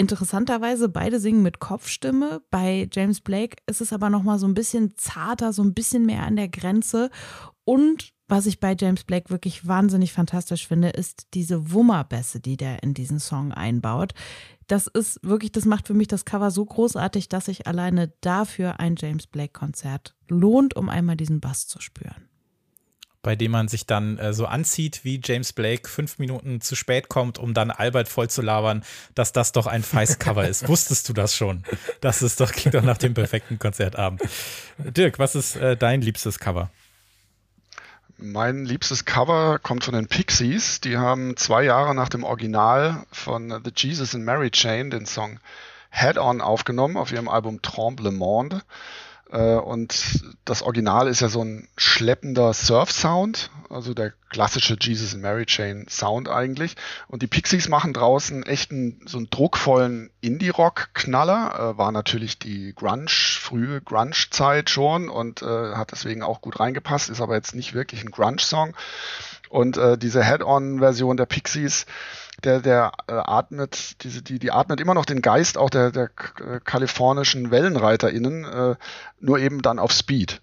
[0.00, 2.40] Interessanterweise, beide singen mit Kopfstimme.
[2.50, 6.22] Bei James Blake ist es aber nochmal so ein bisschen zarter, so ein bisschen mehr
[6.22, 7.10] an der Grenze.
[7.66, 12.82] Und was ich bei James Blake wirklich wahnsinnig fantastisch finde, ist diese Wummerbässe, die der
[12.82, 14.14] in diesen Song einbaut.
[14.70, 18.78] Das ist wirklich, das macht für mich das Cover so großartig, dass sich alleine dafür
[18.78, 22.30] ein James Blake Konzert lohnt, um einmal diesen Bass zu spüren
[23.22, 27.08] bei dem man sich dann äh, so anzieht, wie James Blake fünf Minuten zu spät
[27.10, 28.82] kommt, um dann Albert voll zu labern,
[29.14, 30.68] dass das doch ein Feist-Cover ist.
[30.68, 31.64] Wusstest du das schon?
[32.00, 34.22] Das ist doch, klingt doch nach dem perfekten Konzertabend.
[34.78, 36.70] Dirk, was ist äh, dein liebstes Cover?
[38.22, 40.82] Mein liebstes Cover kommt von den Pixies.
[40.82, 45.40] Die haben zwei Jahre nach dem Original von The Jesus and Mary Chain den Song
[45.90, 48.60] Head On aufgenommen auf ihrem Album Tremble Monde.
[49.30, 55.22] Äh, und das Original ist ja so ein schleppender Surf-Sound, also der klassische Jesus and
[55.22, 56.76] Mary Chain Sound eigentlich.
[57.08, 61.74] Und die Pixies machen draußen echt einen, so einen druckvollen Indie-Rock-Knaller.
[61.74, 67.10] Äh, war natürlich die Grunge, frühe Grunge-Zeit schon und äh, hat deswegen auch gut reingepasst,
[67.10, 68.74] ist aber jetzt nicht wirklich ein Grunge-Song.
[69.48, 71.86] Und äh, diese Head-On-Version der Pixies
[72.44, 76.04] der, der äh, atmet, diese, die, die atmet immer noch den Geist auch der, der
[76.04, 78.76] äh, kalifornischen WellenreiterInnen, äh,
[79.20, 80.40] nur eben dann auf Speed.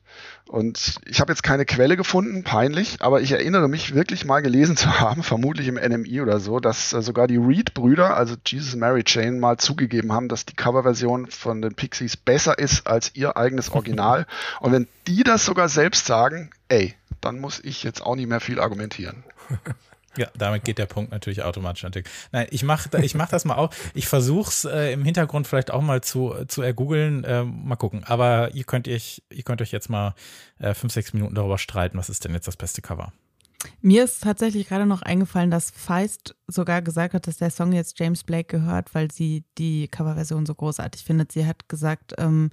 [0.47, 4.77] Und ich habe jetzt keine Quelle gefunden, peinlich, aber ich erinnere mich wirklich mal gelesen
[4.77, 9.03] zu haben, vermutlich im NMI oder so, dass äh, sogar die Reed-Brüder, also Jesus Mary
[9.03, 13.71] Chain, mal zugegeben haben, dass die Coverversion von den Pixies besser ist als ihr eigenes
[13.71, 14.25] Original.
[14.61, 18.39] Und wenn die das sogar selbst sagen, ey, dann muss ich jetzt auch nicht mehr
[18.39, 19.23] viel argumentieren.
[20.17, 22.09] Ja, damit geht der Punkt natürlich automatisch Dick.
[22.31, 23.71] Nein, ich mache ich mach das mal auch.
[23.93, 27.23] Ich versuche es äh, im Hintergrund vielleicht auch mal zu, zu ergoogeln.
[27.23, 28.03] Äh, mal gucken.
[28.03, 30.15] Aber ihr könnt, euch, ihr könnt euch jetzt mal
[30.59, 33.11] äh, fünf, sechs Minuten darüber streiten, was ist denn jetzt das beste Cover.
[33.81, 37.99] Mir ist tatsächlich gerade noch eingefallen, dass Feist sogar gesagt hat, dass der Song jetzt
[37.99, 41.31] James Blake gehört, weil sie die Coverversion so großartig findet.
[41.31, 42.49] Sie hat gesagt, ähm,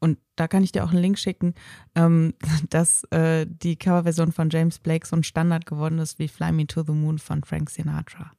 [0.00, 1.54] und da kann ich dir auch einen Link schicken,
[1.94, 2.34] ähm,
[2.70, 6.66] dass äh, die Coverversion von James Blake so ein Standard geworden ist wie Fly Me
[6.66, 8.32] to the Moon von Frank Sinatra.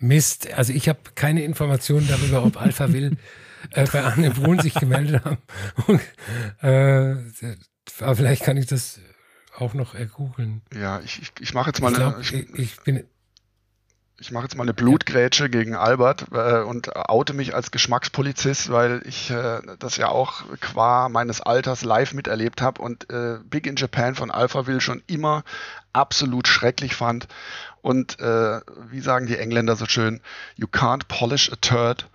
[0.00, 3.16] Mist, also ich habe keine Informationen darüber, ob Alpha Will
[3.70, 5.38] äh, bei Arne Brun sich gemeldet haben.
[5.86, 6.00] Und,
[6.62, 7.16] äh,
[8.00, 9.00] aber vielleicht kann ich das
[9.56, 10.62] auch noch ergoogeln.
[10.74, 12.22] Ja, ich, ich, ich mache jetzt mal ich glaub, eine.
[12.22, 13.04] Ich, ich, bin,
[14.18, 19.02] ich mache jetzt mal eine Blutgrätsche gegen Albert äh, und oute mich als Geschmackspolizist, weil
[19.04, 23.76] ich äh, das ja auch qua meines Alters live miterlebt habe und äh, Big in
[23.76, 25.42] Japan von Alphaville schon immer
[25.92, 27.26] absolut schrecklich fand.
[27.82, 28.60] Und äh,
[28.90, 30.20] wie sagen die Engländer so schön,
[30.56, 32.08] you can't polish a turd.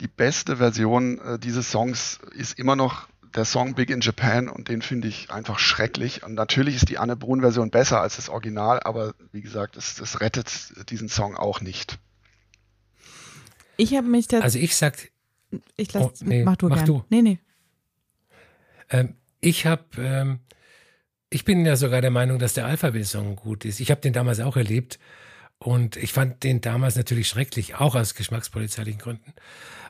[0.00, 4.68] Die beste Version äh, dieses Songs ist immer noch der Song Big in Japan und
[4.68, 6.22] den finde ich einfach schrecklich.
[6.22, 10.20] Und natürlich ist die Anne Brun-Version besser als das Original, aber wie gesagt, es, es
[10.20, 11.98] rettet diesen Song auch nicht.
[13.76, 14.40] Ich habe mich da.
[14.40, 15.10] Also ich sag.
[15.76, 16.86] Ich lass, oh, nee, mach du mach gern.
[16.86, 17.04] du.
[17.08, 17.38] Nee, nee.
[18.90, 19.84] Ähm, ich habe.
[19.98, 20.40] Ähm,
[21.30, 23.78] ich bin ja sogar der Meinung, dass der Alphabet-Song gut ist.
[23.78, 24.98] Ich habe den damals auch erlebt
[25.62, 29.34] und ich fand den damals natürlich schrecklich, auch aus geschmackspolizeilichen Gründen.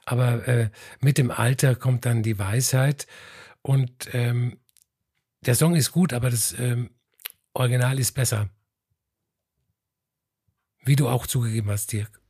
[0.05, 3.07] Aber äh, mit dem Alter kommt dann die Weisheit
[3.63, 4.59] und ähm,
[5.43, 6.91] der Song ist gut, aber das ähm,
[7.55, 8.49] Original ist besser.
[10.83, 12.21] Wie du auch zugegeben hast, Dirk.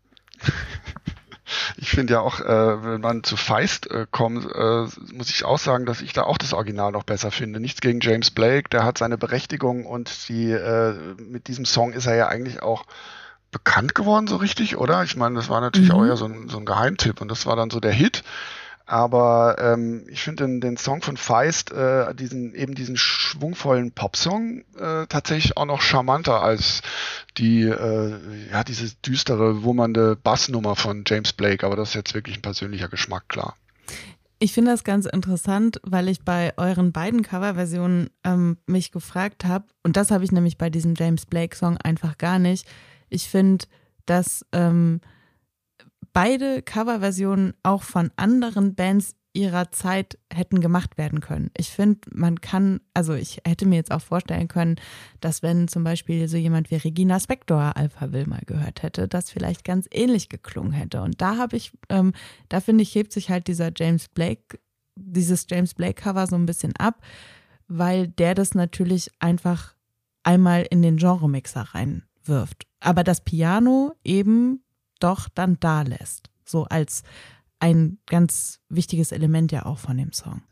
[1.77, 5.59] Ich finde ja auch, äh, wenn man zu Feist äh, kommt, äh, muss ich auch
[5.59, 7.59] sagen, dass ich da auch das Original noch besser finde.
[7.59, 12.07] Nichts gegen James Blake, der hat seine Berechtigung und die, äh, mit diesem Song ist
[12.07, 12.85] er ja eigentlich auch
[13.51, 15.03] bekannt geworden, so richtig, oder?
[15.03, 15.95] Ich meine, das war natürlich mhm.
[15.95, 18.23] auch eher so ein, so ein Geheimtipp und das war dann so der Hit.
[18.87, 24.65] Aber ähm, ich finde den, den Song von Feist, äh, diesen, eben diesen schwungvollen Popsong,
[24.77, 26.83] äh, tatsächlich auch noch charmanter als
[27.39, 28.19] die, äh,
[28.51, 31.65] ja, diese düstere, wummernde Bassnummer von James Blake.
[31.65, 33.55] Aber das ist jetzt wirklich ein persönlicher Geschmack, klar.
[34.41, 39.67] Ich finde das ganz interessant, weil ich bei euren beiden Coverversionen ähm, mich gefragt habe,
[39.85, 42.67] und das habe ich nämlich bei diesem James Blake-Song einfach gar nicht,
[43.11, 43.67] ich finde,
[44.07, 45.01] dass ähm,
[46.13, 51.51] beide Coverversionen auch von anderen Bands ihrer Zeit hätten gemacht werden können.
[51.57, 54.77] Ich finde, man kann, also ich hätte mir jetzt auch vorstellen können,
[55.21, 59.31] dass wenn zum Beispiel so jemand wie Regina Spektor Alpha Will mal gehört hätte, das
[59.31, 61.03] vielleicht ganz ähnlich geklungen hätte.
[61.03, 62.13] Und da habe ich, ähm,
[62.49, 64.59] da finde ich, hebt sich halt dieser James Blake,
[64.97, 67.01] dieses James Blake Cover so ein bisschen ab,
[67.69, 69.77] weil der das natürlich einfach
[70.25, 71.73] einmal in den Genre-Mixer
[72.31, 74.65] reinwirft aber das Piano eben
[74.99, 76.31] doch dann da lässt.
[76.45, 77.03] So als
[77.61, 80.43] ein ganz wichtiges Element ja auch von dem Song.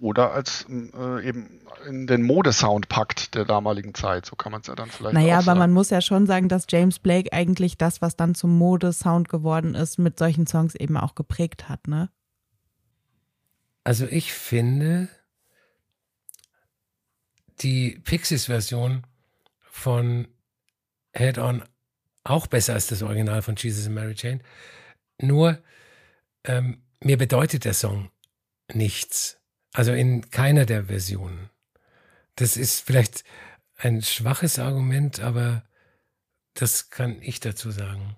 [0.00, 4.26] Oder als äh, eben in den Modesound packt der damaligen Zeit.
[4.26, 5.58] So kann man es ja dann vielleicht Naja, auch aber sagen.
[5.58, 9.74] man muss ja schon sagen, dass James Blake eigentlich das, was dann zum Modesound geworden
[9.74, 12.10] ist, mit solchen Songs eben auch geprägt hat, ne?
[13.82, 15.08] Also ich finde
[17.60, 19.02] die Pixies-Version
[19.70, 20.28] von
[21.12, 21.62] Head On
[22.24, 24.40] auch besser als das Original von Jesus and Mary Jane.
[25.20, 25.62] Nur
[26.44, 28.10] ähm, mir bedeutet der Song
[28.72, 29.40] nichts.
[29.72, 31.50] Also in keiner der Versionen.
[32.36, 33.24] Das ist vielleicht
[33.76, 35.64] ein schwaches Argument, aber
[36.54, 38.16] das kann ich dazu sagen.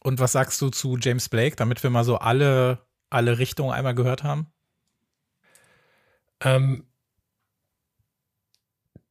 [0.00, 3.94] Und was sagst du zu James Blake, damit wir mal so alle, alle Richtungen einmal
[3.94, 4.52] gehört haben?
[6.40, 6.89] Ähm,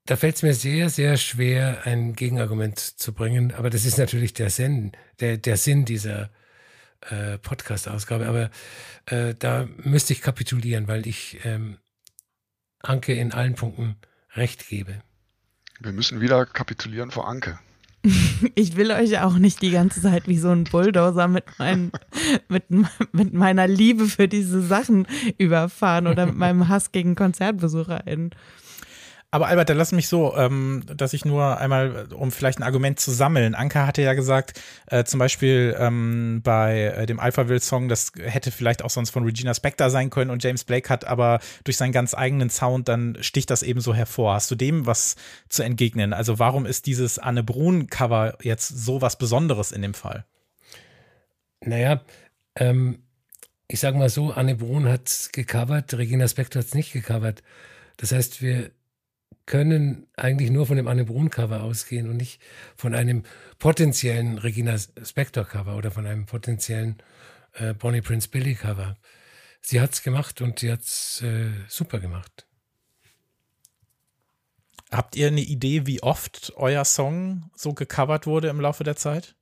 [0.09, 3.53] da fällt es mir sehr, sehr schwer, ein Gegenargument zu bringen.
[3.53, 6.31] Aber das ist natürlich der Sinn, der, der Sinn dieser
[7.01, 8.25] äh, Podcast-Ausgabe.
[8.25, 8.49] Aber
[9.05, 11.77] äh, da müsste ich kapitulieren, weil ich ähm,
[12.79, 13.97] Anke in allen Punkten
[14.33, 15.03] recht gebe.
[15.79, 17.59] Wir müssen wieder kapitulieren vor Anke.
[18.55, 21.91] Ich will euch auch nicht die ganze Zeit wie so ein Bulldozer mit, mein,
[22.47, 22.63] mit,
[23.11, 25.05] mit meiner Liebe für diese Sachen
[25.37, 28.31] überfahren oder mit meinem Hass gegen KonzertbesucherInnen.
[29.31, 32.99] Aber Albert, dann lass mich so, ähm, dass ich nur einmal, um vielleicht ein Argument
[32.99, 33.53] zu sammeln.
[33.53, 38.83] Anka hatte ja gesagt, äh, zum Beispiel ähm, bei äh, dem Alphaville-Song, das hätte vielleicht
[38.83, 42.15] auch sonst von Regina Spektor sein können und James Blake hat aber durch seinen ganz
[42.15, 44.33] eigenen Sound, dann sticht das eben so hervor.
[44.33, 45.15] Hast du dem was
[45.47, 46.11] zu entgegnen?
[46.13, 50.25] Also warum ist dieses Anne Brun-Cover jetzt so was Besonderes in dem Fall?
[51.61, 52.01] Naja,
[52.55, 53.03] ähm,
[53.67, 57.43] ich sag mal so, Anne Brun hat gecovert, Regina Spektor hat es nicht gecovert.
[57.97, 58.71] Das heißt, wir
[59.49, 62.39] können eigentlich nur von dem Anne Brun Cover ausgehen und nicht
[62.77, 63.23] von einem
[63.57, 67.01] potenziellen Regina Spector Cover oder von einem potenziellen
[67.53, 68.95] äh, Bonnie Prince Billy Cover.
[69.59, 72.45] Sie hat es gemacht und sie hat es äh, super gemacht.
[74.91, 79.35] Habt ihr eine Idee, wie oft euer Song so gecovert wurde im Laufe der Zeit?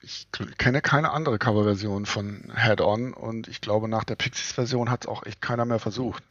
[0.00, 5.04] Ich kenne keine andere Coverversion von Head On und ich glaube, nach der Pixies-Version hat
[5.04, 6.22] es auch echt keiner mehr versucht.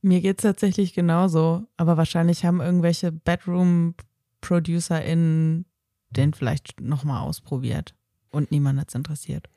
[0.00, 5.64] Mir geht es tatsächlich genauso, aber wahrscheinlich haben irgendwelche Bedroom-ProducerInnen
[6.10, 7.94] den vielleicht nochmal ausprobiert
[8.30, 9.48] und niemand hat es interessiert.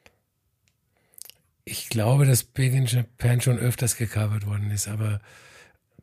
[1.63, 5.21] Ich glaube, dass Big in Japan schon öfters gecovert worden ist, aber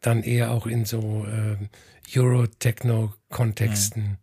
[0.01, 1.57] dann eher auch in so äh,
[2.17, 4.17] Euro-Techno-Kontexten mhm.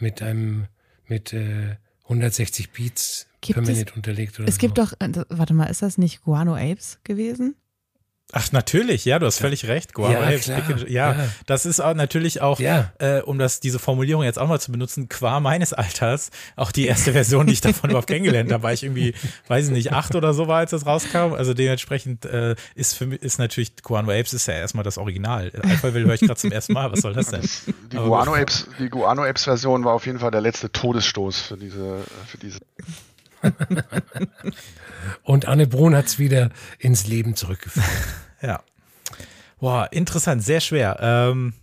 [0.00, 0.66] mit einem,
[1.06, 4.60] mit äh, 160 Beats gibt per Minute unterlegt oder Es so.
[4.60, 7.54] gibt doch, äh, warte mal, ist das nicht Guano Apes gewesen?
[8.36, 9.94] Ach, natürlich, ja, du hast völlig recht.
[9.94, 12.92] Guava ja, Apes, klar, ja, ja, das ist auch natürlich auch, ja.
[12.98, 16.86] äh, um das, diese Formulierung jetzt auch mal zu benutzen, qua meines Alters, auch die
[16.88, 19.14] erste Version, die ich davon überhaupt kennengelernt habe, war ich irgendwie,
[19.46, 21.32] weiß ich nicht, acht oder so war, als das rauskam.
[21.32, 25.52] Also dementsprechend äh, ist für mich, ist natürlich, Guano Apes ist ja erstmal das Original.
[25.62, 27.48] Alpha Will höre ich gerade zum ersten Mal, was soll das denn?
[27.92, 31.56] die, Guano Apes, die Guano Apes Version war auf jeden Fall der letzte Todesstoß für
[31.56, 32.58] diese, für diese
[35.22, 37.86] Und Anne Brun hat es wieder ins Leben zurückgeführt.
[38.42, 38.62] ja.
[39.58, 40.98] Boah, interessant, sehr schwer.
[41.00, 41.54] Ähm,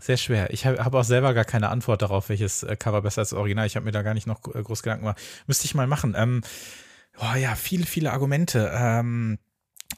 [0.00, 0.52] sehr schwer.
[0.52, 3.66] Ich habe hab auch selber gar keine Antwort darauf, welches äh, Cover besser als Original.
[3.66, 5.20] Ich habe mir da gar nicht noch äh, groß Gedanken gemacht.
[5.46, 6.14] Müsste ich mal machen.
[6.16, 6.42] Ähm,
[7.18, 8.70] oh ja, viele, viele Argumente.
[8.74, 9.38] Ähm,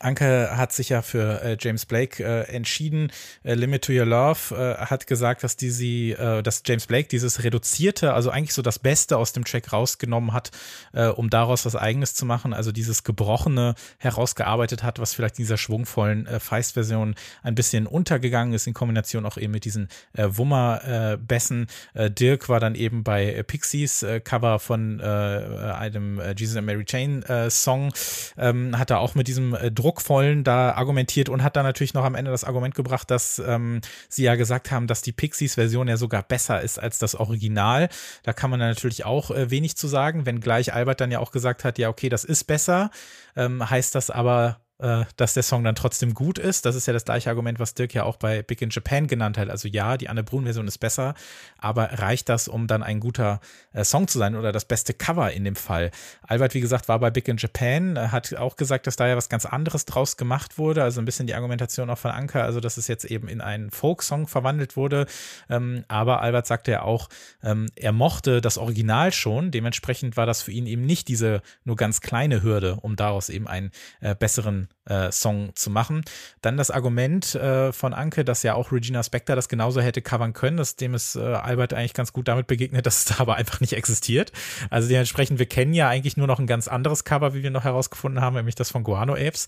[0.01, 3.11] Anke hat sich ja für äh, James Blake äh, entschieden.
[3.43, 7.09] Äh, Limit to Your Love äh, hat gesagt, dass die sie, äh, dass James Blake
[7.09, 10.53] dieses reduzierte, also eigentlich so das Beste aus dem Track rausgenommen hat,
[10.93, 12.55] äh, um daraus was Eigenes zu machen.
[12.55, 18.55] Also dieses Gebrochene herausgearbeitet hat, was vielleicht in dieser schwungvollen äh, Feist-Version ein bisschen untergegangen
[18.55, 21.67] ist in Kombination auch eben mit diesen äh, Wummer-Bässen.
[21.95, 27.93] Dirk war dann eben bei Pixies Cover von einem Jesus and Mary Chain Song,
[28.37, 32.15] ähm, hat er auch mit diesem druckvollen da argumentiert und hat dann natürlich noch am
[32.15, 36.23] Ende das Argument gebracht, dass ähm, sie ja gesagt haben, dass die Pixies-Version ja sogar
[36.23, 37.89] besser ist als das Original.
[38.23, 41.65] Da kann man natürlich auch äh, wenig zu sagen, wenngleich Albert dann ja auch gesagt
[41.65, 42.91] hat, ja, okay, das ist besser,
[43.37, 46.65] ähm, heißt das aber dass der Song dann trotzdem gut ist.
[46.65, 49.37] Das ist ja das gleiche Argument, was Dirk ja auch bei Big in Japan genannt
[49.37, 49.51] hat.
[49.51, 51.15] Also ja, die Anne Brun-Version ist besser,
[51.59, 53.41] aber reicht das, um dann ein guter
[53.73, 55.91] äh, Song zu sein oder das beste Cover in dem Fall?
[56.23, 59.17] Albert, wie gesagt, war bei Big in Japan, äh, hat auch gesagt, dass da ja
[59.17, 60.83] was ganz anderes draus gemacht wurde.
[60.83, 63.71] Also ein bisschen die Argumentation auch von Anker, also dass es jetzt eben in einen
[63.71, 65.07] Folk-Song verwandelt wurde.
[65.51, 67.09] Ähm, aber Albert sagte ja auch,
[67.43, 69.51] ähm, er mochte das Original schon.
[69.51, 73.49] Dementsprechend war das für ihn eben nicht diese nur ganz kleine Hürde, um daraus eben
[73.49, 76.03] einen äh, besseren äh, Song zu machen.
[76.41, 80.33] Dann das Argument äh, von Anke, dass ja auch Regina Spector das genauso hätte covern
[80.33, 83.37] können, dass dem ist äh, Albert eigentlich ganz gut damit begegnet, dass es da aber
[83.37, 84.33] einfach nicht existiert.
[84.71, 87.65] Also dementsprechend, wir kennen ja eigentlich nur noch ein ganz anderes Cover, wie wir noch
[87.65, 89.47] herausgefunden haben, nämlich das von Guano Apes.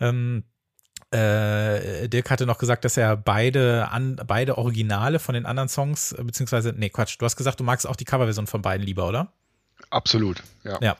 [0.00, 0.44] Ähm,
[1.12, 6.12] äh, Dirk hatte noch gesagt, dass er beide an beide Originale von den anderen Songs,
[6.12, 9.06] äh, beziehungsweise, nee, Quatsch, du hast gesagt, du magst auch die Coverversion von beiden lieber,
[9.06, 9.32] oder?
[9.92, 10.78] Absolut, ja.
[10.80, 10.96] Ja.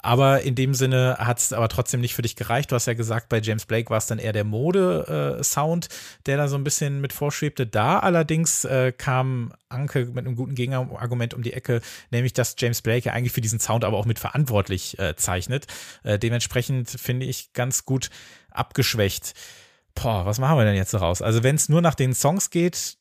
[0.00, 2.70] Aber in dem Sinne hat es aber trotzdem nicht für dich gereicht.
[2.70, 5.88] Du hast ja gesagt, bei James Blake war es dann eher der Mode-Sound, äh,
[6.26, 7.66] der da so ein bisschen mit vorschwebte.
[7.66, 11.80] Da allerdings äh, kam Anke mit einem guten Gegenargument um die Ecke,
[12.10, 15.66] nämlich dass James Blake ja eigentlich für diesen Sound aber auch mit verantwortlich äh, zeichnet.
[16.04, 18.10] Äh, dementsprechend finde ich ganz gut
[18.50, 19.34] abgeschwächt.
[19.96, 21.22] Boah, was machen wir denn jetzt daraus?
[21.22, 22.98] Also wenn es nur nach den Songs geht,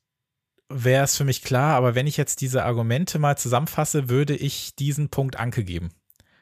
[0.70, 4.76] wäre es für mich klar, aber wenn ich jetzt diese Argumente mal zusammenfasse, würde ich
[4.76, 5.90] diesen Punkt Anke geben.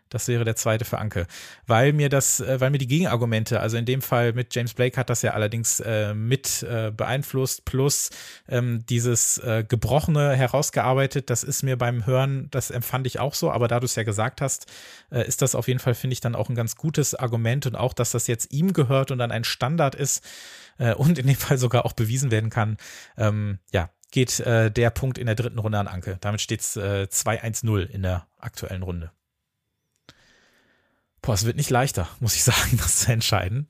[0.10, 1.26] Das wäre der zweite für Anke.
[1.66, 4.98] Weil mir das, äh, weil mir die Gegenargumente, also in dem Fall mit James Blake
[4.98, 8.12] hat das ja allerdings äh, mit äh, beeinflusst, plus
[8.48, 13.52] ähm, dieses äh, Gebrochene herausgearbeitet, das ist mir beim Hören, das empfand ich auch so,
[13.52, 14.72] aber da du es ja gesagt hast,
[15.12, 17.76] äh, ist das auf jeden Fall, finde ich, dann auch ein ganz gutes Argument und
[17.76, 20.24] auch, dass das jetzt ihm gehört und dann ein Standard ist
[20.78, 22.78] äh, und in dem Fall sogar auch bewiesen werden kann.
[23.18, 26.18] Ähm, ja, geht äh, der Punkt in der dritten Runde an Anke.
[26.22, 29.11] Damit steht es äh, 2-1-0 in der aktuellen Runde.
[31.22, 33.68] Boah, es wird nicht leichter, muss ich sagen, das zu entscheiden.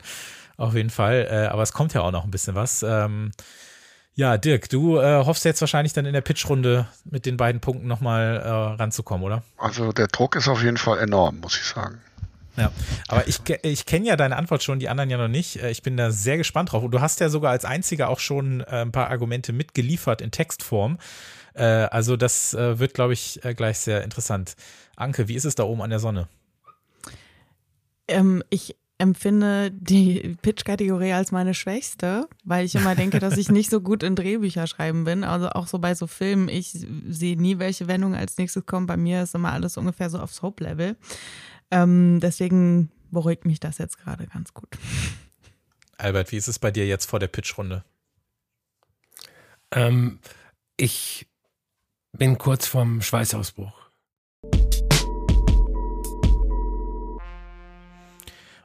[0.55, 1.27] Auf jeden Fall.
[1.29, 2.83] Äh, aber es kommt ja auch noch ein bisschen was.
[2.83, 3.31] Ähm,
[4.13, 7.87] ja, Dirk, du äh, hoffst jetzt wahrscheinlich dann in der Pitchrunde mit den beiden Punkten
[7.87, 9.41] nochmal äh, ranzukommen, oder?
[9.57, 11.99] Also der Druck ist auf jeden Fall enorm, muss ich sagen.
[12.57, 12.71] Ja,
[13.07, 15.57] aber ich, ich kenne ja deine Antwort schon, die anderen ja noch nicht.
[15.57, 16.83] Äh, ich bin da sehr gespannt drauf.
[16.83, 20.31] Und du hast ja sogar als einziger auch schon äh, ein paar Argumente mitgeliefert in
[20.31, 20.97] Textform.
[21.53, 24.55] Äh, also das wird, glaube ich, gleich sehr interessant.
[24.95, 26.27] Anke, wie ist es da oben an der Sonne?
[28.07, 33.69] Ähm, ich empfinde die Pitch-Kategorie als meine schwächste, weil ich immer denke, dass ich nicht
[33.69, 35.25] so gut in Drehbücher schreiben bin.
[35.25, 36.71] Also auch so bei so Filmen, ich
[37.09, 38.87] sehe nie, welche Wendung als nächstes kommt.
[38.87, 40.95] Bei mir ist immer alles ungefähr so aufs Hope-Level.
[41.71, 44.69] Ähm, deswegen beruhigt mich das jetzt gerade ganz gut.
[45.97, 47.83] Albert, wie ist es bei dir jetzt vor der Pitch-Runde?
[49.71, 50.19] Ähm,
[50.77, 51.27] ich
[52.11, 53.73] bin kurz vorm Schweißausbruch.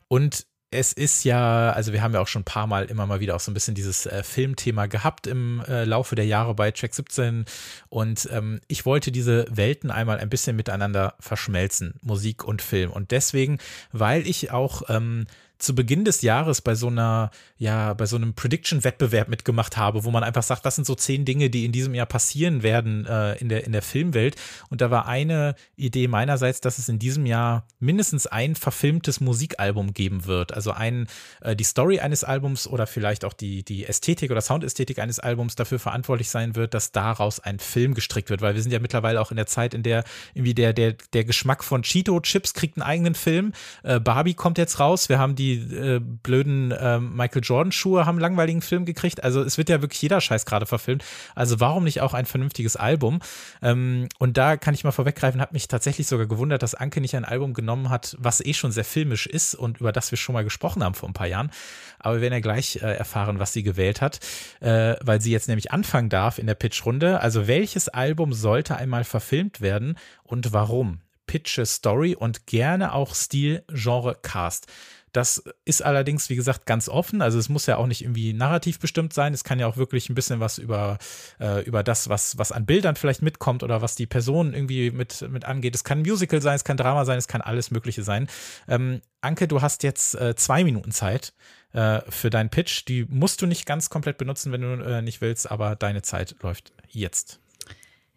[0.08, 3.20] Und es ist ja, also wir haben ja auch schon ein paar Mal immer mal
[3.20, 6.70] wieder auch so ein bisschen dieses äh, Filmthema gehabt im äh, Laufe der Jahre bei
[6.70, 7.44] Track 17
[7.88, 12.92] und ähm, ich wollte diese Welten einmal ein bisschen miteinander verschmelzen, Musik und Film.
[12.92, 13.58] Und deswegen,
[13.90, 15.26] weil ich auch ähm,
[15.60, 20.10] zu Beginn des Jahres bei so einer, ja, bei so einem Prediction-Wettbewerb mitgemacht habe, wo
[20.10, 23.34] man einfach sagt, was sind so zehn Dinge, die in diesem Jahr passieren werden äh,
[23.36, 24.36] in, der, in der Filmwelt.
[24.70, 29.92] Und da war eine Idee meinerseits, dass es in diesem Jahr mindestens ein verfilmtes Musikalbum
[29.92, 30.52] geben wird.
[30.52, 31.06] Also ein,
[31.42, 35.56] äh, die Story eines Albums oder vielleicht auch die, die Ästhetik oder Soundästhetik eines Albums
[35.56, 38.40] dafür verantwortlich sein wird, dass daraus ein Film gestrickt wird.
[38.40, 41.24] Weil wir sind ja mittlerweile auch in der Zeit, in der irgendwie der, der, der
[41.24, 43.52] Geschmack von Cheeto-Chips kriegt einen eigenen Film.
[43.82, 45.10] Äh, Barbie kommt jetzt raus.
[45.10, 49.24] Wir haben die die äh, blöden äh, Michael Jordan Schuhe haben einen langweiligen Film gekriegt.
[49.24, 51.04] Also es wird ja wirklich jeder Scheiß gerade verfilmt.
[51.34, 53.20] Also warum nicht auch ein vernünftiges Album?
[53.62, 57.16] Ähm, und da kann ich mal vorweggreifen, hat mich tatsächlich sogar gewundert, dass Anke nicht
[57.16, 60.32] ein Album genommen hat, was eh schon sehr filmisch ist und über das wir schon
[60.32, 61.50] mal gesprochen haben vor ein paar Jahren.
[61.98, 64.20] Aber wir werden ja gleich äh, erfahren, was sie gewählt hat,
[64.60, 67.20] äh, weil sie jetzt nämlich anfangen darf in der Pitchrunde.
[67.20, 71.00] Also welches Album sollte einmal verfilmt werden und warum?
[71.30, 74.66] Pitche, Story und gerne auch Stil, Genre, Cast.
[75.12, 77.22] Das ist allerdings, wie gesagt, ganz offen.
[77.22, 79.34] Also es muss ja auch nicht irgendwie narrativ bestimmt sein.
[79.34, 80.98] Es kann ja auch wirklich ein bisschen was über,
[81.40, 85.28] äh, über das, was, was an Bildern vielleicht mitkommt oder was die Person irgendwie mit,
[85.30, 85.74] mit angeht.
[85.74, 88.28] Es kann ein Musical sein, es kann Drama sein, es kann alles Mögliche sein.
[88.68, 91.32] Ähm, Anke, du hast jetzt äh, zwei Minuten Zeit
[91.72, 92.84] äh, für deinen Pitch.
[92.86, 96.36] Die musst du nicht ganz komplett benutzen, wenn du äh, nicht willst, aber deine Zeit
[96.42, 97.40] läuft jetzt.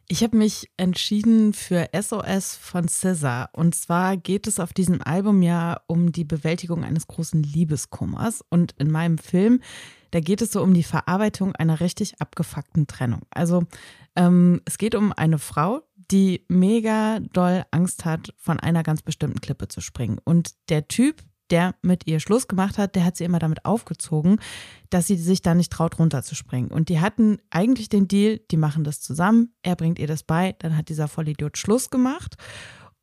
[0.09, 3.49] Ich habe mich entschieden für SOS von Scissor.
[3.53, 8.43] Und zwar geht es auf diesem Album ja um die Bewältigung eines großen Liebeskummers.
[8.49, 9.61] Und in meinem Film,
[10.11, 13.21] da geht es so um die Verarbeitung einer richtig abgefuckten Trennung.
[13.31, 13.63] Also
[14.15, 15.81] ähm, es geht um eine Frau,
[16.11, 20.19] die mega doll Angst hat, von einer ganz bestimmten Klippe zu springen.
[20.23, 21.23] Und der Typ,
[21.53, 24.39] der mit ihr Schluss gemacht hat, der hat sie immer damit aufgezogen,
[24.89, 26.71] dass sie sich da nicht traut, runterzuspringen.
[26.71, 30.55] Und die hatten eigentlich den Deal, die machen das zusammen, er bringt ihr das bei,
[30.59, 32.35] dann hat dieser Vollidiot Schluss gemacht.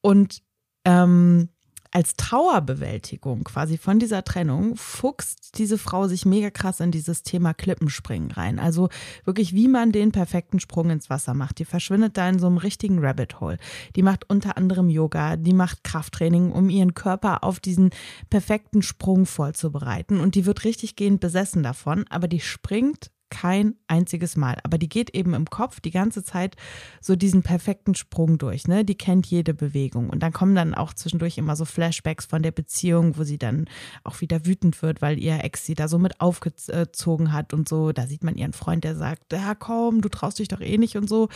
[0.00, 0.42] Und
[0.84, 1.50] ähm,
[1.92, 7.52] als Trauerbewältigung quasi von dieser Trennung fuchst diese Frau sich mega krass in dieses Thema
[7.52, 8.60] Klippenspringen rein.
[8.60, 8.88] Also
[9.24, 11.58] wirklich, wie man den perfekten Sprung ins Wasser macht.
[11.58, 13.58] Die verschwindet da in so einem richtigen Rabbit Hole.
[13.96, 17.90] Die macht unter anderem Yoga, die macht Krafttraining, um ihren Körper auf diesen
[18.30, 20.20] perfekten Sprung vorzubereiten.
[20.20, 24.58] Und die wird richtig gehend besessen davon, aber die springt kein einziges Mal.
[24.64, 26.56] Aber die geht eben im Kopf die ganze Zeit
[27.00, 28.68] so diesen perfekten Sprung durch.
[28.68, 28.84] Ne?
[28.84, 30.10] Die kennt jede Bewegung.
[30.10, 33.66] Und dann kommen dann auch zwischendurch immer so Flashbacks von der Beziehung, wo sie dann
[34.04, 37.92] auch wieder wütend wird, weil ihr Ex sie da so mit aufgezogen hat und so.
[37.92, 40.96] Da sieht man ihren Freund, der sagt, ja komm, du traust dich doch eh nicht
[40.96, 41.28] und so.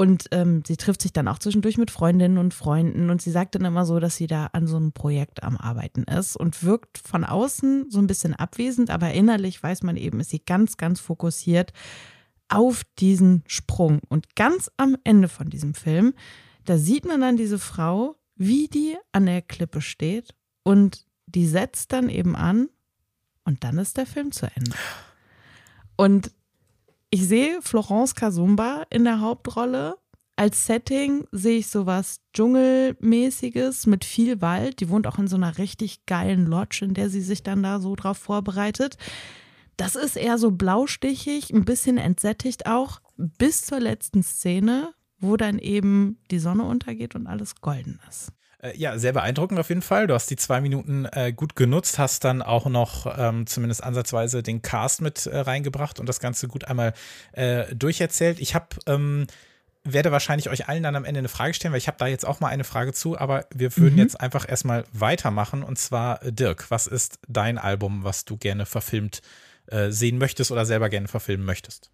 [0.00, 3.54] Und ähm, sie trifft sich dann auch zwischendurch mit Freundinnen und Freunden und sie sagt
[3.54, 6.96] dann immer so, dass sie da an so einem Projekt am Arbeiten ist und wirkt
[6.96, 11.00] von außen so ein bisschen abwesend, aber innerlich weiß man eben, ist sie ganz, ganz
[11.00, 11.74] fokussiert
[12.48, 14.00] auf diesen Sprung.
[14.08, 16.14] Und ganz am Ende von diesem Film,
[16.64, 21.92] da sieht man dann diese Frau, wie die an der Klippe steht und die setzt
[21.92, 22.70] dann eben an
[23.44, 24.72] und dann ist der Film zu Ende.
[25.96, 26.32] Und
[27.10, 29.98] ich sehe Florence Kasumba in der Hauptrolle.
[30.36, 34.80] Als Setting sehe ich sowas Dschungelmäßiges mit viel Wald.
[34.80, 37.80] Die wohnt auch in so einer richtig geilen Lodge, in der sie sich dann da
[37.80, 38.96] so drauf vorbereitet.
[39.76, 45.58] Das ist eher so blaustichig, ein bisschen entsättigt auch, bis zur letzten Szene, wo dann
[45.58, 48.32] eben die Sonne untergeht und alles golden ist.
[48.62, 50.06] Äh, ja, sehr beeindruckend auf jeden Fall.
[50.06, 54.42] Du hast die zwei Minuten äh, gut genutzt, hast dann auch noch ähm, zumindest ansatzweise
[54.42, 56.92] den Cast mit äh, reingebracht und das Ganze gut einmal
[57.32, 58.40] äh, durcherzählt.
[58.40, 59.26] Ich habe ähm,
[59.82, 62.26] werde wahrscheinlich euch allen dann am Ende eine Frage stellen, weil ich habe da jetzt
[62.26, 64.00] auch mal eine Frage zu, aber wir würden mhm.
[64.00, 68.66] jetzt einfach erstmal weitermachen und zwar äh, Dirk, was ist dein Album, was du gerne
[68.66, 69.20] verfilmt
[69.88, 71.92] sehen möchtest oder selber gerne verfilmen möchtest?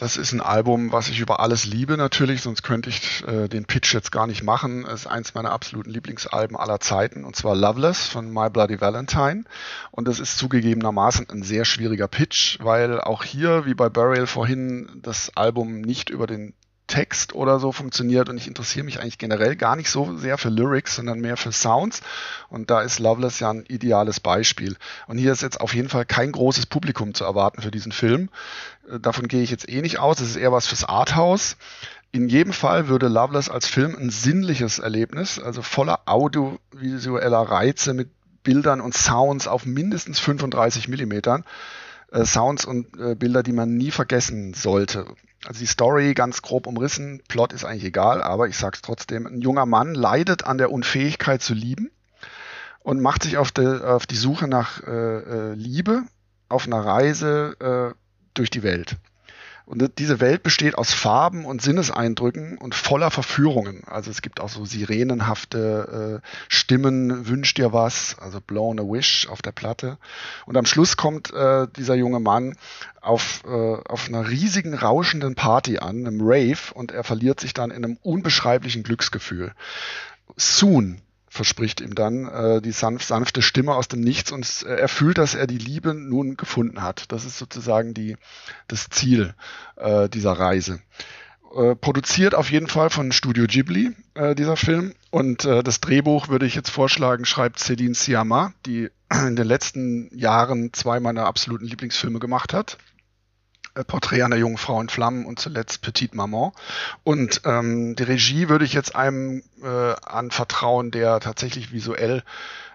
[0.00, 3.64] Das ist ein Album, was ich über alles liebe natürlich, sonst könnte ich äh, den
[3.64, 4.86] Pitch jetzt gar nicht machen.
[4.86, 9.42] Es ist eins meiner absoluten Lieblingsalben aller Zeiten und zwar Loveless von My Bloody Valentine.
[9.90, 14.88] Und das ist zugegebenermaßen ein sehr schwieriger Pitch, weil auch hier, wie bei Burial vorhin,
[15.02, 16.54] das Album nicht über den
[16.88, 20.48] Text oder so funktioniert und ich interessiere mich eigentlich generell gar nicht so sehr für
[20.48, 22.00] Lyrics, sondern mehr für Sounds
[22.48, 24.76] und da ist Loveless ja ein ideales Beispiel.
[25.06, 28.30] Und hier ist jetzt auf jeden Fall kein großes Publikum zu erwarten für diesen Film.
[28.90, 31.56] Äh, davon gehe ich jetzt eh nicht aus, es ist eher was fürs Arthouse.
[32.10, 38.08] In jedem Fall würde Loveless als Film ein sinnliches Erlebnis, also voller audiovisueller Reize mit
[38.42, 41.44] Bildern und Sounds auf mindestens 35 Millimetern.
[42.10, 45.04] Äh, Sounds und äh, Bilder, die man nie vergessen sollte.
[45.46, 49.40] Also die Story ganz grob umrissen, Plot ist eigentlich egal, aber ich sag's trotzdem, ein
[49.40, 51.90] junger Mann leidet an der Unfähigkeit zu lieben
[52.80, 56.02] und macht sich auf, de, auf die Suche nach äh, äh Liebe
[56.48, 57.94] auf einer Reise äh,
[58.34, 58.96] durch die Welt.
[59.68, 63.82] Und diese Welt besteht aus Farben und Sinneseindrücken und voller Verführungen.
[63.84, 69.28] Also es gibt auch so sirenenhafte äh, Stimmen, wünsch dir was, also Blown a Wish
[69.28, 69.98] auf der Platte.
[70.46, 72.56] Und am Schluss kommt äh, dieser junge Mann
[73.02, 77.70] auf, äh, auf einer riesigen, rauschenden Party an, einem Rave, und er verliert sich dann
[77.70, 79.52] in einem unbeschreiblichen Glücksgefühl.
[80.38, 84.88] Soon verspricht ihm dann äh, die sanf sanfte Stimme aus dem Nichts und äh, er
[84.88, 87.10] fühlt, dass er die Liebe nun gefunden hat.
[87.12, 88.16] Das ist sozusagen die,
[88.66, 89.34] das Ziel
[89.76, 90.80] äh, dieser Reise.
[91.54, 94.94] Äh, produziert auf jeden Fall von Studio Ghibli, äh, dieser Film.
[95.10, 100.14] Und äh, das Drehbuch würde ich jetzt vorschlagen, schreibt Céline Sciamma, die in den letzten
[100.16, 102.76] Jahren zwei meiner absoluten Lieblingsfilme gemacht hat.
[103.78, 106.52] Äh, Porträt einer jungen Frau in Flammen und zuletzt Petite Maman.
[107.04, 112.22] Und ähm, die Regie würde ich jetzt einem äh, anvertrauen, der tatsächlich visuell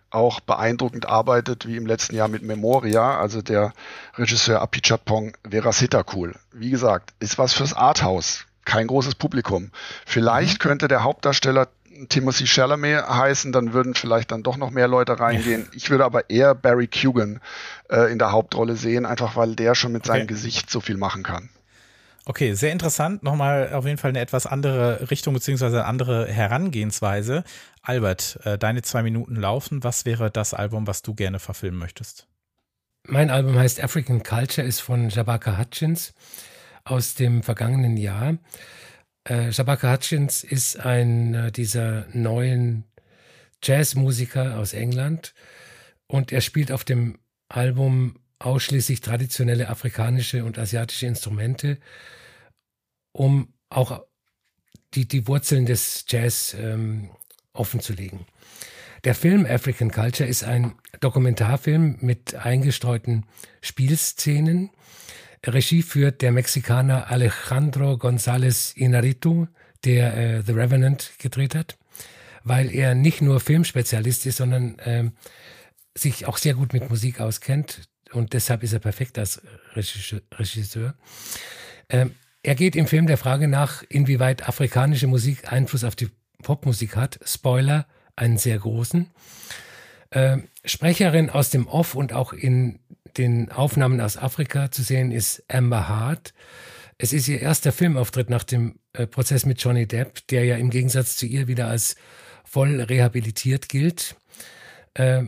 [0.10, 3.74] auch beeindruckend arbeitet, wie im letzten Jahr mit Memoria, also der
[4.16, 6.36] Regisseur Apichapong Verasitakul.
[6.52, 9.72] Wie gesagt, ist was fürs Arthouse, kein großes Publikum.
[10.06, 10.68] Vielleicht mhm.
[10.68, 11.68] könnte der Hauptdarsteller
[12.10, 15.68] Timothy Chalamet heißen, dann würden vielleicht dann doch noch mehr Leute reingehen.
[15.74, 17.40] Ich würde aber eher Barry Kugan
[17.90, 20.20] äh, in der Hauptrolle sehen, einfach weil der schon mit okay.
[20.20, 21.50] seinem Gesicht so viel machen kann.
[22.26, 23.22] Okay, sehr interessant.
[23.22, 27.44] Nochmal auf jeden Fall eine etwas andere Richtung beziehungsweise eine andere Herangehensweise.
[27.82, 29.84] Albert, äh, deine zwei Minuten laufen.
[29.84, 32.28] Was wäre das Album, was du gerne verfilmen möchtest?
[33.06, 36.14] Mein Album heißt African Culture, ist von Jabaka Hutchins
[36.86, 38.38] aus dem vergangenen Jahr.
[39.26, 42.84] Äh, Shabaka Hutchins ist einer dieser neuen
[43.64, 45.34] Jazzmusiker aus England
[46.08, 51.78] und er spielt auf dem Album ausschließlich traditionelle afrikanische und asiatische Instrumente,
[53.14, 54.04] um auch
[54.94, 57.10] die, die Wurzeln des Jazz ähm,
[57.54, 58.26] offenzulegen.
[59.06, 63.26] Der Film African Culture ist ein Dokumentarfilm mit eingestreuten
[63.62, 64.72] Spielszenen
[65.46, 69.48] Regie führt der Mexikaner Alejandro González Inarritu,
[69.84, 71.78] der äh, The Revenant gedreht hat.
[72.44, 75.14] weil er nicht nur Filmspezialist ist, sondern ähm,
[75.96, 79.42] sich auch sehr gut mit Musik auskennt und deshalb ist er perfekt als
[79.76, 80.96] Regisseur.
[81.90, 82.12] Ähm,
[82.44, 86.10] er geht im Film der Frage nach, inwieweit afrikanische Musik Einfluss auf die
[86.42, 87.20] Popmusik hat.
[87.26, 89.10] Spoiler, einen sehr großen.
[90.12, 92.80] Ähm, Sprecherin aus dem Off und auch in
[93.18, 96.34] den Aufnahmen aus Afrika zu sehen ist Amber Hart.
[96.98, 100.70] Es ist ihr erster Filmauftritt nach dem äh, Prozess mit Johnny Depp, der ja im
[100.70, 101.96] Gegensatz zu ihr wieder als
[102.44, 104.16] voll rehabilitiert gilt.
[104.94, 105.24] Äh,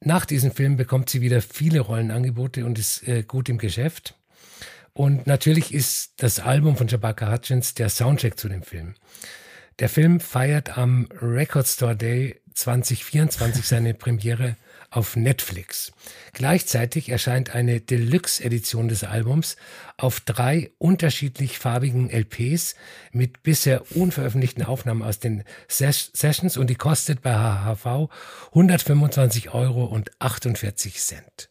[0.00, 4.14] nach diesem Film bekommt sie wieder viele Rollenangebote und ist äh, gut im Geschäft.
[4.92, 8.94] Und natürlich ist das Album von Jabaka Hutchins der Soundtrack zu dem Film.
[9.78, 14.56] Der Film feiert am Record Store Day 2024 seine Premiere
[14.90, 15.92] auf Netflix.
[16.32, 19.56] Gleichzeitig erscheint eine Deluxe-Edition des Albums
[19.96, 22.74] auf drei unterschiedlich farbigen LPs
[23.12, 28.10] mit bisher unveröffentlichten Aufnahmen aus den Ses Sessions und die kostet bei HHV
[28.48, 31.50] 125 Euro und 48 Cent.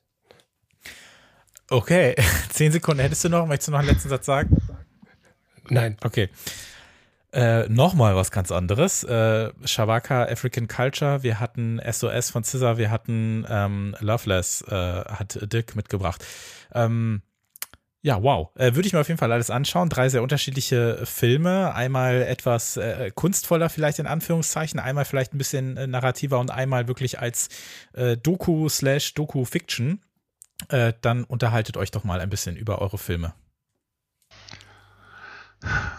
[1.69, 2.15] Okay,
[2.49, 3.45] zehn Sekunden hättest du noch.
[3.45, 4.55] Möchtest du noch einen letzten Satz sagen?
[5.69, 5.97] Nein.
[6.03, 6.29] Okay.
[7.38, 9.03] Äh, Nochmal was ganz anderes.
[9.03, 11.21] Äh, Shabaka African Culture.
[11.21, 12.79] Wir hatten SOS von Scissor.
[12.79, 16.25] Wir hatten ähm, Loveless, äh, hat Dirk mitgebracht.
[16.73, 17.21] Ähm,
[18.01, 18.49] ja, wow.
[18.55, 19.89] Äh, Würde ich mir auf jeden Fall alles anschauen.
[19.89, 21.75] Drei sehr unterschiedliche Filme.
[21.75, 26.88] Einmal etwas äh, kunstvoller vielleicht in Anführungszeichen, einmal vielleicht ein bisschen äh, narrativer und einmal
[26.88, 27.49] wirklich als
[27.93, 30.01] äh, Doku slash Doku-Fiction.
[30.69, 33.35] Äh, dann unterhaltet euch doch mal ein bisschen über eure Filme.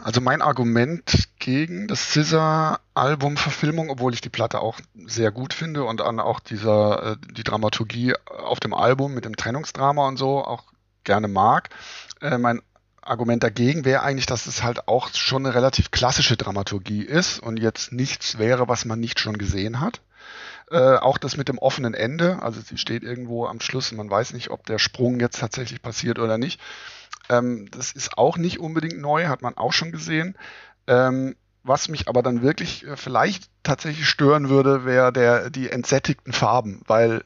[0.04, 6.00] Also mein Argument gegen das Scissor-Album-Verfilmung, obwohl ich die Platte auch sehr gut finde und
[6.00, 10.64] an auch dieser, äh, die Dramaturgie auf dem Album mit dem Trennungsdrama und so auch
[11.04, 11.70] gerne mag.
[12.20, 12.62] Äh, mein
[13.02, 17.58] Argument dagegen wäre eigentlich, dass es halt auch schon eine relativ klassische Dramaturgie ist und
[17.58, 20.02] jetzt nichts wäre, was man nicht schon gesehen hat.
[20.70, 24.10] Äh, auch das mit dem offenen Ende, also sie steht irgendwo am Schluss und man
[24.10, 26.60] weiß nicht, ob der Sprung jetzt tatsächlich passiert oder nicht.
[27.28, 30.36] Ähm, das ist auch nicht unbedingt neu, hat man auch schon gesehen.
[30.86, 36.32] Ähm, was mich aber dann wirklich äh, vielleicht tatsächlich stören würde, wäre der die entsättigten
[36.32, 37.22] Farben, weil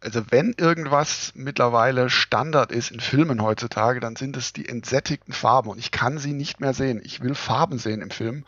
[0.00, 5.70] also wenn irgendwas mittlerweile Standard ist in Filmen heutzutage, dann sind es die entsättigten Farben
[5.70, 7.00] und ich kann sie nicht mehr sehen.
[7.02, 8.44] Ich will Farben sehen im Film.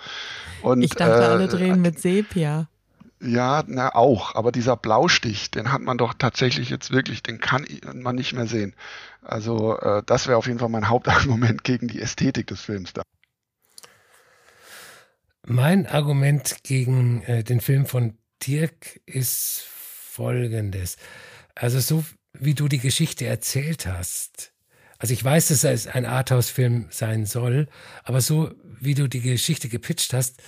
[0.63, 2.69] Und, ich dachte, äh, alle drehen mit Sepia.
[3.21, 7.67] Ja, na auch, aber dieser Blaustich, den hat man doch tatsächlich jetzt wirklich, den kann
[7.95, 8.75] man nicht mehr sehen.
[9.23, 13.03] Also äh, das wäre auf jeden Fall mein Hauptargument gegen die Ästhetik des Films da.
[15.47, 18.17] Mein Argument gegen äh, den Film von
[18.47, 20.97] Dirk ist folgendes.
[21.57, 22.05] Also so
[22.35, 24.53] wie du die Geschichte erzählt hast,
[24.99, 27.69] also ich weiß, dass es ein Arthouse-Film sein soll,
[28.03, 30.43] aber so wie du die Geschichte gepitcht hast,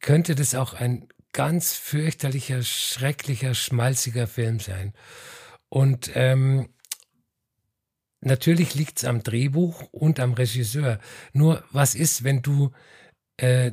[0.00, 4.94] könnte das auch ein ganz fürchterlicher, schrecklicher, schmalziger Film sein.
[5.68, 6.70] Und ähm,
[8.22, 10.98] natürlich liegt es am Drehbuch und am Regisseur.
[11.34, 12.72] Nur was ist, wenn du
[13.36, 13.72] äh,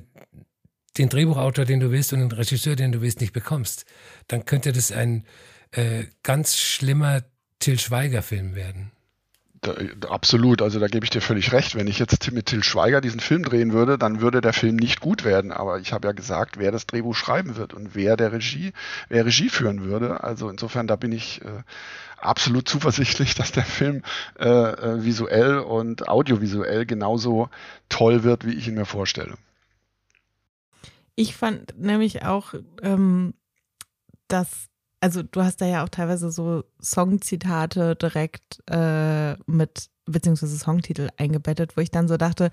[0.97, 3.86] den Drehbuchautor, den du willst, und den Regisseur, den du willst, nicht bekommst?
[4.28, 5.26] Dann könnte das ein
[5.72, 7.24] äh, ganz schlimmer
[7.59, 8.91] Till Schweiger-Film werden.
[9.64, 9.76] Da,
[10.09, 11.76] absolut, also da gebe ich dir völlig recht.
[11.76, 14.99] Wenn ich jetzt mit Till Schweiger diesen Film drehen würde, dann würde der Film nicht
[14.99, 15.53] gut werden.
[15.53, 18.74] Aber ich habe ja gesagt, wer das Drehbuch schreiben wird und wer der Regie,
[19.07, 20.22] wer Regie führen würde.
[20.22, 21.64] Also insofern, da bin ich äh,
[22.18, 24.03] absolut zuversichtlich, dass der Film
[24.38, 27.49] äh, äh, visuell und audiovisuell genauso
[27.88, 29.36] toll wird, wie ich ihn mir vorstelle.
[31.16, 33.34] Ich fand nämlich auch, ähm,
[34.28, 34.68] dass
[35.04, 41.76] also du hast da ja auch teilweise so Songzitate direkt äh, mit, beziehungsweise Songtitel eingebettet,
[41.76, 42.51] wo ich dann so dachte,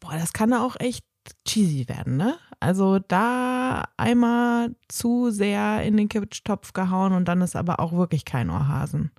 [0.00, 1.04] boah, das kann auch echt
[1.46, 2.36] cheesy werden, ne?
[2.58, 8.24] Also da einmal zu sehr in den Kitsch-Topf gehauen und dann ist aber auch wirklich
[8.24, 9.12] kein Ohrhasen.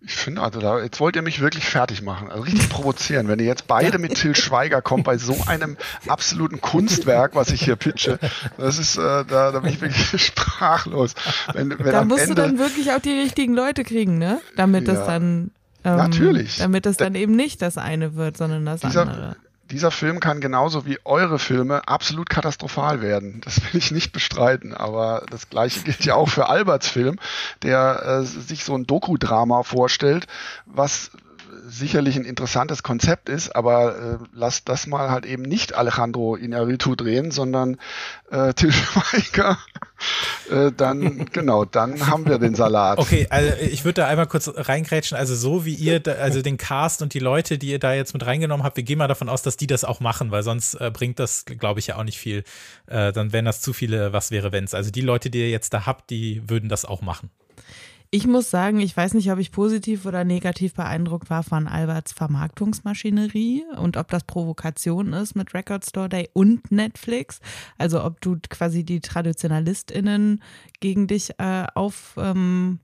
[0.00, 3.26] Ich finde, also da, jetzt wollt ihr mich wirklich fertig machen, also richtig provozieren.
[3.26, 5.76] Wenn ihr jetzt beide mit Till Schweiger kommt bei so einem
[6.06, 8.18] absoluten Kunstwerk, was ich hier pitche,
[8.56, 11.14] das ist, äh, da, da bin ich wirklich sprachlos.
[11.52, 14.40] Wenn, wenn da musst Ende, du dann wirklich auch die richtigen Leute kriegen, ne?
[14.56, 15.50] Damit ja, das dann
[15.84, 16.58] ähm, natürlich.
[16.58, 19.36] Damit es dann eben nicht das eine wird, sondern das dieser, andere
[19.70, 23.40] dieser Film kann genauso wie eure Filme absolut katastrophal werden.
[23.44, 27.18] Das will ich nicht bestreiten, aber das gleiche gilt ja auch für Alberts Film,
[27.62, 30.26] der äh, sich so ein Dokudrama vorstellt,
[30.66, 31.10] was
[31.66, 36.94] sicherlich ein interessantes Konzept ist, aber äh, lass das mal halt eben nicht Alejandro Inarritu
[36.94, 37.78] drehen, sondern
[38.30, 39.58] äh, Til Schweiger.
[40.50, 42.98] äh, dann, genau, dann haben wir den Salat.
[42.98, 45.16] Okay, also ich würde da einmal kurz reingrätschen.
[45.16, 48.12] Also so wie ihr, da, also den Cast und die Leute, die ihr da jetzt
[48.12, 50.74] mit reingenommen habt, wir gehen mal davon aus, dass die das auch machen, weil sonst
[50.74, 52.44] äh, bringt das, glaube ich, ja auch nicht viel.
[52.86, 54.74] Äh, dann wären das zu viele Was wäre wenn's.
[54.74, 57.30] Also die Leute, die ihr jetzt da habt, die würden das auch machen.
[58.10, 62.12] Ich muss sagen, ich weiß nicht, ob ich positiv oder negativ beeindruckt war von Alberts
[62.12, 67.40] Vermarktungsmaschinerie und ob das Provokation ist mit Record Store Day und Netflix.
[67.76, 70.42] Also ob du quasi die TraditionalistInnen
[70.80, 72.78] gegen dich äh, auf, ähm,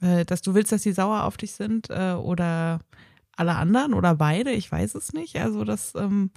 [0.00, 2.80] äh, dass du willst, dass sie sauer auf dich sind äh, oder
[3.36, 5.36] alle anderen oder beide, ich weiß es nicht.
[5.36, 6.30] Also das, ähm,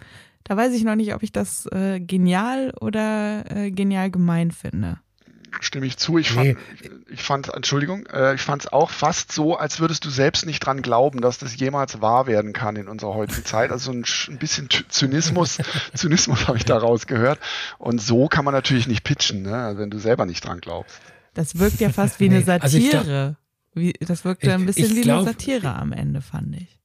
[0.43, 4.99] da weiß ich noch nicht, ob ich das äh, genial oder äh, genial gemein finde
[5.59, 6.17] stimme ich zu.
[6.17, 6.89] Ich fand, nee.
[7.09, 10.59] ich fand Entschuldigung, äh, ich fand es auch fast so, als würdest du selbst nicht
[10.59, 13.71] dran glauben, dass das jemals wahr werden kann in unserer heutigen Zeit.
[13.71, 15.57] Also ein, ein bisschen Zynismus,
[15.93, 17.39] Zynismus habe ich da rausgehört.
[17.77, 19.73] Und so kann man natürlich nicht pitchen, ne?
[19.77, 20.99] wenn du selber nicht dran glaubst.
[21.33, 22.63] Das wirkt ja fast wie eine Satire.
[22.63, 23.35] Also glaub,
[23.73, 26.76] wie, das wirkt ja ein bisschen wie glaub, eine Satire am Ende, fand ich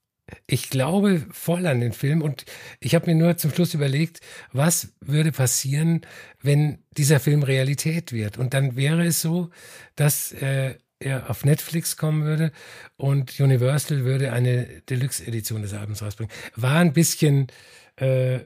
[0.47, 2.45] ich glaube voll an den Film und
[2.81, 4.21] ich habe mir nur zum Schluss überlegt,
[4.53, 6.03] was würde passieren,
[6.41, 8.39] wenn dieser Film Realität wird.
[8.39, 9.51] Und dann wäre es so,
[9.97, 12.53] dass äh, er auf Netflix kommen würde
[12.97, 16.33] und Universal würde eine Deluxe-Edition des Albums rausbringen.
[16.55, 17.49] War ein bisschen
[17.97, 18.41] äh,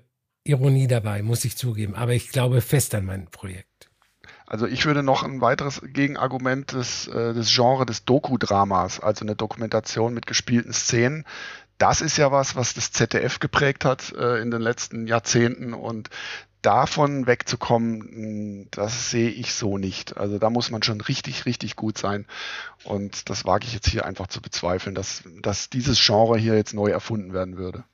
[0.44, 3.90] Ironie dabei, muss ich zugeben, aber ich glaube fest an mein Projekt.
[4.46, 9.34] Also ich würde noch ein weiteres Gegenargument des, äh, des Genres des Doku-Dramas, also eine
[9.34, 11.24] Dokumentation mit gespielten Szenen,
[11.78, 16.10] das ist ja was, was das ZDF geprägt hat äh, in den letzten Jahrzehnten und
[16.62, 20.16] davon wegzukommen, das sehe ich so nicht.
[20.16, 22.26] Also da muss man schon richtig, richtig gut sein.
[22.82, 26.74] Und das wage ich jetzt hier einfach zu bezweifeln, dass, dass dieses Genre hier jetzt
[26.74, 27.84] neu erfunden werden würde.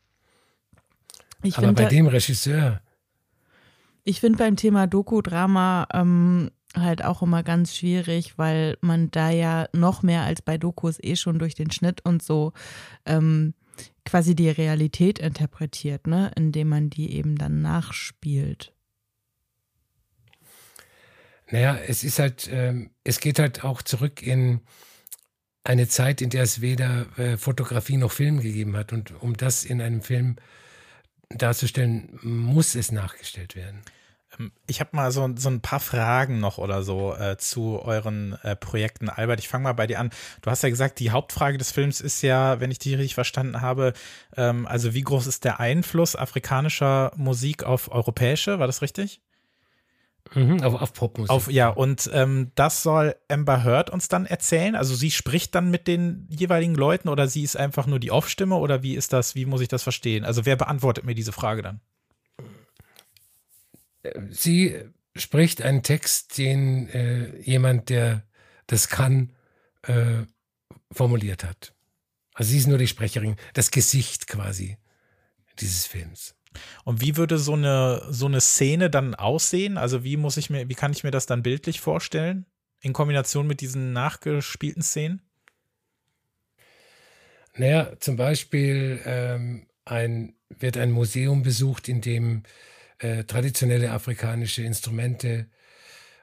[1.43, 2.81] Ich Aber bei dem Regisseur.
[4.05, 9.67] Ich finde beim Thema Doku-Drama ähm, halt auch immer ganz schwierig, weil man da ja
[9.73, 12.53] noch mehr als bei Dokus eh schon durch den Schnitt und so
[13.05, 13.53] ähm,
[14.05, 18.73] quasi die Realität interpretiert, ne, indem man die eben dann nachspielt.
[21.51, 24.61] Naja, es ist halt, ähm, es geht halt auch zurück in
[25.65, 28.93] eine Zeit, in der es weder äh, Fotografie noch Film gegeben hat.
[28.93, 30.37] Und um das in einem Film
[31.29, 33.83] darzustellen, muss es nachgestellt werden.
[34.39, 38.39] Ähm, ich habe mal so, so ein paar Fragen noch oder so äh, zu euren
[38.43, 39.09] äh, Projekten.
[39.09, 40.11] Albert, ich fange mal bei dir an.
[40.43, 43.61] Du hast ja gesagt, die Hauptfrage des Films ist ja, wenn ich die richtig verstanden
[43.61, 43.93] habe,
[44.37, 48.59] ähm, also wie groß ist der Einfluss afrikanischer Musik auf europäische?
[48.59, 49.21] War das richtig?
[50.35, 51.31] Mhm, auf, auf Popmusik.
[51.31, 54.75] Auf, ja, und ähm, das soll Amber Heard uns dann erzählen?
[54.75, 58.57] Also sie spricht dann mit den jeweiligen Leuten oder sie ist einfach nur die Off-Stimme
[58.57, 60.25] oder wie ist das, wie muss ich das verstehen?
[60.25, 61.81] Also wer beantwortet mir diese Frage dann?
[64.31, 64.81] Sie
[65.15, 68.25] spricht einen Text, den äh, jemand, der
[68.67, 69.33] das kann,
[69.83, 70.23] äh,
[70.91, 71.75] formuliert hat.
[72.35, 74.79] Also sie ist nur die Sprecherin, das Gesicht quasi
[75.59, 76.35] dieses Films.
[76.85, 79.79] Und wie würde so eine, so eine Szene dann aussehen?
[79.79, 82.47] Also wie muss ich mir, wie kann ich mir das dann bildlich vorstellen?
[82.81, 85.23] In Kombination mit diesen nachgespielten Szenen?
[87.55, 92.43] Naja, zum Beispiel ähm, ein, wird ein Museum besucht, in dem
[93.03, 95.49] äh, traditionelle afrikanische Instrumente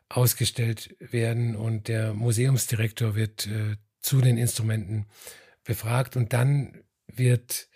[0.07, 5.05] ausgestellt werden und der Museumsdirektor wird äh, zu den Instrumenten
[5.63, 7.67] befragt und dann wird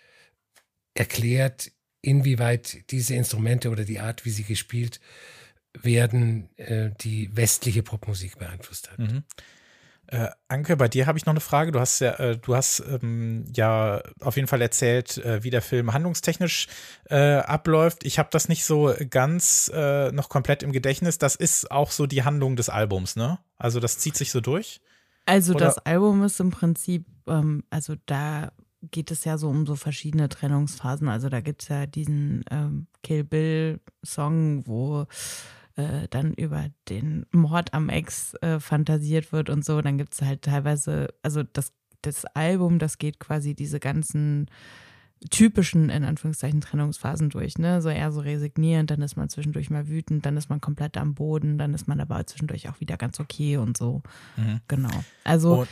[0.94, 5.00] erklärt, inwieweit diese Instrumente oder die Art, wie sie gespielt
[5.72, 8.98] werden, äh, die westliche Popmusik beeinflusst hat.
[8.98, 9.24] Mhm.
[10.14, 11.72] Äh, Anke, bei dir habe ich noch eine Frage.
[11.72, 15.60] Du hast ja, äh, du hast ähm, ja auf jeden Fall erzählt, äh, wie der
[15.60, 16.68] Film handlungstechnisch
[17.10, 18.04] äh, abläuft.
[18.04, 21.18] Ich habe das nicht so ganz äh, noch komplett im Gedächtnis.
[21.18, 23.40] Das ist auch so die Handlung des Albums, ne?
[23.56, 24.80] Also das zieht sich so durch.
[25.26, 25.64] Also Oder?
[25.64, 28.52] das Album ist im Prinzip, ähm, also da
[28.92, 31.08] geht es ja so um so verschiedene Trennungsphasen.
[31.08, 35.06] Also da gibt es ja diesen ähm, Kill Bill Song, wo
[35.76, 39.80] äh, dann über den Mord am Ex äh, fantasiert wird und so.
[39.80, 41.72] Dann gibt es halt teilweise, also das,
[42.02, 44.50] das Album, das geht quasi diese ganzen
[45.30, 47.80] typischen, in Anführungszeichen, Trennungsphasen durch, ne?
[47.80, 51.14] So eher so resignierend, dann ist man zwischendurch mal wütend, dann ist man komplett am
[51.14, 54.02] Boden, dann ist man aber zwischendurch auch wieder ganz okay und so.
[54.36, 54.60] Mhm.
[54.68, 55.04] Genau.
[55.24, 55.68] Also und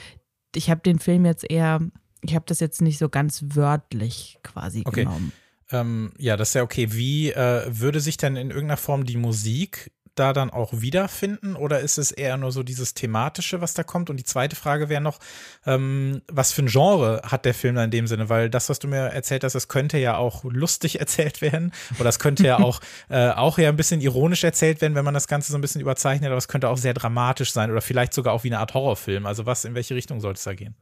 [0.55, 1.81] ich habe den Film jetzt eher,
[2.23, 5.05] ich habe das jetzt nicht so ganz wörtlich quasi okay.
[5.05, 5.33] genommen.
[5.73, 6.93] Ähm, ja, das ist ja okay.
[6.93, 11.81] Wie äh, würde sich denn in irgendeiner Form die Musik da dann auch wiederfinden oder
[11.81, 14.11] ist es eher nur so dieses thematische, was da kommt?
[14.11, 15.19] Und die zweite Frage wäre noch,
[15.65, 18.29] ähm, was für ein Genre hat der Film da in dem Sinne?
[18.29, 22.11] Weil das, was du mir erzählt hast, das könnte ja auch lustig erzählt werden oder
[22.11, 25.29] es könnte ja auch, äh, auch ja ein bisschen ironisch erzählt werden, wenn man das
[25.29, 28.35] Ganze so ein bisschen überzeichnet, aber es könnte auch sehr dramatisch sein oder vielleicht sogar
[28.35, 29.25] auch wie eine Art Horrorfilm.
[29.25, 30.75] Also was, in welche Richtung sollte es da gehen?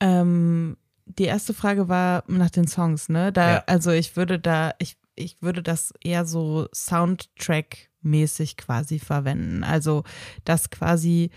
[0.00, 0.76] Ähm,
[1.06, 3.32] die erste Frage war nach den Songs, ne?
[3.32, 3.64] Da, ja.
[3.66, 9.64] also ich würde da, ich, ich würde das eher so Soundtrack-mäßig quasi verwenden.
[9.64, 10.04] Also,
[10.44, 11.30] dass quasi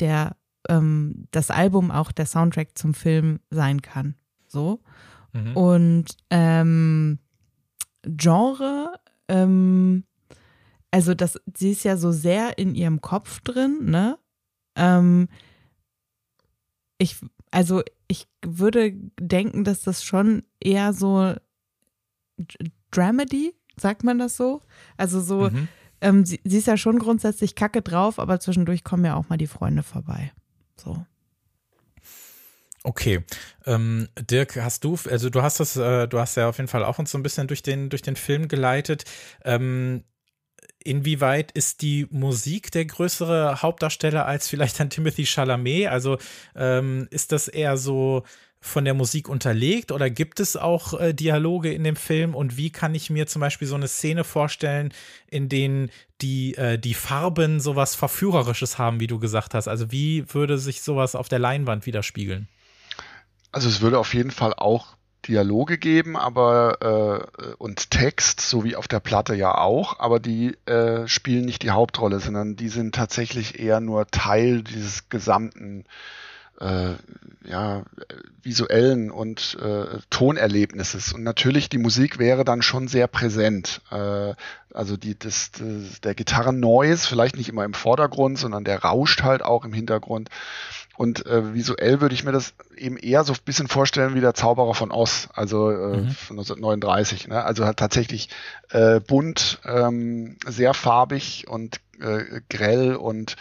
[0.00, 0.36] der,
[0.68, 4.14] ähm, das Album auch der Soundtrack zum Film sein kann.
[4.46, 4.80] So.
[5.32, 5.56] Mhm.
[5.56, 7.18] Und ähm,
[8.02, 8.92] Genre,
[9.28, 10.04] ähm,
[10.92, 14.18] also das, sie ist ja so sehr in ihrem Kopf drin, ne?
[14.76, 15.28] Ähm,
[16.98, 17.16] ich,
[17.50, 21.34] also ich würde denken, dass das schon eher so
[22.90, 24.62] Dramedy, sagt man das so?
[24.96, 25.68] Also so, mhm.
[26.00, 29.38] ähm, sie, sie, ist ja schon grundsätzlich kacke drauf, aber zwischendurch kommen ja auch mal
[29.38, 30.32] die Freunde vorbei.
[30.76, 31.04] So.
[32.82, 33.24] Okay.
[33.64, 36.84] Ähm, Dirk, hast du, also du hast das, äh, du hast ja auf jeden Fall
[36.84, 39.04] auch uns so ein bisschen durch den, durch den Film geleitet.
[39.44, 40.04] Ähm,
[40.86, 45.88] inwieweit ist die Musik der größere Hauptdarsteller als vielleicht ein Timothy Chalamet?
[45.88, 46.18] Also
[46.54, 48.22] ähm, ist das eher so
[48.60, 52.70] von der Musik unterlegt oder gibt es auch äh, Dialoge in dem Film und wie
[52.70, 54.92] kann ich mir zum Beispiel so eine Szene vorstellen,
[55.28, 55.90] in denen
[56.20, 59.68] die, äh, die Farben sowas Verführerisches haben, wie du gesagt hast?
[59.68, 62.48] Also wie würde sich sowas auf der Leinwand widerspiegeln?
[63.52, 64.95] Also es würde auf jeden Fall auch
[65.28, 70.56] Dialoge geben, aber äh, und Text, so wie auf der Platte ja auch, aber die
[70.66, 75.84] äh, spielen nicht die Hauptrolle, sondern die sind tatsächlich eher nur Teil dieses gesamten
[76.60, 76.94] äh,
[77.48, 77.84] ja,
[78.42, 81.12] visuellen und äh, Tonerlebnisses.
[81.12, 83.80] Und natürlich, die Musik wäre dann schon sehr präsent.
[83.90, 84.34] Äh,
[84.72, 89.42] also die, das, das, der Gitarren-Noise, vielleicht nicht immer im Vordergrund, sondern der rauscht halt
[89.42, 90.28] auch im Hintergrund.
[90.96, 94.34] Und äh, visuell würde ich mir das eben eher so ein bisschen vorstellen wie der
[94.34, 96.10] Zauberer von Oz, also äh, mhm.
[96.10, 97.28] von 1939.
[97.28, 97.44] Ne?
[97.44, 98.30] Also halt tatsächlich
[98.70, 103.36] äh, bunt, ähm, sehr farbig und äh, grell und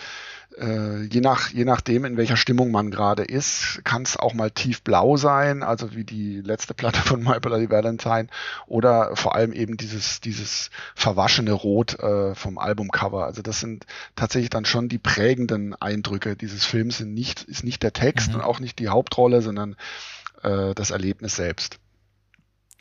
[0.58, 4.52] äh, je, nach, je nachdem, in welcher Stimmung man gerade ist, kann es auch mal
[4.52, 8.28] tiefblau sein, also wie die letzte Platte von My Bloody Valentine,
[8.68, 13.26] oder vor allem eben dieses, dieses verwaschene Rot äh, vom Albumcover.
[13.26, 13.86] Also das sind
[14.16, 18.36] tatsächlich dann schon die prägenden Eindrücke dieses Films, sind nicht, ist nicht der Text mhm.
[18.36, 19.76] und auch nicht die Hauptrolle, sondern
[20.44, 21.80] äh, das Erlebnis selbst.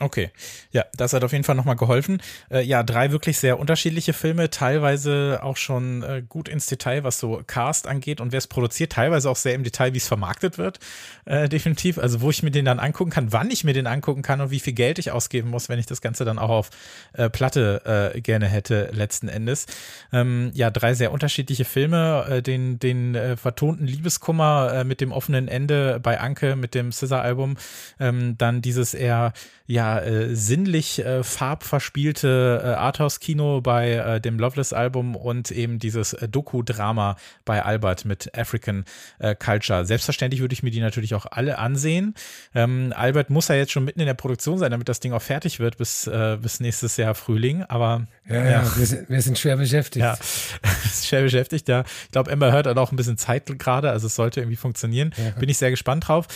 [0.01, 0.31] Okay,
[0.73, 2.21] ja, das hat auf jeden Fall nochmal geholfen.
[2.51, 7.21] Äh, ja, drei wirklich sehr unterschiedliche Filme, teilweise auch schon äh, gut ins Detail, was
[7.21, 10.59] so Cast angeht und wer es produziert, teilweise auch sehr im Detail, wie es vermarktet
[10.59, 10.81] wird,
[11.27, 11.99] äh, definitiv.
[11.99, 14.51] Also wo ich mir den dann angucken kann, wann ich mir den angucken kann und
[14.51, 16.71] wie viel Geld ich ausgeben muss, wenn ich das Ganze dann auch auf
[17.13, 19.67] äh, Platte äh, gerne hätte, letzten Endes.
[20.13, 26.01] Ähm, ja, drei sehr unterschiedliche Filme, äh, den, den vertonten Liebeskummer mit dem offenen Ende
[26.01, 27.57] bei Anke mit dem Scissor-Album,
[28.01, 29.33] ähm, dann dieses eher
[29.67, 36.29] ja äh, sinnlich äh, farbverspielte äh, Arthouse-Kino bei äh, dem Loveless-Album und eben dieses äh,
[36.29, 38.85] Doku-Drama bei Albert mit African
[39.19, 39.87] äh, Culture.
[39.87, 42.15] Selbstverständlich würde ich mir die natürlich auch alle ansehen.
[42.55, 45.23] Ähm, Albert muss ja jetzt schon mitten in der Produktion sein, damit das Ding auch
[45.23, 46.11] fertig wird bis,
[46.43, 47.63] bis nächstes Jahr Frühling.
[47.65, 48.77] Aber ja, ja, ja.
[48.77, 50.05] Wir, sind, wir sind schwer beschäftigt.
[50.05, 50.17] Ja,
[51.03, 51.85] schwer beschäftigt, ja.
[52.05, 55.13] Ich glaube, Emma hört hat auch ein bisschen Zeit gerade, also es sollte irgendwie funktionieren.
[55.17, 55.31] Ja.
[55.39, 56.27] Bin ich sehr gespannt drauf.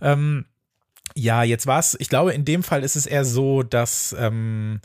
[0.00, 0.46] Ähm,
[1.14, 4.80] ja, jetzt war es, ich glaube, in dem Fall ist es eher so, dass ähm,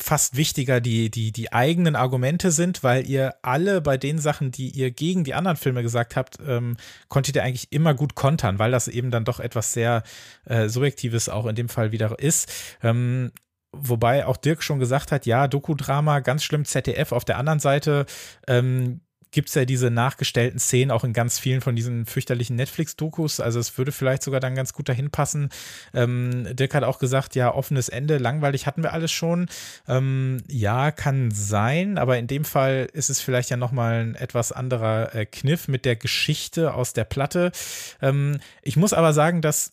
[0.00, 4.70] fast wichtiger die, die, die eigenen Argumente sind, weil ihr alle bei den Sachen, die
[4.70, 6.76] ihr gegen die anderen Filme gesagt habt, ähm,
[7.08, 10.04] konntet ihr eigentlich immer gut kontern, weil das eben dann doch etwas sehr
[10.44, 12.50] äh, Subjektives auch in dem Fall wieder ist.
[12.82, 13.32] Ähm,
[13.72, 17.12] wobei auch Dirk schon gesagt hat, ja, Doku-Drama, ganz schlimm ZDF.
[17.12, 18.06] Auf der anderen Seite
[18.46, 19.00] ähm,
[19.30, 23.40] gibt es ja diese nachgestellten Szenen auch in ganz vielen von diesen fürchterlichen Netflix-Dokus.
[23.40, 25.50] Also es würde vielleicht sogar dann ganz gut dahin passen.
[25.94, 29.48] Ähm, Dirk hat auch gesagt, ja, offenes Ende, langweilig hatten wir alles schon.
[29.86, 34.52] Ähm, ja, kann sein, aber in dem Fall ist es vielleicht ja nochmal ein etwas
[34.52, 37.52] anderer äh, Kniff mit der Geschichte aus der Platte.
[38.00, 39.72] Ähm, ich muss aber sagen, dass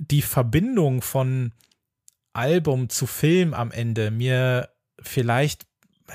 [0.00, 1.52] die Verbindung von
[2.32, 4.70] Album zu Film am Ende mir
[5.00, 5.66] vielleicht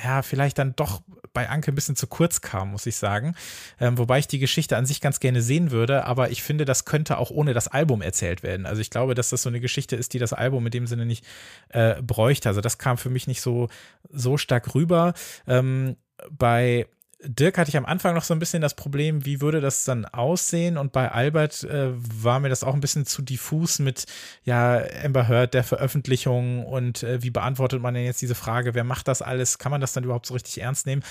[0.04, 1.02] ja, vielleicht dann doch
[1.34, 3.36] bei Anke ein bisschen zu kurz kam, muss ich sagen.
[3.80, 6.86] Ähm, wobei ich die Geschichte an sich ganz gerne sehen würde, aber ich finde, das
[6.86, 8.66] könnte auch ohne das Album erzählt werden.
[8.66, 11.06] Also ich glaube, dass das so eine Geschichte ist, die das Album in dem Sinne
[11.06, 11.26] nicht
[11.70, 12.50] äh, bräuchte.
[12.50, 13.70] Also das kam für mich nicht so,
[14.10, 15.14] so stark rüber.
[15.48, 15.96] Ähm,
[16.30, 16.88] bei
[17.22, 20.06] Dirk hatte ich am Anfang noch so ein bisschen das Problem, wie würde das dann
[20.06, 20.78] aussehen?
[20.78, 24.06] Und bei Albert äh, war mir das auch ein bisschen zu diffus mit,
[24.44, 28.86] ja, Amber Heard, der Veröffentlichung und äh, wie beantwortet man denn jetzt diese Frage, wer
[28.86, 29.58] macht das alles?
[29.58, 31.04] Kann man das dann überhaupt so richtig ernst nehmen?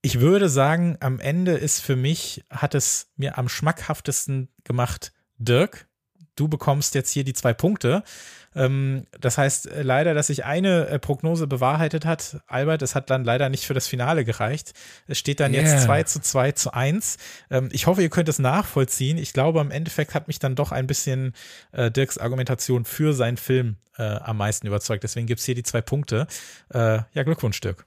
[0.00, 5.88] Ich würde sagen, am Ende ist für mich, hat es mir am schmackhaftesten gemacht, Dirk.
[6.36, 8.04] Du bekommst jetzt hier die zwei Punkte.
[8.54, 12.40] Ähm, das heißt äh, leider, dass sich eine äh, Prognose bewahrheitet hat.
[12.46, 14.72] Albert, es hat dann leider nicht für das Finale gereicht.
[15.06, 15.62] Es steht dann yeah.
[15.62, 17.16] jetzt 2 zu 2 zu 1.
[17.50, 19.18] Ähm, ich hoffe, ihr könnt es nachvollziehen.
[19.18, 21.34] Ich glaube, im Endeffekt hat mich dann doch ein bisschen
[21.72, 25.02] äh, Dirks Argumentation für seinen Film äh, am meisten überzeugt.
[25.02, 26.26] Deswegen gibt es hier die zwei Punkte.
[26.72, 27.86] Äh, ja, Glückwunsch, Dirk.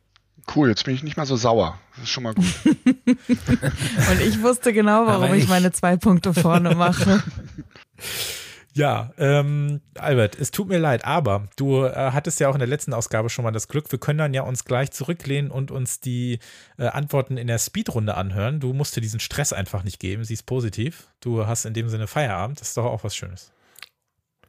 [0.53, 1.79] Cool, jetzt bin ich nicht mal so sauer.
[1.95, 2.45] Das ist schon mal gut.
[2.65, 7.23] Und ich wusste genau, warum ich, ich meine zwei Punkte vorne mache.
[8.75, 12.67] Ja, ähm, Albert, es tut mir leid, aber du äh, hattest ja auch in der
[12.67, 16.01] letzten Ausgabe schon mal das Glück, wir können dann ja uns gleich zurücklehnen und uns
[16.01, 16.39] die
[16.77, 18.59] äh, Antworten in der Speedrunde anhören.
[18.59, 21.07] Du musst dir diesen Stress einfach nicht geben, sie ist positiv.
[21.21, 23.53] Du hast in dem Sinne Feierabend, das ist doch auch was Schönes.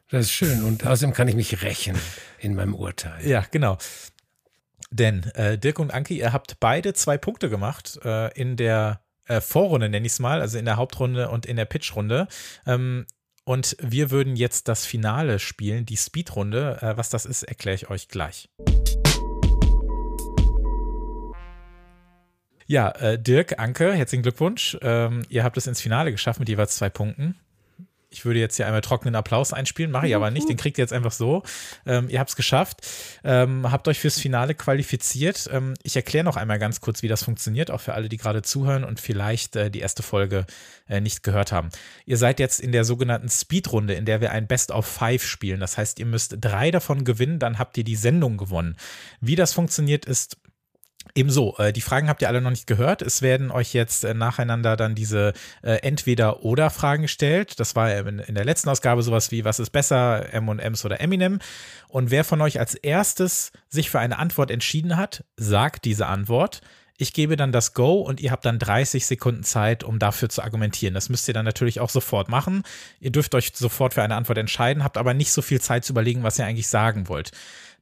[0.09, 1.97] Das ist schön und außerdem kann ich mich rächen
[2.39, 3.25] in meinem Urteil.
[3.25, 3.77] Ja, genau.
[4.91, 9.39] Denn äh, Dirk und Anki, ihr habt beide zwei Punkte gemacht äh, in der äh,
[9.39, 12.27] Vorrunde, nenne ich es mal, also in der Hauptrunde und in der Pitchrunde.
[12.65, 13.05] Ähm,
[13.47, 16.79] und wir würden jetzt das Finale spielen, die Speedrunde.
[16.81, 18.49] Äh, was das ist, erkläre ich euch gleich.
[22.65, 24.77] Ja, äh, Dirk, Anke, herzlichen Glückwunsch.
[24.81, 27.39] Ähm, ihr habt es ins Finale geschafft mit jeweils zwei Punkten.
[28.17, 30.81] Ich würde jetzt hier einmal trockenen Applaus einspielen, mache ich aber nicht, den kriegt ihr
[30.81, 31.43] jetzt einfach so.
[31.85, 32.81] Ähm, ihr habt es geschafft,
[33.23, 35.47] ähm, habt euch fürs Finale qualifiziert.
[35.53, 38.41] Ähm, ich erkläre noch einmal ganz kurz, wie das funktioniert, auch für alle, die gerade
[38.41, 40.47] zuhören und vielleicht äh, die erste Folge
[40.89, 41.69] äh, nicht gehört haben.
[42.07, 45.59] Ihr seid jetzt in der sogenannten Speedrunde, in der wir ein Best of Five spielen.
[45.59, 48.77] Das heißt, ihr müsst drei davon gewinnen, dann habt ihr die Sendung gewonnen.
[49.21, 50.37] Wie das funktioniert, ist
[51.17, 53.01] Ebenso, äh, die Fragen habt ihr alle noch nicht gehört.
[53.01, 55.33] Es werden euch jetzt äh, nacheinander dann diese
[55.63, 57.59] äh, Entweder-Oder-Fragen gestellt.
[57.59, 61.39] Das war in, in, der letzten Ausgabe sowas wie, was ist besser, M&M's oder Eminem?
[61.87, 66.61] Und wer von euch als erstes sich für eine Antwort entschieden hat, sagt diese Antwort.
[66.99, 70.43] Ich gebe dann das Go und ihr habt dann 30 Sekunden Zeit, um dafür zu
[70.43, 70.93] argumentieren.
[70.93, 72.61] Das müsst ihr dann natürlich auch sofort machen.
[72.99, 75.93] Ihr dürft euch sofort für eine Antwort entscheiden, habt aber nicht so viel Zeit zu
[75.93, 77.31] überlegen, was ihr eigentlich sagen wollt.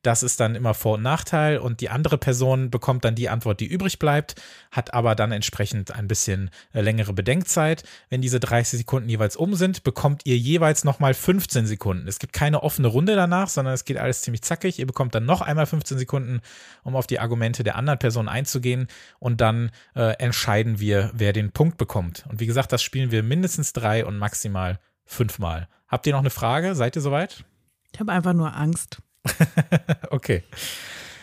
[0.06, 3.60] Das ist dann immer Vor- und Nachteil und die andere Person bekommt dann die Antwort,
[3.60, 4.36] die übrig bleibt,
[4.69, 7.84] hat aber dann entsprechend ein bisschen äh, längere Bedenkzeit.
[8.10, 12.07] Wenn diese 30 Sekunden jeweils um sind, bekommt ihr jeweils nochmal 15 Sekunden.
[12.07, 14.77] Es gibt keine offene Runde danach, sondern es geht alles ziemlich zackig.
[14.77, 16.41] Ihr bekommt dann noch einmal 15 Sekunden,
[16.84, 18.88] um auf die Argumente der anderen Person einzugehen
[19.18, 22.26] und dann äh, entscheiden wir, wer den Punkt bekommt.
[22.30, 25.68] Und wie gesagt, das spielen wir mindestens drei und maximal fünfmal.
[25.88, 26.76] Habt ihr noch eine Frage?
[26.76, 27.44] Seid ihr soweit?
[27.91, 28.99] Ich habe einfach nur Angst.
[30.10, 30.44] okay.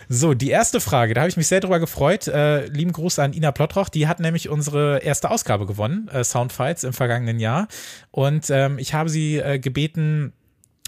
[0.08, 2.28] So, die erste Frage, da habe ich mich sehr drüber gefreut.
[2.28, 6.84] Äh, lieben Gruß an Ina Plottroch, die hat nämlich unsere erste Ausgabe gewonnen, äh, Soundfights
[6.84, 7.68] im vergangenen Jahr.
[8.10, 10.34] Und ähm, ich habe sie äh, gebeten,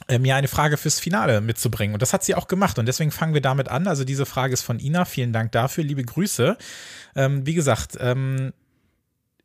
[0.08, 1.94] äh, mir eine Frage fürs Finale mitzubringen.
[1.94, 2.78] Und das hat sie auch gemacht.
[2.78, 3.86] Und deswegen fangen wir damit an.
[3.86, 5.06] Also diese Frage ist von Ina.
[5.06, 5.84] Vielen Dank dafür.
[5.84, 6.58] Liebe Grüße.
[7.16, 8.52] Ähm, wie gesagt, ähm,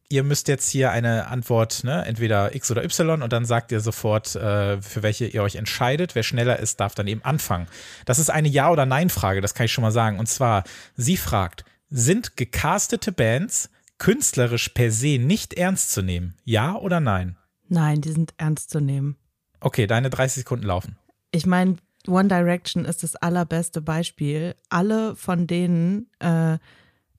[0.10, 3.80] ihr müsst jetzt hier eine Antwort, ne, entweder X oder Y und dann sagt ihr
[3.80, 6.15] sofort, äh, für welche ihr euch entscheidet.
[6.15, 7.68] Wer schneller ist, darf dann eben anfangen.
[8.06, 10.19] Das ist eine Ja- oder Nein-Frage, das kann ich schon mal sagen.
[10.19, 10.64] Und zwar,
[10.95, 13.69] sie fragt, sind gecastete Bands
[13.99, 16.36] künstlerisch per se nicht ernst zu nehmen?
[16.44, 17.38] Ja oder nein?
[17.68, 19.18] Nein, die sind ernst zu nehmen.
[19.60, 20.98] Okay, deine 30 Sekunden laufen.
[21.31, 21.76] Ich meine,
[22.07, 24.56] One Direction ist das allerbeste Beispiel.
[24.69, 26.57] Alle von denen äh,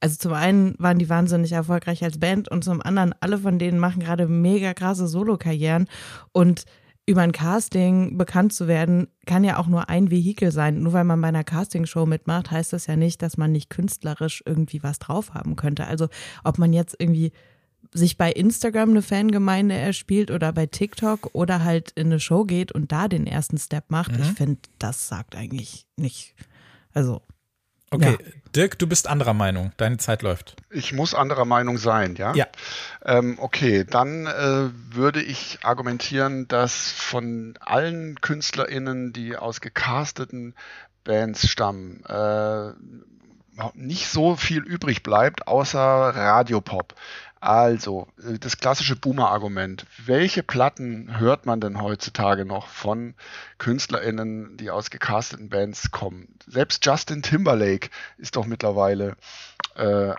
[0.00, 3.78] also zum einen waren die wahnsinnig erfolgreich als Band und zum anderen, alle von denen
[3.78, 5.88] machen gerade mega krasse Solo-Karrieren
[6.32, 6.64] und
[7.06, 10.82] über ein Casting bekannt zu werden, kann ja auch nur ein Vehikel sein.
[10.82, 14.42] Nur weil man bei einer Castingshow mitmacht, heißt das ja nicht, dass man nicht künstlerisch
[14.46, 15.86] irgendwie was drauf haben könnte.
[15.86, 16.08] Also
[16.44, 17.32] ob man jetzt irgendwie
[17.92, 22.70] sich bei Instagram eine Fangemeinde erspielt oder bei TikTok oder halt in eine Show geht
[22.70, 24.22] und da den ersten Step macht, mhm.
[24.22, 26.34] ich finde, das sagt eigentlich nicht.
[26.92, 27.22] Also
[27.90, 28.30] Okay, ja.
[28.54, 29.72] Dirk, du bist anderer Meinung.
[29.76, 30.56] Deine Zeit läuft.
[30.70, 32.34] Ich muss anderer Meinung sein, ja?
[32.34, 32.46] Ja.
[33.04, 40.54] Ähm, okay, dann äh, würde ich argumentieren, dass von allen KünstlerInnen, die aus gecasteten
[41.04, 42.72] Bands stammen, äh,
[43.74, 46.94] nicht so viel übrig bleibt, außer Radiopop.
[47.40, 49.86] Also, äh, das klassische Boomer-Argument.
[50.04, 53.14] Welche Platten hört man denn heutzutage noch von
[53.58, 56.28] KünstlerInnen, die aus gecasteten Bands kommen?
[56.46, 57.88] Selbst Justin Timberlake
[58.18, 59.16] ist doch mittlerweile
[59.76, 60.12] äh,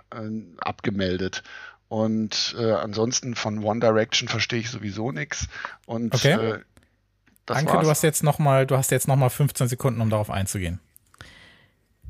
[0.58, 1.44] abgemeldet.
[1.88, 5.46] Und äh, ansonsten von One Direction verstehe ich sowieso nichts.
[5.86, 6.32] Und okay.
[6.32, 6.60] äh,
[7.46, 7.84] Danke, war's.
[7.84, 10.80] du hast jetzt noch mal, du hast jetzt noch mal 15 Sekunden, um darauf einzugehen.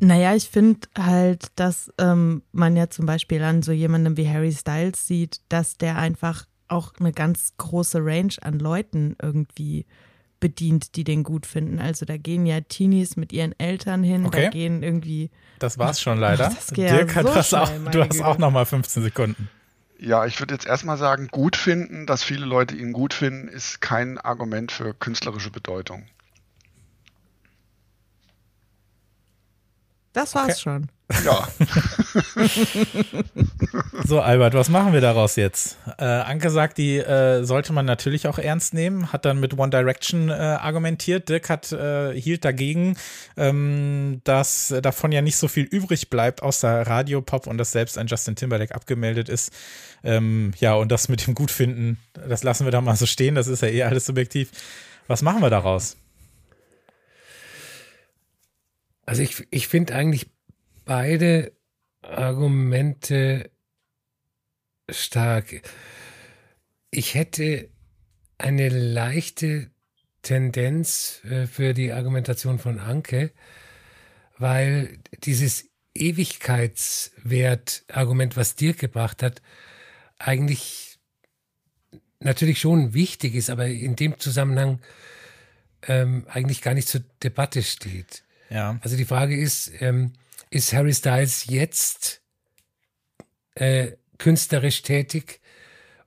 [0.05, 4.51] Naja, ich finde halt, dass ähm, man ja zum Beispiel an so jemandem wie Harry
[4.51, 9.87] Styles sieht, dass der einfach auch eine ganz große Range an Leuten irgendwie
[10.41, 11.79] bedient, die den gut finden.
[11.79, 14.43] Also da gehen ja Teenies mit ihren Eltern hin, okay.
[14.43, 15.31] da gehen irgendwie.
[15.61, 16.53] Das war's schon leider.
[16.53, 19.49] Ach, Dirk, ja so hast auch, du hast auch noch mal 15 Sekunden.
[20.01, 23.81] Ja, ich würde jetzt erstmal sagen, gut finden, dass viele Leute ihn gut finden, ist
[23.81, 26.07] kein Argument für künstlerische Bedeutung.
[30.13, 30.61] Das war's okay.
[30.61, 30.89] schon.
[31.25, 31.49] Ja.
[34.05, 35.79] so, Albert, was machen wir daraus jetzt?
[35.99, 39.71] Äh, Anke sagt, die äh, sollte man natürlich auch ernst nehmen, hat dann mit One
[39.71, 41.29] Direction äh, argumentiert.
[41.29, 42.97] Dirk hat, äh, hielt dagegen,
[43.37, 48.07] ähm, dass davon ja nicht so viel übrig bleibt, außer Radiopop und dass selbst ein
[48.07, 49.53] Justin Timberlake abgemeldet ist.
[50.05, 51.99] Ähm, ja, und das mit dem Gutfinden,
[52.29, 54.51] das lassen wir da mal so stehen, das ist ja eh alles subjektiv.
[55.09, 55.97] Was machen wir daraus?
[59.05, 60.31] Also ich, ich finde eigentlich
[60.85, 61.53] beide
[62.03, 63.51] Argumente
[64.89, 65.63] stark.
[66.91, 67.69] Ich hätte
[68.39, 69.71] eine leichte
[70.23, 73.33] Tendenz äh, für die Argumentation von Anke,
[74.39, 79.43] weil dieses Ewigkeitswert-Argument, was Dirk gebracht hat,
[80.19, 80.99] eigentlich
[82.21, 84.81] natürlich schon wichtig ist, aber in dem Zusammenhang
[85.89, 88.25] ähm, eigentlich gar nicht zur Debatte steht.
[88.53, 88.79] Ja.
[88.83, 90.13] Also die Frage ist, ähm,
[90.51, 92.21] ist Harry Styles jetzt
[93.55, 95.41] äh, künstlerisch tätig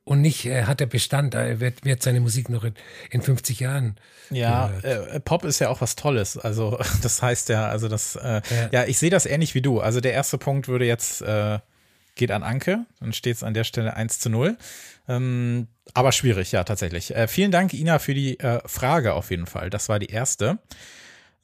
[0.03, 2.75] und nicht äh, hat er Bestand, er wird, wird seine Musik noch in,
[3.09, 3.95] in 50 Jahren.
[4.29, 6.37] Ja, äh, Pop ist ja auch was Tolles.
[6.37, 8.69] Also das heißt ja, also das, äh, ja.
[8.71, 8.83] ja.
[8.85, 9.79] ich sehe das ähnlich wie du.
[9.79, 11.59] Also der erste Punkt würde jetzt, äh,
[12.13, 14.57] geht an Anke, dann steht es an der Stelle 1 zu 0.
[15.07, 17.15] Ähm, aber schwierig, ja, tatsächlich.
[17.15, 19.69] Äh, vielen Dank, Ina, für die äh, Frage auf jeden Fall.
[19.69, 20.59] Das war die erste.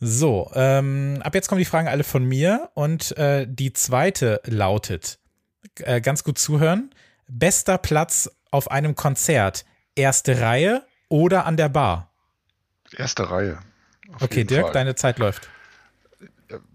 [0.03, 5.19] So, ähm, ab jetzt kommen die Fragen alle von mir und äh, die zweite lautet,
[5.79, 6.89] äh, ganz gut zuhören,
[7.27, 9.63] bester Platz auf einem Konzert,
[9.95, 12.11] erste Reihe oder an der Bar?
[12.97, 13.59] Erste Reihe.
[14.19, 14.73] Okay, Dirk, Fall.
[14.73, 15.47] deine Zeit läuft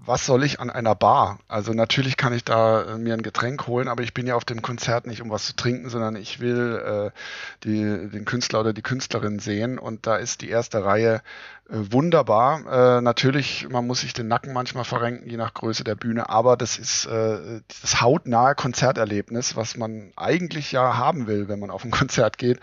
[0.04, 1.38] was soll ich an einer Bar?
[1.48, 4.44] Also natürlich kann ich da äh, mir ein Getränk holen, aber ich bin ja auf
[4.44, 7.18] dem Konzert nicht, um was zu trinken, sondern ich will äh,
[7.64, 11.22] die, den Künstler oder die Künstlerin sehen und da ist die erste Reihe
[11.68, 12.98] äh, wunderbar.
[12.98, 16.56] Äh, natürlich, man muss sich den Nacken manchmal verrenken, je nach Größe der Bühne, aber
[16.56, 21.84] das ist äh, das hautnahe Konzerterlebnis, was man eigentlich ja haben will, wenn man auf
[21.84, 22.60] ein Konzert geht,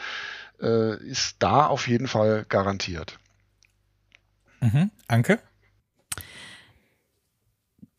[0.60, 3.20] ist da auf jeden Fall garantiert.
[4.62, 4.92] Mhm.
[5.10, 5.40] Anke?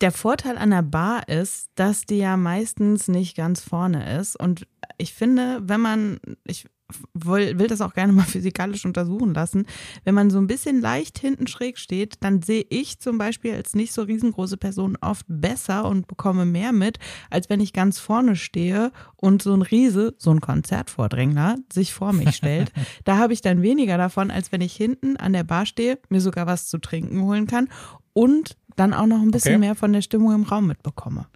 [0.04, 4.38] Der Vorteil an der Bar ist, dass die ja meistens nicht ganz vorne ist.
[4.38, 4.66] Und
[4.98, 6.66] ich finde, wenn man, ich
[7.14, 9.66] will, will das auch gerne mal physikalisch untersuchen lassen,
[10.04, 13.74] wenn man so ein bisschen leicht hinten schräg steht, dann sehe ich zum Beispiel als
[13.74, 16.98] nicht so riesengroße Person oft besser und bekomme mehr mit,
[17.30, 22.12] als wenn ich ganz vorne stehe und so ein Riese, so ein Konzertvordrängler, sich vor
[22.12, 22.72] mich stellt.
[23.04, 26.20] da habe ich dann weniger davon, als wenn ich hinten an der Bar stehe, mir
[26.20, 27.68] sogar was zu trinken holen kann
[28.12, 29.60] und dann auch noch ein bisschen okay.
[29.60, 31.26] mehr von der Stimmung im Raum mitbekomme.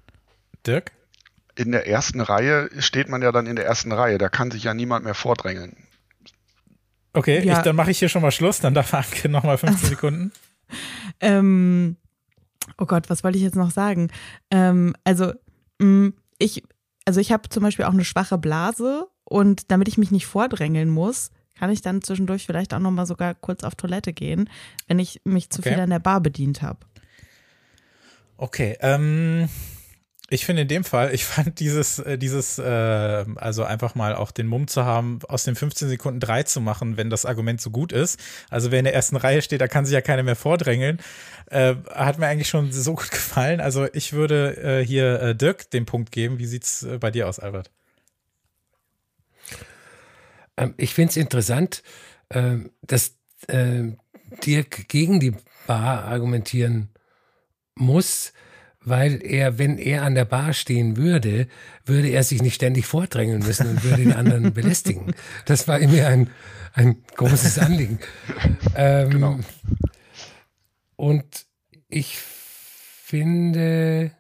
[0.67, 0.93] Dirk?
[1.59, 4.63] In der ersten Reihe steht man ja dann in der ersten Reihe, da kann sich
[4.63, 5.77] ja niemand mehr vordrängeln.
[7.13, 7.59] Okay, ja.
[7.59, 10.33] ich, dann mache ich hier schon mal Schluss, dann darf Anke noch mal 15 Sekunden.
[11.21, 11.97] ähm,
[12.79, 14.09] oh Gott, was wollte ich jetzt noch sagen?
[14.53, 15.33] Ähm, also,
[15.81, 16.63] mh, mm, ich,
[17.05, 20.91] also ich habe zum Beispiel auch eine schwache Blase und damit ich mich nicht vordrängeln
[20.91, 24.49] muss, kann ich dann zwischendurch vielleicht auch noch mal sogar kurz auf Toilette gehen,
[24.87, 25.71] wenn ich mich zu okay.
[25.71, 26.79] viel an der Bar bedient habe.
[28.37, 29.49] Okay, ähm,
[30.31, 34.31] ich finde in dem Fall, ich fand dieses, äh, dieses, äh, also einfach mal auch
[34.31, 37.71] den Mumm zu haben, aus den 15 Sekunden drei zu machen, wenn das Argument so
[37.71, 38.21] gut ist.
[38.51, 40.99] Also wer in der ersten Reihe steht, da kann sich ja keiner mehr vordrängeln.
[41.51, 43.61] Äh, hat mir eigentlich schon so gut gefallen.
[43.61, 46.39] Also ich würde äh, hier äh, Dirk den Punkt geben.
[46.39, 47.71] Wie sieht's äh, bei dir aus, Albert?
[50.57, 51.83] Ähm, ich finde es interessant,
[52.31, 53.15] ähm, dass
[54.45, 55.33] Dirk gegen die
[55.69, 56.91] Bar argumentieren
[57.77, 58.33] muss,
[58.89, 61.49] weil er, wenn er an der Bar stehen würde,
[61.85, 65.15] würde er sich nicht ständig vordrängeln müssen und würde den anderen belästigen.
[65.47, 66.31] Das war immer ein,
[66.75, 67.99] ein großes Anliegen.
[68.75, 69.41] Ähm, genau.
[70.97, 71.47] Und
[71.89, 74.11] ich finde,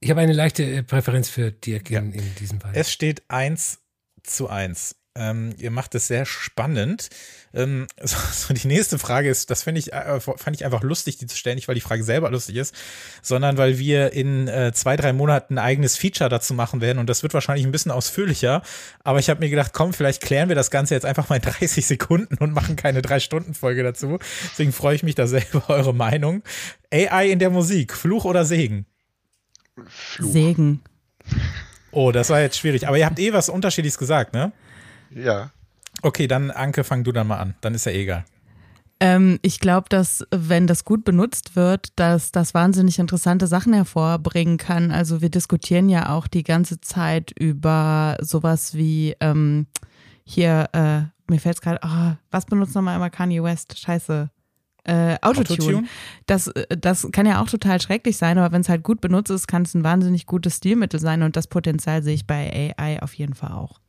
[0.00, 2.00] ich habe eine leichte Präferenz für Dirk ja.
[2.00, 2.72] in, in diesem Fall.
[2.74, 3.78] Es steht 1
[4.22, 4.96] zu 1.
[5.16, 7.08] Ähm, ihr macht es sehr spannend.
[7.54, 11.18] Ähm, so, so die nächste Frage ist, das finde ich, äh, fand ich einfach lustig,
[11.18, 12.74] die zu stellen, nicht weil die Frage selber lustig ist,
[13.22, 17.08] sondern weil wir in äh, zwei, drei Monaten ein eigenes Feature dazu machen werden und
[17.08, 18.62] das wird wahrscheinlich ein bisschen ausführlicher.
[19.04, 21.42] Aber ich habe mir gedacht, komm, vielleicht klären wir das Ganze jetzt einfach mal in
[21.60, 24.18] 30 Sekunden und machen keine drei Stunden Folge dazu.
[24.50, 26.42] Deswegen freue ich mich da selber eure Meinung.
[26.92, 28.86] AI in der Musik, Fluch oder Segen?
[29.86, 30.32] Fluch.
[30.32, 30.82] Segen.
[31.92, 32.88] Oh, das war jetzt schwierig.
[32.88, 34.52] Aber ihr habt eh was Unterschiedliches gesagt, ne?
[35.14, 35.50] Ja.
[36.02, 37.54] Okay, dann Anke, fang du dann mal an.
[37.60, 38.24] Dann ist ja eh egal.
[39.00, 44.56] Ähm, ich glaube, dass wenn das gut benutzt wird, dass das wahnsinnig interessante Sachen hervorbringen
[44.56, 44.90] kann.
[44.92, 49.66] Also wir diskutieren ja auch die ganze Zeit über sowas wie ähm,
[50.24, 53.78] hier, äh, mir fällt es gerade, oh, was benutzt nochmal immer Kanye West?
[53.78, 54.30] Scheiße.
[54.84, 55.58] Äh, Autotune.
[55.58, 55.88] Autotune.
[56.26, 59.30] Das, äh, das kann ja auch total schrecklich sein, aber wenn es halt gut benutzt
[59.30, 63.02] ist, kann es ein wahnsinnig gutes Stilmittel sein und das Potenzial sehe ich bei AI
[63.02, 63.80] auf jeden Fall auch.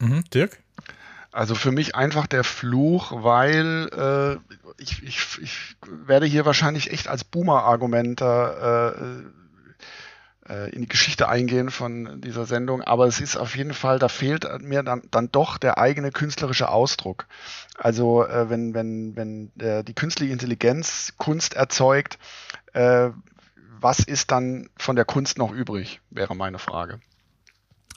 [0.00, 0.24] Mhm.
[0.34, 0.58] Dirk?
[1.32, 7.06] Also für mich einfach der Fluch, weil äh, ich, ich, ich werde hier wahrscheinlich echt
[7.06, 13.54] als Boomer-Argumenter äh, äh, in die Geschichte eingehen von dieser Sendung, aber es ist auf
[13.56, 17.26] jeden Fall, da fehlt mir dann, dann doch der eigene künstlerische Ausdruck.
[17.78, 22.18] Also äh, wenn, wenn, wenn der, die künstliche Intelligenz Kunst erzeugt,
[22.72, 23.10] äh,
[23.78, 27.00] was ist dann von der Kunst noch übrig, wäre meine Frage.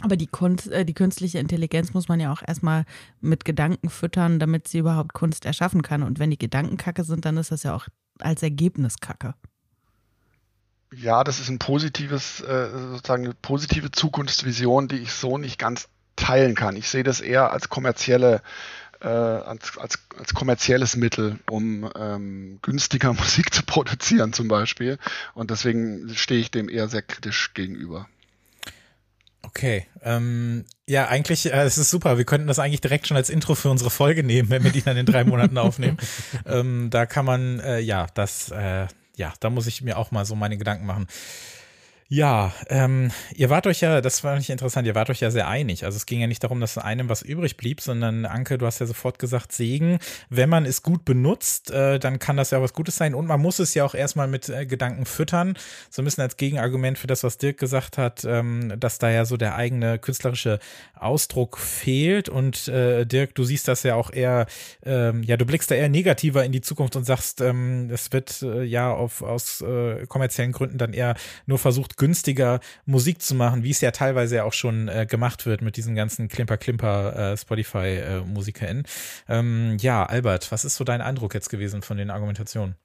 [0.02, 2.86] Aber die Kunst, äh, die künstliche Intelligenz muss man ja auch erstmal
[3.22, 6.04] mit Gedanken füttern, damit sie überhaupt Kunst erschaffen kann.
[6.04, 7.88] Und wenn die Gedanken kacke sind, dann ist das ja auch
[8.20, 9.36] als Ergebnis kacke.
[10.96, 15.88] Ja, das ist ein positives, äh, sozusagen eine positive Zukunftsvision, die ich so nicht ganz
[16.16, 16.76] teilen kann.
[16.76, 18.42] Ich sehe das eher als kommerzielle
[19.04, 24.98] äh, als, als, als kommerzielles Mittel, um ähm, günstiger Musik zu produzieren zum Beispiel.
[25.34, 28.08] Und deswegen stehe ich dem eher sehr kritisch gegenüber.
[29.56, 32.18] Okay, ähm, ja, eigentlich, äh, es ist super.
[32.18, 34.82] Wir könnten das eigentlich direkt schon als Intro für unsere Folge nehmen, wenn wir die
[34.82, 35.98] dann in drei Monaten aufnehmen.
[36.48, 40.26] ähm, da kann man, äh, ja, das, äh, ja, da muss ich mir auch mal
[40.26, 41.06] so meine Gedanken machen.
[42.14, 45.48] Ja, ähm, ihr wart euch ja, das war nicht interessant, ihr wart euch ja sehr
[45.48, 45.84] einig.
[45.84, 48.78] Also es ging ja nicht darum, dass einem was übrig blieb, sondern Anke, du hast
[48.78, 49.98] ja sofort gesagt, Segen,
[50.30, 53.42] wenn man es gut benutzt, äh, dann kann das ja was Gutes sein und man
[53.42, 55.58] muss es ja auch erstmal mit äh, Gedanken füttern.
[55.90, 59.26] So ein bisschen als Gegenargument für das, was Dirk gesagt hat, ähm, dass da ja
[59.26, 60.60] so der eigene künstlerische
[60.94, 62.30] Ausdruck fehlt.
[62.30, 64.46] Und äh, Dirk, du siehst das ja auch eher,
[64.86, 68.44] ähm, ja, du blickst da eher negativer in die Zukunft und sagst, ähm, es wird
[68.44, 71.16] äh, ja auf, aus äh, kommerziellen Gründen dann eher
[71.48, 75.46] nur versucht, günstiger Musik zu machen, wie es ja teilweise ja auch schon äh, gemacht
[75.46, 78.84] wird mit diesen ganzen Klimper-Klimper äh, Spotify-MusikerInnen.
[79.30, 82.76] Äh, ähm, ja, Albert, was ist so dein Eindruck jetzt gewesen von den Argumentationen?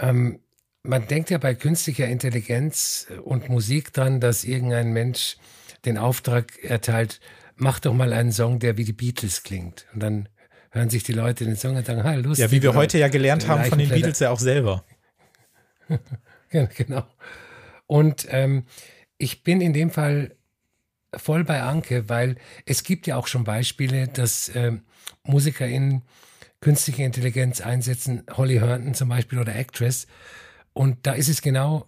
[0.00, 0.38] Ähm,
[0.84, 5.38] man denkt ja bei künstlicher Intelligenz und Musik dran, dass irgendein Mensch
[5.84, 7.18] den Auftrag erteilt,
[7.56, 9.86] mach doch mal einen Song, der wie die Beatles klingt.
[9.92, 10.28] Und dann
[10.70, 12.44] hören sich die Leute den Song und sagen, ha, lustig.
[12.44, 14.84] Ja, wie wir heute ja gelernt haben von den Beatles ja auch selber.
[16.76, 17.06] genau.
[17.86, 18.64] Und ähm,
[19.18, 20.36] ich bin in dem Fall
[21.16, 24.82] voll bei Anke, weil es gibt ja auch schon Beispiele, dass ähm,
[25.24, 26.02] MusikerInnen
[26.60, 30.06] künstliche Intelligenz einsetzen, Holly Herndon zum Beispiel oder Actress.
[30.72, 31.86] Und da ist es genau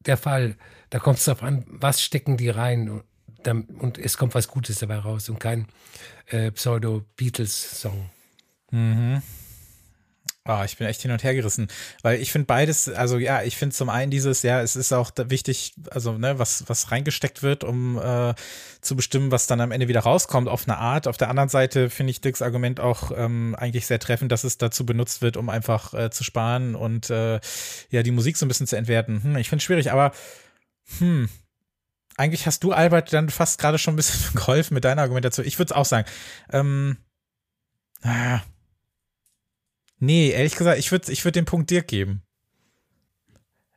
[0.00, 0.56] der Fall.
[0.90, 3.04] Da kommt es darauf an, was stecken die rein und,
[3.80, 5.66] und, es kommt was Gutes dabei raus und kein
[6.26, 8.10] äh, Pseudo-Beatles-Song.
[8.70, 9.22] Mhm.
[10.50, 11.68] Oh, ich bin echt hin und her gerissen,
[12.00, 15.10] weil ich finde beides, also ja, ich finde zum einen dieses, ja, es ist auch
[15.14, 18.34] wichtig, also ne, was was reingesteckt wird, um äh,
[18.80, 21.06] zu bestimmen, was dann am Ende wieder rauskommt, auf eine Art.
[21.06, 24.56] Auf der anderen Seite finde ich Dirks Argument auch ähm, eigentlich sehr treffend, dass es
[24.56, 27.40] dazu benutzt wird, um einfach äh, zu sparen und äh,
[27.90, 29.22] ja die Musik so ein bisschen zu entwerten.
[29.22, 30.12] Hm, ich finde es schwierig, aber
[30.98, 31.28] hm,
[32.16, 35.46] eigentlich hast du Albert dann fast gerade schon ein bisschen geholfen mit deiner Argumentation.
[35.46, 36.08] Ich würde es auch sagen.
[36.50, 36.96] Ähm,
[38.02, 38.40] ah,
[39.98, 42.22] Nee, ehrlich gesagt, ich würde ich würd den Punkt dir geben.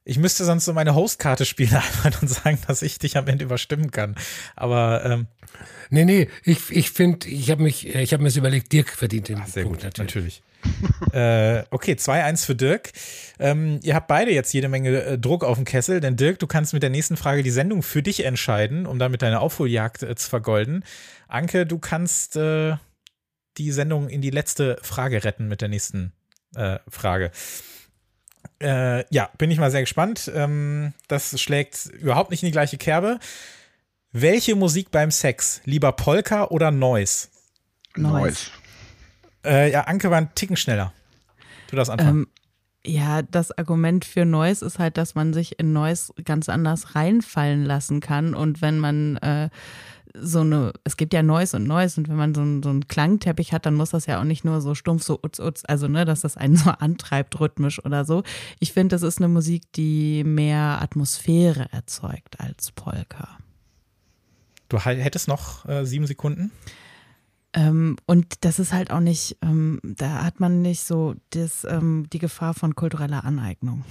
[0.04, 3.46] Ich müsste sonst so meine Hostkarte spielen einfach und sagen, dass ich dich am Ende
[3.46, 4.16] überstimmen kann.
[4.56, 5.28] Aber ähm,
[5.90, 9.30] nee, nee, ich, ich finde, ich habe mich, ich habe mir das überlegt, Dirk verdient
[9.30, 10.42] den Ach, sehr Punkt gut, natürlich.
[10.44, 10.44] natürlich.
[11.14, 12.92] äh, okay, 2-1 für Dirk.
[13.40, 16.48] Ähm, ihr habt beide jetzt jede Menge äh, Druck auf dem Kessel, denn Dirk, du
[16.48, 20.16] kannst mit der nächsten Frage die Sendung für dich entscheiden, um damit deine Aufholjagd äh,
[20.16, 20.84] zu vergolden.
[21.28, 22.76] Anke, du kannst äh,
[23.58, 26.14] die Sendung in die letzte Frage retten mit der nächsten
[26.56, 27.32] äh, Frage.
[28.62, 30.32] Äh, ja, bin ich mal sehr gespannt.
[30.34, 33.20] Ähm, das schlägt überhaupt nicht in die gleiche Kerbe.
[34.12, 35.62] Welche Musik beim Sex?
[35.66, 37.30] Lieber Polka oder Noise?
[37.96, 38.52] Noise.
[39.46, 40.94] Äh, ja, Anke war ein Ticken schneller.
[41.70, 42.24] Du darfst anfangen.
[42.24, 42.28] Ähm,
[42.86, 47.64] ja, das Argument für Noise ist halt, dass man sich in Noise ganz anders reinfallen
[47.64, 48.34] lassen kann.
[48.34, 49.50] Und wenn man äh,
[50.16, 52.88] so eine, es gibt ja Neues und Neues und wenn man so, ein, so einen
[52.88, 55.88] Klangteppich hat, dann muss das ja auch nicht nur so stumpf so utz, utz, also
[55.88, 58.24] ne, dass das einen so antreibt rhythmisch oder so.
[58.60, 63.38] Ich finde, das ist eine Musik, die mehr Atmosphäre erzeugt als Polka.
[64.70, 66.52] Du hättest noch äh, sieben Sekunden?
[67.54, 72.08] Ähm, und das ist halt auch nicht, ähm, da hat man nicht so das, ähm,
[72.12, 73.84] die Gefahr von kultureller Aneignung.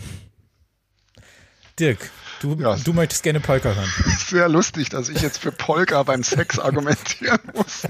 [1.81, 2.11] Dirk,
[2.43, 2.77] du, ja.
[2.77, 3.93] du möchtest gerne Polka hören.
[4.19, 7.85] Sehr lustig, dass ich jetzt für Polka beim Sex argumentieren muss.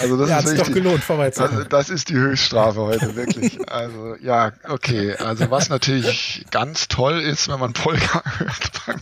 [0.00, 3.66] Also das ja, ist doch gelohnt, also Das ist die Höchststrafe heute, wirklich.
[3.70, 5.14] Also ja, okay.
[5.16, 9.00] Also was natürlich ganz toll ist, wenn man Polka hört beim,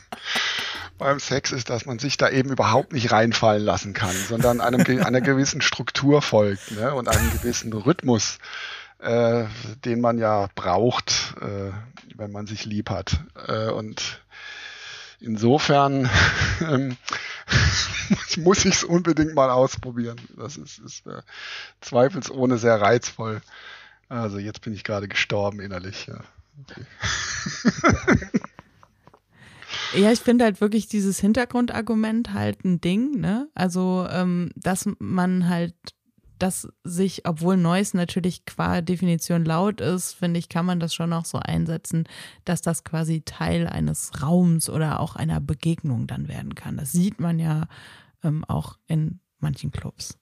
[0.99, 4.85] beim Sex, ist, dass man sich da eben überhaupt nicht reinfallen lassen kann, sondern einem,
[5.03, 8.39] einer gewissen Struktur folgt ne, und einem gewissen Rhythmus.
[9.01, 9.47] Äh,
[9.87, 11.73] den man ja braucht, äh,
[12.17, 13.25] wenn man sich lieb hat.
[13.49, 14.21] Äh, und
[15.21, 16.11] insofern
[16.61, 16.99] ähm,
[18.37, 20.21] muss ich es unbedingt mal ausprobieren.
[20.37, 21.23] Das ist, ist äh,
[21.81, 23.41] zweifelsohne sehr reizvoll.
[24.11, 26.07] Also jetzt bin ich gerade gestorben innerlich.
[26.07, 26.21] Ja,
[26.63, 26.85] okay.
[29.95, 33.49] ja ich finde halt wirklich dieses Hintergrundargument halt ein Ding, ne?
[33.55, 35.75] Also, ähm, dass man halt
[36.43, 41.13] dass sich, obwohl Noise natürlich qua Definition laut ist, finde ich, kann man das schon
[41.13, 42.05] auch so einsetzen,
[42.45, 46.77] dass das quasi Teil eines Raums oder auch einer Begegnung dann werden kann.
[46.77, 47.69] Das sieht man ja
[48.25, 50.19] ähm, auch in manchen Clubs.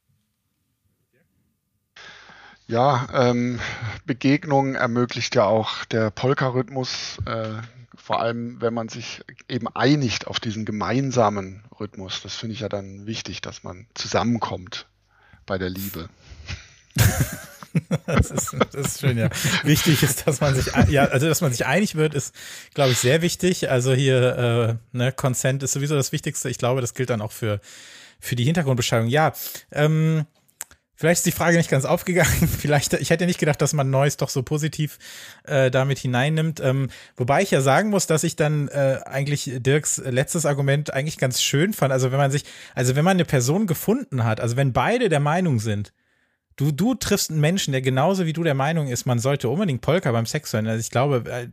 [2.67, 3.61] Ja, ähm,
[4.05, 7.63] Begegnung ermöglicht ja auch der Polka-Rhythmus, äh,
[7.95, 12.21] vor allem wenn man sich eben einigt auf diesen gemeinsamen Rhythmus.
[12.23, 14.87] Das finde ich ja dann wichtig, dass man zusammenkommt
[15.49, 16.09] bei der Liebe.
[18.07, 19.31] das, ist, das ist schön, ja.
[19.65, 22.35] Wichtig ist, dass man sich, ja, also dass man sich einig wird, ist,
[22.75, 23.71] glaube ich, sehr wichtig.
[23.71, 26.49] Also hier, äh, ne, Consent ist sowieso das Wichtigste.
[26.49, 27.61] Ich glaube, das gilt dann auch für,
[28.21, 29.09] für die Hintergrundbeschreibung.
[29.09, 29.33] Ja,
[29.73, 30.27] ähm,
[31.01, 32.49] Vielleicht ist die Frage nicht ganz aufgegangen.
[32.59, 34.99] Vielleicht, ich hätte nicht gedacht, dass man Neues doch so positiv
[35.45, 36.59] äh, damit hineinnimmt.
[36.59, 41.17] Ähm, wobei ich ja sagen muss, dass ich dann äh, eigentlich Dirks letztes Argument eigentlich
[41.17, 41.93] ganz schön fand.
[41.93, 42.43] Also wenn man sich,
[42.75, 45.93] also wenn man eine Person gefunden hat, also wenn beide der Meinung sind,
[46.57, 49.83] du, du triffst einen Menschen, der genauso wie du der Meinung ist, man sollte unbedingt
[49.83, 50.67] Polka beim Sex hören.
[50.67, 51.47] Also ich glaube, äh,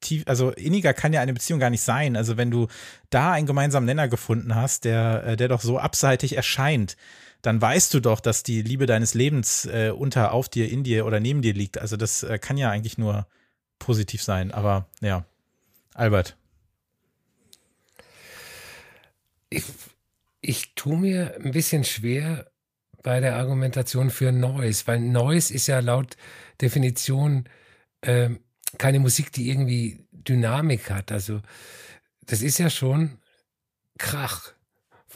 [0.00, 2.16] tief, also inniger kann ja eine Beziehung gar nicht sein.
[2.16, 2.66] Also wenn du
[3.10, 6.96] da einen gemeinsamen Nenner gefunden hast, der, äh, der doch so abseitig erscheint,
[7.42, 11.06] dann weißt du doch, dass die Liebe deines Lebens äh, unter, auf dir, in dir
[11.06, 11.78] oder neben dir liegt.
[11.78, 13.26] Also das äh, kann ja eigentlich nur
[13.78, 14.50] positiv sein.
[14.50, 15.24] Aber ja,
[15.94, 16.36] Albert.
[19.50, 19.64] Ich,
[20.40, 22.50] ich tue mir ein bisschen schwer
[23.02, 26.16] bei der Argumentation für Noise, weil Noise ist ja laut
[26.60, 27.48] Definition
[28.00, 28.30] äh,
[28.76, 31.12] keine Musik, die irgendwie Dynamik hat.
[31.12, 31.40] Also
[32.26, 33.18] das ist ja schon
[33.96, 34.52] Krach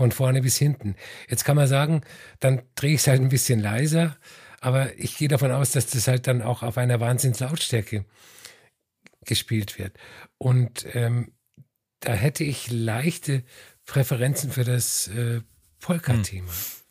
[0.03, 0.97] von vorne bis hinten.
[1.29, 2.01] Jetzt kann man sagen,
[2.41, 4.17] dann drehe ich es halt ein bisschen leiser,
[4.61, 8.05] aber ich gehe davon aus, dass das halt dann auch auf einer Wahnsinnslautstärke
[9.25, 9.97] gespielt wird.
[10.39, 11.31] Und ähm,
[12.01, 13.45] da hätte ich leichte
[13.87, 15.43] Präferenzen für das äh,
[15.79, 16.49] Polka-Thema.
[16.49, 16.82] Hm.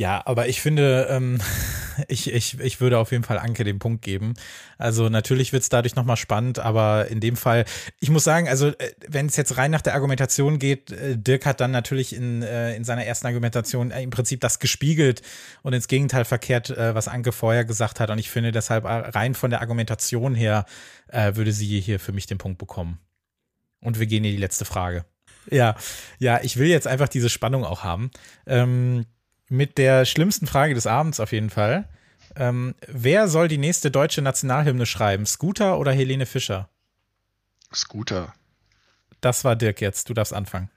[0.00, 1.42] Ja, aber ich finde, ähm,
[2.08, 4.32] ich, ich, ich würde auf jeden Fall Anke den Punkt geben.
[4.78, 7.66] Also natürlich wird es dadurch nochmal spannend, aber in dem Fall,
[7.98, 11.44] ich muss sagen, also äh, wenn es jetzt rein nach der Argumentation geht, äh, Dirk
[11.44, 15.20] hat dann natürlich in, äh, in seiner ersten Argumentation im Prinzip das gespiegelt
[15.60, 18.08] und ins Gegenteil verkehrt, was Anke vorher gesagt hat.
[18.08, 20.64] Und ich finde deshalb rein von der Argumentation her
[21.12, 22.98] würde sie hier für mich den Punkt bekommen.
[23.80, 25.04] Und wir gehen in die letzte Frage.
[25.50, 25.76] Ja,
[26.18, 28.10] ja, ich will jetzt einfach diese Spannung auch haben.
[28.46, 29.04] Ähm,
[29.50, 31.86] mit der schlimmsten Frage des Abends auf jeden Fall.
[32.36, 35.26] Ähm, wer soll die nächste deutsche Nationalhymne schreiben?
[35.26, 36.68] Scooter oder Helene Fischer?
[37.74, 38.32] Scooter.
[39.20, 40.08] Das war Dirk jetzt.
[40.08, 40.70] Du darfst anfangen.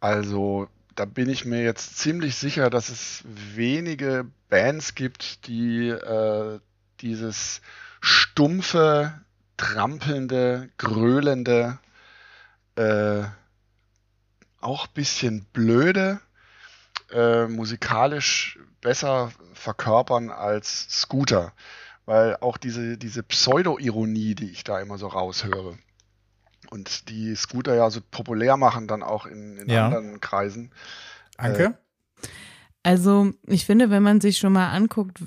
[0.00, 6.60] Also, da bin ich mir jetzt ziemlich sicher, dass es wenige Bands gibt, die äh,
[7.00, 7.60] dieses
[8.00, 9.20] stumpfe,
[9.56, 11.78] trampelnde, gröhlende,
[12.76, 13.22] äh,
[14.60, 16.20] auch bisschen blöde,
[17.14, 21.52] äh, musikalisch besser verkörpern als Scooter.
[22.06, 25.78] Weil auch diese, diese Pseudo-Ironie, die ich da immer so raushöre,
[26.70, 29.86] und die Scooter ja so populär machen, dann auch in, in ja.
[29.86, 30.72] anderen Kreisen.
[31.36, 31.78] Anke?
[32.86, 35.18] Also ich finde, wenn man sich schon mal anguckt,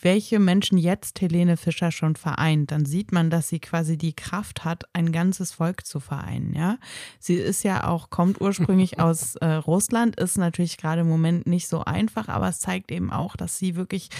[0.00, 4.64] welche Menschen jetzt Helene Fischer schon vereint, dann sieht man, dass sie quasi die Kraft
[4.64, 6.54] hat, ein ganzes Volk zu vereinen.
[6.54, 6.78] Ja,
[7.18, 11.66] sie ist ja auch kommt ursprünglich aus äh, Russland, ist natürlich gerade im Moment nicht
[11.66, 14.10] so einfach, aber es zeigt eben auch, dass sie wirklich,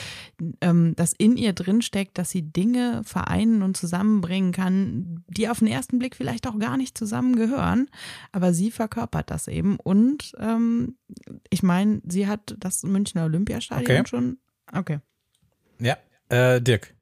[0.61, 5.61] ähm, dass in ihr drin steckt, dass sie Dinge vereinen und zusammenbringen kann, die auf
[5.61, 7.89] den ersten Blick vielleicht auch gar nicht zusammengehören,
[8.33, 10.97] aber sie verkörpert das eben und ähm,
[11.51, 14.09] ich meine, sie hat das Münchner Olympiastadion okay.
[14.09, 14.39] schon.
[14.73, 15.01] Okay.
[15.79, 15.97] Ja,
[16.29, 16.95] äh, Dirk.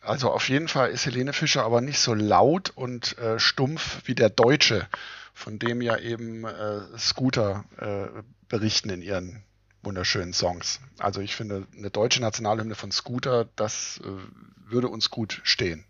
[0.00, 4.14] Also auf jeden Fall ist Helene Fischer aber nicht so laut und äh, stumpf wie
[4.14, 4.86] der Deutsche,
[5.34, 9.42] von dem ja eben äh, Scooter äh, berichten in ihren
[9.82, 10.80] wunderschönen Songs.
[10.98, 15.84] Also ich finde, eine deutsche Nationalhymne von Scooter, das äh, würde uns gut stehen.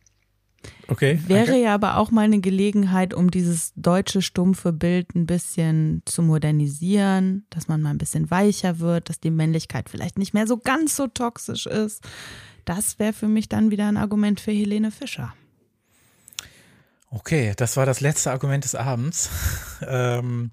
[0.88, 1.20] Okay.
[1.26, 1.62] Wäre danke.
[1.62, 7.46] ja aber auch mal eine Gelegenheit, um dieses deutsche stumpfe Bild ein bisschen zu modernisieren,
[7.50, 10.96] dass man mal ein bisschen weicher wird, dass die Männlichkeit vielleicht nicht mehr so ganz
[10.96, 12.02] so toxisch ist.
[12.64, 15.34] Das wäre für mich dann wieder ein Argument für Helene Fischer.
[17.10, 19.30] Okay, das war das letzte Argument des Abends.
[19.86, 20.50] ähm,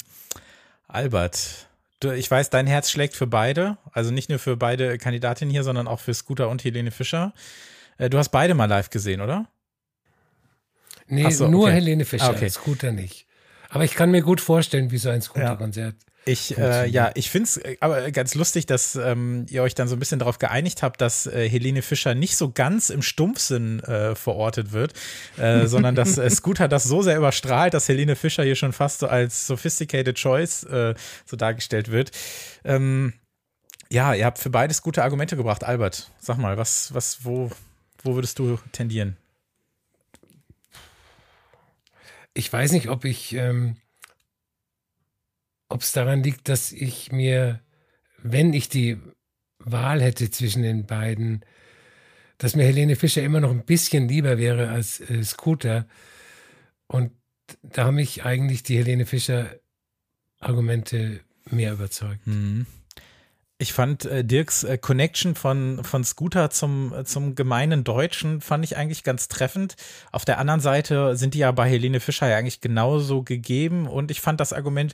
[0.88, 1.68] Albert,
[1.99, 5.64] du, ich weiß, dein Herz schlägt für beide, also nicht nur für beide Kandidatinnen hier,
[5.64, 7.34] sondern auch für Scooter und Helene Fischer.
[7.98, 9.48] Äh, du hast beide mal live gesehen, oder?
[11.07, 11.73] Nee, so, nur okay.
[11.73, 12.49] Helene Fischer, okay.
[12.49, 13.27] Scooter nicht.
[13.69, 15.94] Aber ich kann mir gut vorstellen, wie so ein Scooter-Konzert.
[15.94, 16.06] Ja.
[16.27, 19.88] Ich, äh, ja, ich finde es äh, aber ganz lustig, dass ähm, ihr euch dann
[19.88, 23.80] so ein bisschen darauf geeinigt habt, dass äh, Helene Fischer nicht so ganz im Stumpfsinn
[23.82, 24.94] äh, verortet wird,
[25.38, 28.99] äh, sondern dass äh, Scooter das so sehr überstrahlt, dass Helene Fischer hier schon fast
[28.99, 30.95] so als sophisticated choice äh,
[31.26, 32.10] so dargestellt wird.
[32.64, 33.14] Ähm,
[33.91, 35.64] ja, ihr habt für beides gute Argumente gebracht.
[35.64, 37.52] Albert, sag mal, was, was, wo,
[38.02, 39.15] wo würdest du tendieren?
[42.35, 43.77] Ich weiß nicht, ob ich, ähm,
[45.69, 47.61] ob es daran liegt, dass ich mir,
[48.21, 48.97] wenn ich die
[49.57, 51.43] Wahl hätte zwischen den beiden,
[52.37, 55.87] dass mir Helene Fischer immer noch ein bisschen lieber wäre als äh, Scooter.
[56.87, 57.11] Und
[57.63, 59.55] da haben mich eigentlich die Helene Fischer
[60.39, 62.27] Argumente mehr überzeugt.
[62.27, 62.65] Mhm.
[63.57, 68.65] Ich fand äh, Dirks äh, Connection von, von Scooter zum, äh, zum gemeinen Deutschen fand
[68.65, 69.76] ich eigentlich ganz treffend.
[70.11, 74.11] Auf der anderen Seite sind die ja bei Helene Fischer ja eigentlich genauso gegeben und
[74.11, 74.94] ich fand das Argument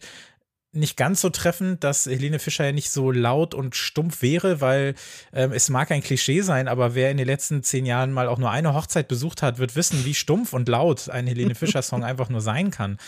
[0.73, 4.93] nicht ganz so treffend, dass Helene Fischer ja nicht so laut und stumpf wäre, weil
[5.33, 8.37] ähm, es mag ein Klischee sein, aber wer in den letzten zehn Jahren mal auch
[8.37, 12.29] nur eine Hochzeit besucht hat, wird wissen, wie stumpf und laut ein Helene Fischer-Song einfach
[12.29, 12.99] nur sein kann.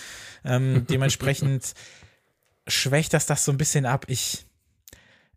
[0.44, 1.74] Ähm, dementsprechend
[2.68, 4.06] schwächt das das so ein bisschen ab.
[4.08, 4.46] Ich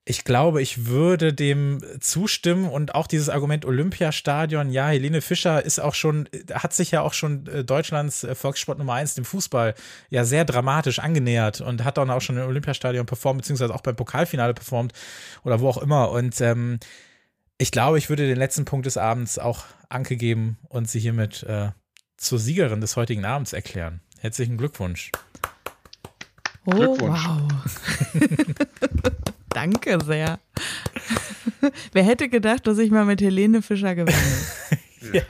[0.09, 5.81] ich glaube, ich würde dem zustimmen und auch dieses Argument Olympiastadion, ja, Helene Fischer ist
[5.81, 9.74] auch schon, hat sich ja auch schon äh, Deutschlands äh, Volkssport Nummer eins, dem Fußball,
[10.09, 13.97] ja sehr dramatisch angenähert und hat dann auch schon im Olympiastadion performt, beziehungsweise auch beim
[13.97, 14.93] Pokalfinale performt
[15.43, 16.12] oder wo auch immer.
[16.12, 16.78] Und ähm,
[17.59, 21.43] ich glaube, ich würde den letzten Punkt des Abends auch Anke geben und sie hiermit
[21.43, 21.70] äh,
[22.16, 24.03] zur Siegerin des heutigen Abends erklären.
[24.20, 25.11] Herzlichen Glückwunsch.
[26.65, 27.27] Oh, Glückwunsch.
[27.27, 27.49] wow.
[29.57, 30.39] Danke sehr.
[31.93, 34.19] Wer hätte gedacht, dass ich mal mit Helene Fischer gewinne?
[35.15, 35.24] ja,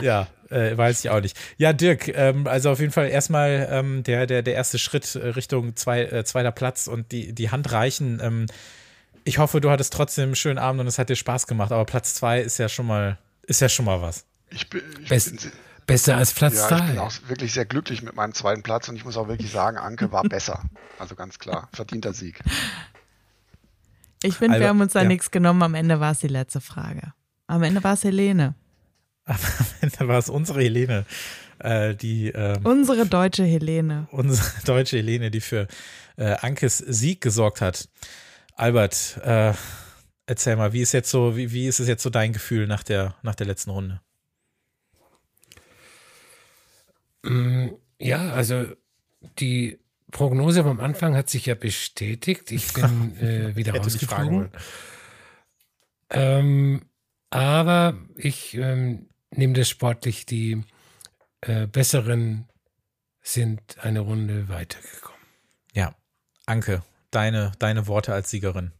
[0.02, 1.38] ja äh, weiß ich auch nicht.
[1.56, 5.28] Ja, Dirk, ähm, also auf jeden Fall erstmal ähm, der, der, der erste Schritt äh,
[5.28, 8.18] Richtung zwei, äh, zweiter Platz und die, die Hand reichen.
[8.20, 8.46] Ähm,
[9.22, 11.84] ich hoffe, du hattest trotzdem einen schönen Abend und es hat dir Spaß gemacht, aber
[11.84, 14.26] Platz zwei ist ja schon mal, ist ja schon mal was.
[14.50, 15.52] Ich bin, ich Best, bin
[15.90, 18.96] Besser als Platz ja, Ich bin auch wirklich sehr glücklich mit meinem zweiten Platz und
[18.96, 20.62] ich muss auch wirklich sagen, Anke war besser.
[20.98, 22.40] Also ganz klar, verdienter Sieg.
[24.22, 25.08] Ich finde, also, wir haben uns da ja.
[25.08, 25.62] nichts genommen.
[25.62, 27.12] Am Ende war es die letzte Frage.
[27.46, 28.54] Am Ende war es Helene.
[29.24, 29.36] Am
[29.80, 31.06] Ende war es unsere Helene.
[31.58, 34.08] Äh, die, ähm, unsere deutsche Helene.
[34.12, 35.68] Unsere deutsche Helene, die für
[36.16, 37.88] äh, Ankes Sieg gesorgt hat.
[38.54, 39.52] Albert, äh,
[40.26, 42.82] erzähl mal, wie ist jetzt so, wie, wie ist es jetzt so dein Gefühl nach
[42.82, 44.00] der, nach der letzten Runde?
[47.98, 48.66] Ja, also
[49.38, 49.78] die
[50.10, 52.50] Prognose vom Anfang hat sich ja bestätigt.
[52.50, 54.50] Ich bin äh, wieder rausgeflogen.
[56.10, 56.82] Ähm,
[57.30, 60.26] aber ich ähm, nehme das sportlich.
[60.26, 60.64] Die
[61.42, 62.48] äh, Besseren
[63.22, 65.20] sind eine Runde weitergekommen.
[65.74, 65.94] Ja,
[66.46, 68.72] Anke, deine, deine Worte als Siegerin.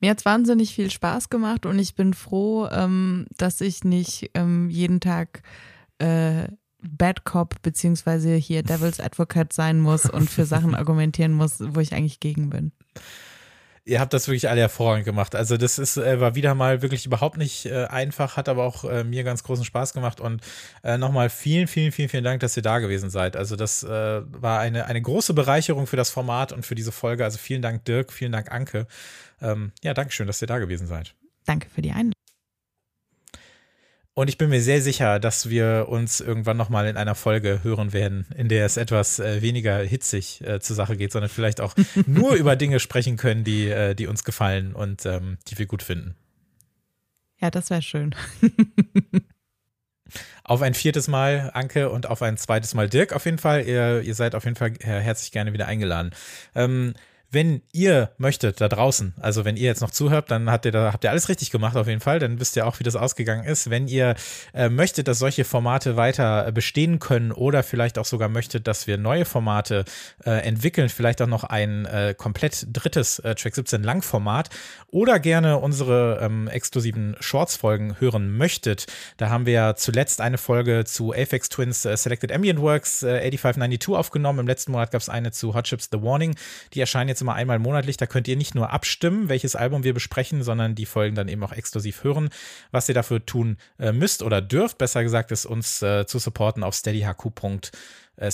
[0.00, 4.30] Mir hat es wahnsinnig viel Spaß gemacht und ich bin froh, ähm, dass ich nicht
[4.34, 5.42] ähm, jeden Tag
[5.98, 6.48] äh,
[6.90, 11.94] Bad Cop beziehungsweise hier Devil's Advocate sein muss und für Sachen argumentieren muss, wo ich
[11.94, 12.72] eigentlich gegen bin.
[13.84, 15.34] ihr habt das wirklich alle hervorragend gemacht.
[15.34, 18.84] Also das ist, äh, war wieder mal wirklich überhaupt nicht äh, einfach, hat aber auch
[18.84, 20.42] äh, mir ganz großen Spaß gemacht und
[20.82, 23.36] äh, nochmal vielen, vielen, vielen, vielen Dank, dass ihr da gewesen seid.
[23.36, 27.24] Also das äh, war eine, eine große Bereicherung für das Format und für diese Folge.
[27.24, 28.86] Also vielen Dank Dirk, vielen Dank Anke.
[29.40, 31.14] Ähm, ja, Dankeschön, dass ihr da gewesen seid.
[31.44, 32.15] Danke für die Einladung.
[34.18, 37.92] Und ich bin mir sehr sicher, dass wir uns irgendwann nochmal in einer Folge hören
[37.92, 41.74] werden, in der es etwas äh, weniger hitzig äh, zur Sache geht, sondern vielleicht auch
[42.06, 45.82] nur über Dinge sprechen können, die, äh, die uns gefallen und ähm, die wir gut
[45.82, 46.14] finden.
[47.42, 48.14] Ja, das wäre schön.
[50.44, 53.66] auf ein viertes Mal Anke und auf ein zweites Mal Dirk auf jeden Fall.
[53.66, 56.12] Ihr, ihr seid auf jeden Fall herzlich gerne wieder eingeladen.
[56.54, 56.94] Ähm,
[57.30, 60.92] wenn ihr möchtet da draußen, also wenn ihr jetzt noch zuhört, dann habt ihr da,
[60.92, 63.44] habt ihr alles richtig gemacht auf jeden Fall, dann wisst ihr auch, wie das ausgegangen
[63.44, 63.68] ist.
[63.68, 64.14] Wenn ihr
[64.54, 68.86] äh, möchtet, dass solche Formate weiter äh, bestehen können oder vielleicht auch sogar möchtet, dass
[68.86, 69.84] wir neue Formate
[70.24, 74.50] äh, entwickeln, vielleicht auch noch ein äh, komplett drittes äh, Track 17 Langformat
[74.88, 78.86] oder gerne unsere ähm, exklusiven Shorts-Folgen hören möchtet,
[79.16, 83.96] da haben wir ja zuletzt eine Folge zu Aphex Twins äh, Selected Ambient Works 8592
[83.96, 84.40] aufgenommen.
[84.40, 86.34] Im letzten Monat gab es eine zu Hot Chips The Warning.
[86.72, 87.96] Die erscheinen jetzt jetzt immer einmal monatlich.
[87.96, 91.42] Da könnt ihr nicht nur abstimmen, welches Album wir besprechen, sondern die Folgen dann eben
[91.42, 92.28] auch exklusiv hören.
[92.70, 96.62] Was ihr dafür tun äh, müsst oder dürft, besser gesagt, ist uns äh, zu supporten
[96.62, 97.60] auf steadyhq.com
[98.16, 98.30] äh,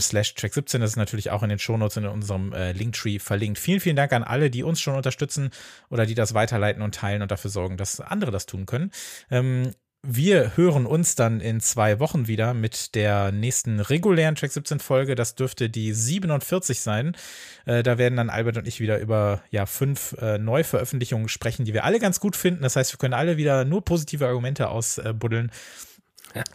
[0.00, 0.80] slash track 17.
[0.80, 3.58] Das ist natürlich auch in den Shownotes in unserem äh, Linktree verlinkt.
[3.58, 5.50] Vielen, vielen Dank an alle, die uns schon unterstützen
[5.88, 8.90] oder die das weiterleiten und teilen und dafür sorgen, dass andere das tun können.
[9.30, 9.72] Ähm,
[10.06, 15.14] wir hören uns dann in zwei Wochen wieder mit der nächsten regulären Track 17 Folge.
[15.14, 17.16] Das dürfte die 47 sein.
[17.64, 21.72] Äh, da werden dann Albert und ich wieder über ja, fünf äh, Neuveröffentlichungen sprechen, die
[21.72, 22.62] wir alle ganz gut finden.
[22.62, 25.50] Das heißt, wir können alle wieder nur positive Argumente ausbuddeln.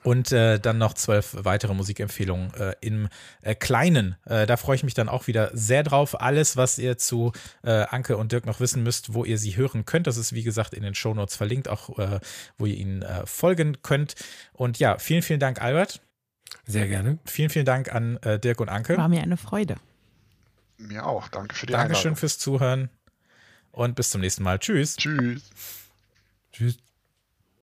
[0.03, 3.07] Und äh, dann noch zwölf weitere Musikempfehlungen äh, im
[3.41, 4.15] äh, Kleinen.
[4.26, 6.19] Äh, da freue ich mich dann auch wieder sehr drauf.
[6.19, 7.31] Alles, was ihr zu
[7.64, 10.43] äh, Anke und Dirk noch wissen müsst, wo ihr sie hören könnt, das ist wie
[10.43, 12.19] gesagt in den Shownotes verlinkt, auch äh,
[12.57, 14.15] wo ihr ihnen äh, folgen könnt.
[14.53, 16.01] Und ja, vielen, vielen Dank, Albert.
[16.65, 17.19] Sehr gerne.
[17.26, 18.97] Vielen, vielen Dank an äh, Dirk und Anke.
[18.97, 19.77] War mir eine Freude.
[20.77, 21.27] Mir auch.
[21.27, 22.15] Danke für die Dankeschön Einladung.
[22.18, 22.89] fürs Zuhören
[23.72, 24.60] und bis zum nächsten Mal.
[24.60, 24.95] Tschüss.
[24.95, 25.49] Tschüss.
[26.51, 26.77] Tschüss.